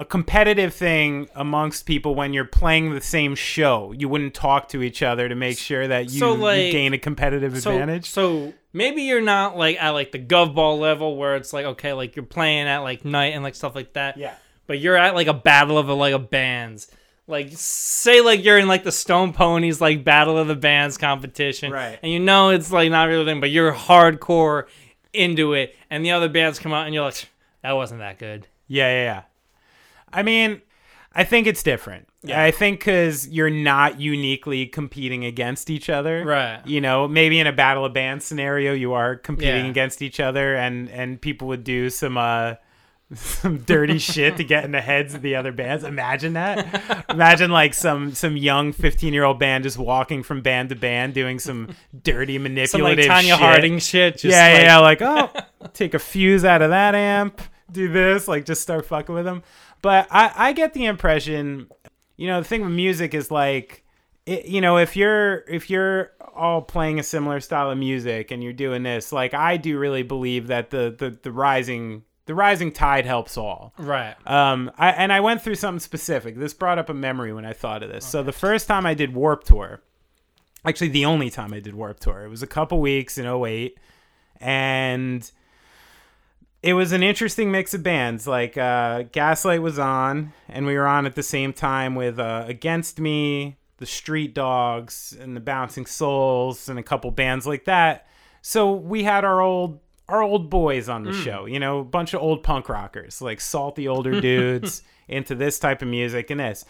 a 0.00 0.04
competitive 0.04 0.72
thing 0.72 1.28
amongst 1.34 1.84
people 1.84 2.14
when 2.14 2.32
you're 2.32 2.44
playing 2.44 2.94
the 2.94 3.00
same 3.00 3.34
show. 3.34 3.92
You 3.96 4.08
wouldn't 4.08 4.32
talk 4.32 4.68
to 4.68 4.82
each 4.82 5.02
other 5.02 5.28
to 5.28 5.34
make 5.34 5.58
sure 5.58 5.88
that 5.88 6.10
you, 6.10 6.20
So, 6.20 6.50
you 6.50 6.70
gain 6.70 6.92
a 6.92 6.98
competitive 6.98 7.60
so, 7.60 7.72
advantage. 7.72 8.08
So 8.08 8.54
maybe 8.72 9.02
you're 9.02 9.20
not 9.20 9.56
like 9.56 9.76
at 9.82 9.90
like 9.90 10.12
the 10.12 10.20
gov 10.20 10.54
ball 10.54 10.78
level 10.78 11.16
where 11.16 11.34
it's 11.34 11.52
like 11.52 11.66
okay, 11.66 11.92
like 11.94 12.14
you're 12.14 12.24
playing 12.24 12.68
at 12.68 12.78
like 12.78 13.04
night 13.04 13.34
and 13.34 13.42
like 13.42 13.56
stuff 13.56 13.74
like 13.74 13.94
that. 13.94 14.16
Yeah. 14.16 14.34
But 14.68 14.78
you're 14.78 14.96
at 14.96 15.14
like 15.14 15.26
a 15.26 15.34
battle 15.34 15.78
of 15.78 15.88
like 15.88 16.14
a 16.14 16.18
bands. 16.18 16.88
Like 17.26 17.50
say 17.52 18.20
like 18.20 18.44
you're 18.44 18.58
in 18.58 18.68
like 18.68 18.84
the 18.84 18.92
Stone 18.92 19.32
Pony's 19.32 19.80
like 19.80 20.04
battle 20.04 20.38
of 20.38 20.46
the 20.46 20.54
bands 20.54 20.96
competition. 20.96 21.72
Right. 21.72 21.98
And 22.02 22.12
you 22.12 22.20
know 22.20 22.50
it's 22.50 22.70
like 22.70 22.90
not 22.90 23.08
really 23.08 23.22
a 23.22 23.24
thing, 23.26 23.40
but 23.40 23.50
you're 23.50 23.72
hardcore 23.72 24.66
into 25.12 25.54
it 25.54 25.74
and 25.90 26.04
the 26.04 26.12
other 26.12 26.28
bands 26.28 26.60
come 26.60 26.72
out 26.72 26.86
and 26.86 26.94
you're 26.94 27.04
like 27.04 27.28
that 27.62 27.72
wasn't 27.72 27.98
that 27.98 28.20
good. 28.20 28.46
Yeah, 28.68 28.88
yeah, 28.88 29.02
yeah. 29.02 29.22
I 30.12 30.22
mean, 30.22 30.62
I 31.12 31.24
think 31.24 31.46
it's 31.46 31.62
different. 31.62 32.06
Yeah. 32.22 32.42
I 32.42 32.50
think 32.50 32.80
because 32.80 33.28
you're 33.28 33.48
not 33.50 34.00
uniquely 34.00 34.66
competing 34.66 35.24
against 35.24 35.70
each 35.70 35.88
other. 35.88 36.24
Right. 36.24 36.60
You 36.66 36.80
know, 36.80 37.06
maybe 37.06 37.38
in 37.38 37.46
a 37.46 37.52
battle 37.52 37.84
of 37.84 37.92
bands 37.92 38.24
scenario, 38.24 38.72
you 38.72 38.92
are 38.92 39.14
competing 39.16 39.64
Yeah. 39.66 39.70
against 39.70 40.02
each 40.02 40.18
other, 40.20 40.56
and 40.56 40.90
and 40.90 41.20
people 41.20 41.48
would 41.48 41.62
do 41.64 41.90
some 41.90 42.16
uh 42.18 42.54
some 43.14 43.58
dirty 43.58 43.98
shit 44.12 44.36
to 44.36 44.44
get 44.44 44.64
in 44.64 44.72
the 44.72 44.80
heads 44.80 45.14
of 45.14 45.22
the 45.22 45.36
other 45.36 45.52
bands. 45.52 45.82
Imagine 45.84 46.34
that. 46.34 47.04
Imagine 47.08 47.50
like 47.50 47.72
some 47.72 48.12
some 48.12 48.36
young 48.36 48.72
15 48.72 49.14
year 49.14 49.24
old 49.24 49.38
band 49.38 49.64
just 49.64 49.78
walking 49.78 50.22
from 50.22 50.42
band 50.42 50.68
to 50.70 50.74
band 50.74 51.14
doing 51.14 51.38
some 51.38 51.68
dirty 52.02 52.34
Some 52.36 52.42
manipulative 52.42 53.06
like 53.06 53.14
Tanya 53.14 53.34
shit. 53.34 53.40
Harding 53.40 53.78
shit. 53.78 54.14
Just 54.18 54.24
yeah, 54.36 54.52
like, 54.78 55.00
yeah, 55.00 55.00
yeah. 55.00 55.30
Like, 55.30 55.42
oh, 55.62 55.68
take 55.72 55.94
a 55.94 55.98
fuse 55.98 56.44
out 56.44 56.62
of 56.62 56.70
that 56.70 56.94
amp, 56.94 57.40
do 57.72 57.88
this, 57.88 58.28
like, 58.28 58.44
just 58.44 58.60
start 58.60 58.84
fucking 58.86 59.14
with 59.14 59.24
them. 59.24 59.42
But 59.82 60.08
I, 60.10 60.32
I 60.34 60.52
get 60.52 60.74
the 60.74 60.86
impression, 60.86 61.68
you 62.16 62.26
know, 62.26 62.40
the 62.40 62.48
thing 62.48 62.62
with 62.62 62.72
music 62.72 63.14
is 63.14 63.30
like, 63.30 63.84
it, 64.26 64.46
you 64.46 64.60
know, 64.60 64.78
if 64.78 64.96
you're 64.96 65.44
if 65.48 65.70
you're 65.70 66.12
all 66.34 66.62
playing 66.62 66.98
a 66.98 67.02
similar 67.02 67.40
style 67.40 67.70
of 67.70 67.78
music 67.78 68.30
and 68.30 68.42
you're 68.42 68.52
doing 68.52 68.82
this, 68.82 69.12
like, 69.12 69.34
I 69.34 69.56
do 69.56 69.78
really 69.78 70.02
believe 70.02 70.48
that 70.48 70.70
the 70.70 70.94
the, 70.96 71.10
the 71.22 71.32
rising 71.32 72.02
the 72.26 72.34
rising 72.34 72.70
tide 72.70 73.06
helps 73.06 73.38
all. 73.38 73.72
Right. 73.78 74.14
Um, 74.26 74.70
I, 74.76 74.90
and 74.90 75.14
I 75.14 75.20
went 75.20 75.40
through 75.40 75.54
something 75.54 75.80
specific. 75.80 76.36
This 76.36 76.52
brought 76.52 76.78
up 76.78 76.90
a 76.90 76.94
memory 76.94 77.32
when 77.32 77.46
I 77.46 77.54
thought 77.54 77.82
of 77.82 77.88
this. 77.88 78.04
So 78.04 78.22
the 78.22 78.32
first 78.32 78.68
time 78.68 78.84
I 78.84 78.92
did 78.92 79.14
Warped 79.14 79.46
Tour, 79.46 79.80
actually 80.62 80.88
the 80.88 81.06
only 81.06 81.30
time 81.30 81.54
I 81.54 81.60
did 81.60 81.74
Warped 81.74 82.02
Tour, 82.02 82.24
it 82.24 82.28
was 82.28 82.42
a 82.42 82.46
couple 82.46 82.82
weeks 82.82 83.16
in 83.16 83.26
08, 83.26 83.78
and 84.42 85.30
it 86.62 86.72
was 86.74 86.92
an 86.92 87.02
interesting 87.02 87.50
mix 87.50 87.74
of 87.74 87.82
bands. 87.82 88.26
Like 88.26 88.56
uh, 88.56 89.04
Gaslight 89.12 89.62
was 89.62 89.78
on, 89.78 90.32
and 90.48 90.66
we 90.66 90.74
were 90.74 90.86
on 90.86 91.06
at 91.06 91.14
the 91.14 91.22
same 91.22 91.52
time 91.52 91.94
with 91.94 92.18
uh, 92.18 92.44
Against 92.46 93.00
Me, 93.00 93.56
the 93.78 93.86
Street 93.86 94.34
Dogs, 94.34 95.16
and 95.18 95.36
the 95.36 95.40
Bouncing 95.40 95.86
Souls, 95.86 96.68
and 96.68 96.78
a 96.78 96.82
couple 96.82 97.10
bands 97.10 97.46
like 97.46 97.64
that. 97.66 98.06
So 98.42 98.72
we 98.72 99.04
had 99.04 99.24
our 99.24 99.40
old 99.40 99.80
our 100.08 100.22
old 100.22 100.48
boys 100.48 100.88
on 100.88 101.04
the 101.04 101.12
show, 101.12 101.44
you 101.44 101.60
know, 101.60 101.80
a 101.80 101.84
bunch 101.84 102.14
of 102.14 102.22
old 102.22 102.42
punk 102.42 102.70
rockers, 102.70 103.20
like 103.20 103.42
salty 103.42 103.86
older 103.86 104.20
dudes 104.22 104.82
into 105.06 105.34
this 105.34 105.58
type 105.58 105.82
of 105.82 105.88
music 105.88 106.30
and 106.30 106.40
this. 106.40 106.64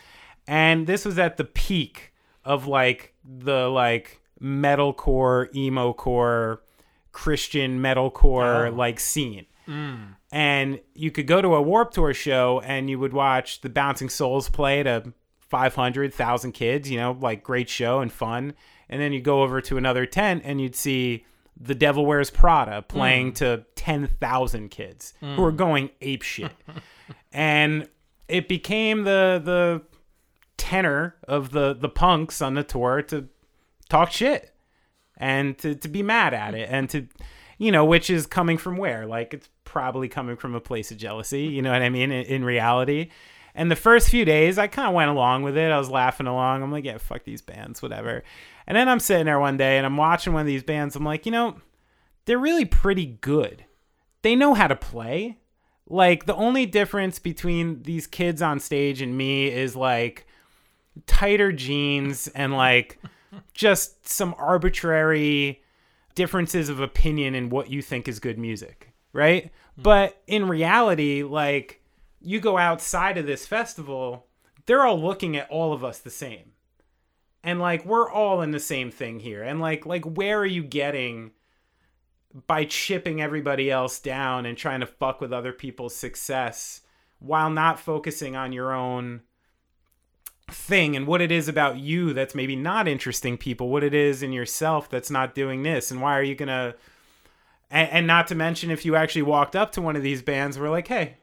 And 0.49 0.87
this 0.87 1.05
was 1.05 1.19
at 1.19 1.37
the 1.37 1.45
peak 1.45 2.13
of 2.45 2.67
like 2.67 3.15
the 3.25 3.69
like 3.69 4.21
metalcore, 4.43 5.55
emo 5.55 5.93
core, 5.93 6.63
Christian 7.13 7.81
metalcore 7.81 8.75
like 8.77 8.99
scene. 8.99 9.47
And 10.33 10.81
you 10.95 11.11
could 11.11 11.27
go 11.27 11.43
to 11.43 11.55
a 11.55 11.63
Warped 11.63 11.95
Tour 11.95 12.15
show 12.15 12.61
and 12.61 12.89
you 12.89 12.99
would 12.99 13.13
watch 13.13 13.61
the 13.61 13.69
Bouncing 13.69 14.09
Souls 14.09 14.49
play 14.49 14.83
to 14.83 15.13
500,000 15.41 16.53
kids, 16.53 16.91
you 16.91 16.99
know, 16.99 17.17
like 17.21 17.43
great 17.43 17.69
show 17.69 18.01
and 18.01 18.13
fun. 18.13 18.55
And 18.89 19.01
then 19.01 19.13
you 19.13 19.21
go 19.21 19.43
over 19.43 19.61
to 19.63 19.77
another 19.77 20.07
tent 20.07 20.43
and 20.45 20.61
you'd 20.61 20.77
see 20.77 21.25
The 21.59 21.75
Devil 21.75 22.07
Wears 22.07 22.31
Prada 22.31 22.83
playing 22.83 23.35
to 23.35 23.65
10,000 23.75 24.71
kids 24.71 25.15
who 25.21 25.43
were 25.43 25.53
going 25.53 25.91
ape 26.01 26.23
shit. 26.23 26.53
and 27.33 27.89
it 28.29 28.49
became 28.49 29.05
the 29.05 29.41
the 29.43 29.83
tenor 30.57 31.17
of 31.27 31.51
the 31.51 31.73
the 31.75 31.89
punks 31.89 32.43
on 32.43 32.55
the 32.55 32.63
tour 32.63 33.01
to 33.01 33.29
talk 33.89 34.11
shit 34.11 34.55
and 35.17 35.57
to, 35.59 35.75
to 35.75 35.89
be 35.89 36.03
mad 36.03 36.35
at 36.35 36.55
it 36.55 36.69
and 36.71 36.91
to 36.91 37.07
you 37.59 37.73
know 37.73 37.85
which 37.85 38.11
is 38.11 38.27
coming 38.27 38.59
from 38.59 38.77
where 38.77 39.07
like 39.07 39.33
it's 39.35 39.49
probably 39.69 40.09
coming 40.09 40.35
from 40.35 40.55
a 40.55 40.61
place 40.61 40.91
of 40.91 40.97
jealousy 40.97 41.43
you 41.43 41.61
know 41.61 41.71
what 41.71 41.83
i 41.83 41.91
mean 41.91 42.11
in, 42.11 42.25
in 42.25 42.45
reality. 42.45 43.11
And 43.55 43.71
the 43.71 43.77
first 43.77 44.09
few 44.09 44.25
days 44.25 44.57
i 44.57 44.67
kind 44.67 44.89
of 44.89 44.95
went 44.95 45.11
along 45.11 45.43
with 45.43 45.57
it. 45.57 45.71
I 45.71 45.79
was 45.79 45.91
laughing 45.91 46.27
along. 46.27 46.63
I'm 46.63 46.73
like 46.73 46.85
yeah 46.85 46.97
fuck 46.97 47.25
these 47.25 47.43
bands 47.43 47.83
whatever. 47.83 48.25
And 48.67 48.77
then 48.77 48.89
i'm 48.89 48.99
sitting 48.99 49.27
there 49.27 49.39
one 49.39 49.59
day 49.59 49.77
and 49.77 49.85
i'm 49.85 49.99
watching 49.99 50.33
one 50.33 50.41
of 50.41 50.47
these 50.47 50.63
bands. 50.63 50.97
I'm 50.97 51.05
like 51.05 51.27
you 51.27 51.33
know 51.33 51.57
they're 52.25 52.39
really 52.39 52.65
pretty 52.65 53.07
good. 53.21 53.65
They 54.23 54.35
know 54.35 54.55
how 54.55 54.69
to 54.69 54.77
play. 54.77 55.39
Like 55.87 56.27
the 56.27 56.35
only 56.35 56.67
difference 56.67 57.19
between 57.19 57.83
these 57.83 58.07
kids 58.07 58.43
on 58.43 58.61
stage 58.61 59.01
and 59.03 59.17
me 59.17 59.49
is 59.49 59.77
like 59.77 60.27
tighter 61.07 61.53
jeans 61.53 62.29
and 62.29 62.55
like 62.55 62.99
just 63.55 64.07
some 64.09 64.35
arbitrary 64.39 65.63
differences 66.15 66.69
of 66.69 66.81
opinion 66.81 67.35
in 67.35 67.49
what 67.49 67.71
you 67.71 67.81
think 67.81 68.09
is 68.09 68.19
good 68.19 68.39
music, 68.39 68.88
right? 69.13 69.51
Hmm. 69.77 69.83
But 69.83 70.23
in 70.27 70.49
reality, 70.49 71.23
like 71.23 71.83
you 72.21 72.41
go 72.41 72.59
outside 72.59 73.19
of 73.19 73.27
this 73.27 73.47
festival, 73.47 74.27
they're 74.67 74.85
all 74.85 75.01
looking 75.01 75.37
at 75.37 75.51
all 75.51 75.73
of 75.73 75.85
us 75.85 75.99
the 75.99 76.11
same. 76.11 76.53
And 77.45 77.61
like 77.61 77.85
we're 77.85 78.11
all 78.11 78.43
in 78.43 78.51
the 78.51 78.61
same 78.61 78.91
thing 78.91 79.21
here. 79.21 79.43
And 79.43 79.61
like 79.61 79.87
like 79.87 80.05
where 80.05 80.39
are 80.39 80.47
you 80.47 80.63
getting 80.63 81.33
by 82.47 82.65
chipping 82.65 83.21
everybody 83.21 83.71
else 83.71 83.99
down 83.99 84.47
and 84.47 84.57
trying 84.57 84.81
to 84.81 84.87
fuck 84.87 85.21
with 85.21 85.33
other 85.33 85.53
people's 85.53 85.97
success 85.97 86.83
while 87.19 87.51
not 87.51 87.81
focusing 87.81 88.37
on 88.37 88.53
your 88.53 88.73
own 88.73 89.23
thing 90.51 90.97
and 90.97 91.07
what 91.07 91.21
it 91.21 91.31
is 91.31 91.49
about 91.49 91.79
you 91.79 92.13
that's 92.13 92.35
maybe 92.35 92.57
not 92.57 92.89
interesting 92.89 93.37
people 93.37 93.69
what 93.69 93.85
it 93.85 93.93
is 93.93 94.23
in 94.23 94.33
yourself 94.33 94.89
that's 94.89 95.11
not 95.11 95.35
doing 95.35 95.63
this 95.63 95.91
and 95.91 96.01
why 96.01 96.17
are 96.19 96.23
you 96.23 96.35
gonna 96.35 96.75
and, 97.71 97.91
and 97.91 98.07
not 98.07 98.27
to 98.29 98.35
mention 98.35 98.71
if 98.71 98.85
you 98.85 98.97
actually 98.97 99.23
walked 99.23 99.57
up 99.57 99.73
to 99.73 99.83
one 99.83 99.97
of 99.97 100.03
these 100.03 100.23
bands 100.23 100.57
and 100.57 100.63
were 100.63 100.71
like 100.71 100.89
hey 100.89 101.17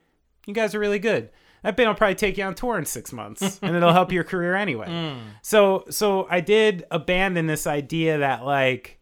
you 0.46 0.54
guys 0.54 0.76
are 0.76 0.80
really 0.80 1.00
good. 1.00 1.30
That 1.64 1.76
band 1.76 1.88
will 1.88 1.96
probably 1.96 2.14
take 2.14 2.38
you 2.38 2.44
on 2.44 2.54
tour 2.54 2.78
in 2.78 2.86
six 2.86 3.12
months 3.12 3.58
and 3.62 3.76
it'll 3.76 3.94
help 3.94 4.12
your 4.12 4.24
career 4.24 4.56
anyway. 4.56 4.88
Hmm. 4.88 5.20
So 5.42 5.86
so 5.90 6.28
i 6.30 6.40
did 6.40 6.86
abandon 6.92 7.48
this 7.48 7.68
idea 7.68 8.20
that 8.20 8.46
like 8.46 9.00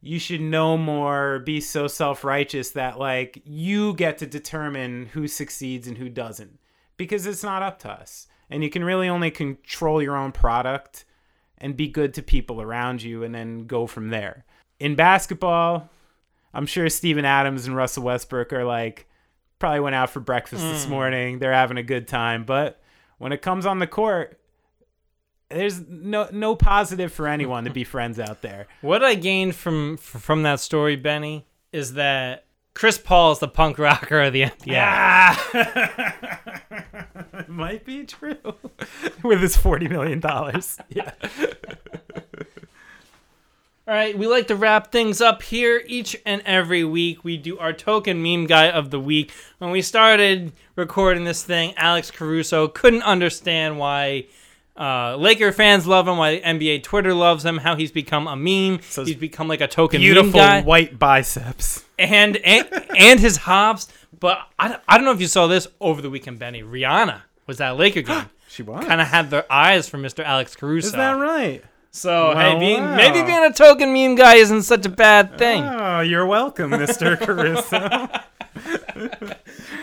you 0.00 0.18
should 0.18 0.40
know 0.40 0.76
more 0.76 1.38
be 1.38 1.60
so 1.60 1.86
self-righteous 1.86 2.72
that 2.72 2.98
like 2.98 3.40
you 3.44 3.94
get 3.94 4.18
to 4.18 4.26
determine 4.26 5.06
who 5.06 5.26
succeeds 5.26 5.88
and 5.88 5.96
who 5.96 6.10
doesn't 6.10 6.58
because 6.96 7.26
it's 7.26 7.42
not 7.42 7.62
up 7.62 7.78
to 7.80 7.90
us. 7.90 8.26
And 8.50 8.62
you 8.62 8.70
can 8.70 8.84
really 8.84 9.08
only 9.08 9.30
control 9.30 10.02
your 10.02 10.16
own 10.16 10.32
product 10.32 11.04
and 11.58 11.76
be 11.76 11.88
good 11.88 12.12
to 12.14 12.22
people 12.22 12.60
around 12.60 13.02
you 13.02 13.22
and 13.22 13.34
then 13.34 13.66
go 13.66 13.86
from 13.86 14.10
there. 14.10 14.44
In 14.78 14.94
basketball 14.94 15.88
i'm 16.54 16.66
sure 16.66 16.88
steven 16.88 17.24
adams 17.24 17.66
and 17.66 17.76
russell 17.76 18.02
westbrook 18.02 18.52
are 18.52 18.64
like 18.64 19.06
probably 19.58 19.80
went 19.80 19.94
out 19.94 20.10
for 20.10 20.20
breakfast 20.20 20.62
this 20.62 20.86
morning 20.88 21.38
they're 21.38 21.52
having 21.52 21.76
a 21.78 21.82
good 21.82 22.06
time 22.08 22.44
but 22.44 22.80
when 23.18 23.32
it 23.32 23.42
comes 23.42 23.66
on 23.66 23.78
the 23.78 23.86
court 23.86 24.38
there's 25.50 25.80
no 25.88 26.28
no 26.32 26.56
positive 26.56 27.12
for 27.12 27.28
anyone 27.28 27.64
to 27.64 27.70
be 27.70 27.84
friends 27.94 28.18
out 28.18 28.42
there 28.42 28.66
What 28.80 29.04
I 29.04 29.14
gained 29.14 29.54
from 29.54 29.96
from 29.98 30.42
that 30.42 30.60
story, 30.60 30.96
Benny, 30.96 31.46
is 31.72 31.94
that 31.94 32.46
Chris 32.74 32.98
Paul 32.98 33.32
is 33.32 33.38
the 33.38 33.46
punk 33.48 33.78
rocker 33.78 34.20
of 34.22 34.32
the 34.32 34.42
NBA. 34.42 34.76
Ah, 34.80 35.38
might 37.48 37.84
be 37.84 38.04
true 38.04 38.36
with 39.22 39.40
his 39.40 39.56
forty 39.56 39.86
million 39.86 40.18
dollars. 40.18 40.78
Yeah. 40.88 41.12
All 43.86 43.92
right, 43.94 44.16
we 44.16 44.26
like 44.26 44.46
to 44.46 44.56
wrap 44.56 44.90
things 44.90 45.20
up 45.20 45.42
here 45.42 45.82
each 45.86 46.16
and 46.24 46.40
every 46.46 46.84
week. 46.84 47.22
We 47.22 47.36
do 47.36 47.58
our 47.58 47.74
token 47.74 48.22
meme 48.22 48.46
guy 48.46 48.70
of 48.70 48.90
the 48.90 48.98
week. 48.98 49.30
When 49.58 49.70
we 49.72 49.82
started 49.82 50.52
recording 50.74 51.24
this 51.24 51.42
thing, 51.42 51.74
Alex 51.76 52.10
Caruso 52.10 52.66
couldn't 52.66 53.02
understand 53.02 53.78
why 53.78 54.24
uh, 54.74 55.16
Laker 55.16 55.52
fans 55.52 55.86
love 55.86 56.08
him, 56.08 56.16
why 56.16 56.40
NBA 56.40 56.82
Twitter 56.82 57.12
loves 57.12 57.44
him, 57.44 57.58
how 57.58 57.76
he's 57.76 57.92
become 57.92 58.26
a 58.26 58.34
meme. 58.36 58.80
So 58.88 59.04
he's 59.04 59.16
become 59.16 59.48
like 59.48 59.60
a 59.60 59.68
token 59.68 60.00
Beautiful 60.00 60.30
meme 60.30 60.32
guy, 60.32 60.62
white 60.62 60.98
biceps. 60.98 61.84
and 61.98 62.38
and 62.38 62.66
and 62.96 63.20
his 63.20 63.36
hops. 63.36 63.88
But 64.18 64.38
I, 64.58 64.68
don't- 64.68 64.82
I 64.88 64.96
don't 64.96 65.04
know 65.04 65.12
if 65.12 65.20
you 65.20 65.26
saw 65.26 65.46
this 65.46 65.68
over 65.82 66.00
the 66.00 66.08
weekend, 66.08 66.38
Benny. 66.38 66.62
Rihanna 66.62 67.20
was 67.46 67.60
at 67.60 67.72
a 67.72 67.74
Laker 67.74 68.00
game. 68.02 68.30
She 68.48 68.62
was 68.62 68.82
kind 68.86 69.02
of 69.02 69.08
had 69.08 69.28
their 69.28 69.44
eyes 69.52 69.90
for 69.90 69.98
Mr. 69.98 70.24
Alex 70.24 70.56
Caruso. 70.56 70.86
Is 70.86 70.92
that 70.92 71.12
right? 71.18 71.62
So 71.94 72.34
Wow, 72.34 72.54
hey, 72.54 72.58
being, 72.58 72.82
wow. 72.82 72.96
maybe 72.96 73.22
being 73.22 73.44
a 73.44 73.52
token 73.52 73.92
meme 73.92 74.16
guy 74.16 74.34
isn't 74.34 74.62
such 74.62 74.84
a 74.84 74.88
bad 74.88 75.38
thing. 75.38 75.62
Oh, 75.62 76.00
you're 76.00 76.26
welcome, 76.26 76.72
Mr. 76.72 77.16
Caruso. 77.20 77.78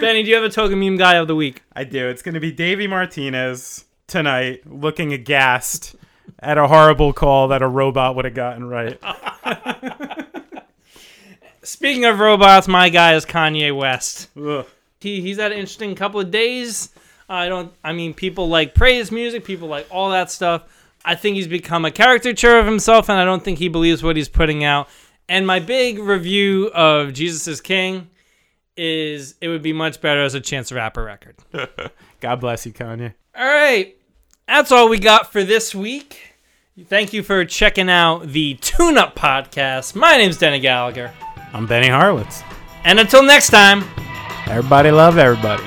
Benny, 0.01 0.21
do 0.21 0.29
you 0.29 0.35
have 0.35 0.43
a 0.43 0.49
token 0.49 0.77
meme 0.77 0.97
guy 0.97 1.15
of 1.15 1.29
the 1.29 1.35
week? 1.37 1.63
I 1.73 1.85
do. 1.85 2.09
It's 2.09 2.21
going 2.21 2.33
to 2.33 2.41
be 2.41 2.51
Davey 2.51 2.85
Martinez 2.85 3.85
tonight, 4.07 4.69
looking 4.69 5.13
aghast 5.13 5.95
at 6.39 6.57
a 6.57 6.67
horrible 6.67 7.13
call 7.13 7.47
that 7.47 7.61
a 7.61 7.67
robot 7.67 8.17
would 8.17 8.25
have 8.25 8.33
gotten 8.33 8.65
right. 8.67 8.99
Speaking 11.63 12.03
of 12.03 12.19
robots, 12.19 12.67
my 12.67 12.89
guy 12.89 13.15
is 13.15 13.25
Kanye 13.25 13.73
West. 13.75 14.27
Ugh. 14.37 14.65
He, 14.99 15.21
he's 15.21 15.37
had 15.37 15.53
an 15.53 15.59
interesting 15.59 15.95
couple 15.95 16.19
of 16.19 16.29
days. 16.29 16.89
I 17.29 17.47
don't. 17.47 17.71
I 17.85 17.93
mean, 17.93 18.13
people 18.13 18.49
like 18.49 18.75
praise 18.75 19.13
music. 19.13 19.45
People 19.45 19.69
like 19.69 19.87
all 19.89 20.09
that 20.09 20.29
stuff. 20.29 20.63
I 21.03 21.15
think 21.15 21.35
he's 21.35 21.47
become 21.47 21.85
a 21.85 21.91
caricature 21.91 22.57
of 22.59 22.65
himself, 22.65 23.09
and 23.09 23.19
I 23.19 23.25
don't 23.25 23.43
think 23.43 23.59
he 23.59 23.67
believes 23.67 24.03
what 24.03 24.15
he's 24.15 24.29
putting 24.29 24.63
out. 24.63 24.87
And 25.27 25.47
my 25.47 25.59
big 25.59 25.99
review 25.99 26.69
of 26.73 27.13
Jesus 27.13 27.47
is 27.47 27.61
King 27.61 28.09
is 28.77 29.35
it 29.41 29.47
would 29.47 29.61
be 29.61 29.73
much 29.73 30.01
better 30.01 30.23
as 30.23 30.33
a 30.33 30.39
Chance 30.41 30.71
Rapper 30.71 31.03
record. 31.03 31.35
God 32.19 32.35
bless 32.37 32.65
you, 32.65 32.73
Kanye. 32.73 33.13
All 33.35 33.45
right. 33.45 33.95
That's 34.47 34.71
all 34.71 34.89
we 34.89 34.99
got 34.99 35.31
for 35.31 35.43
this 35.43 35.73
week. 35.73 36.35
Thank 36.87 37.13
you 37.13 37.21
for 37.21 37.45
checking 37.45 37.89
out 37.89 38.27
the 38.27 38.55
Tune 38.55 38.97
Up 38.97 39.15
Podcast. 39.15 39.95
My 39.95 40.17
name's 40.17 40.37
Denny 40.37 40.59
Gallagher. 40.59 41.13
I'm 41.53 41.67
Benny 41.67 41.87
Harwitz. 41.87 42.43
And 42.83 42.99
until 42.99 43.23
next 43.23 43.49
time. 43.49 43.83
Everybody 44.47 44.91
love 44.91 45.17
everybody. 45.17 45.63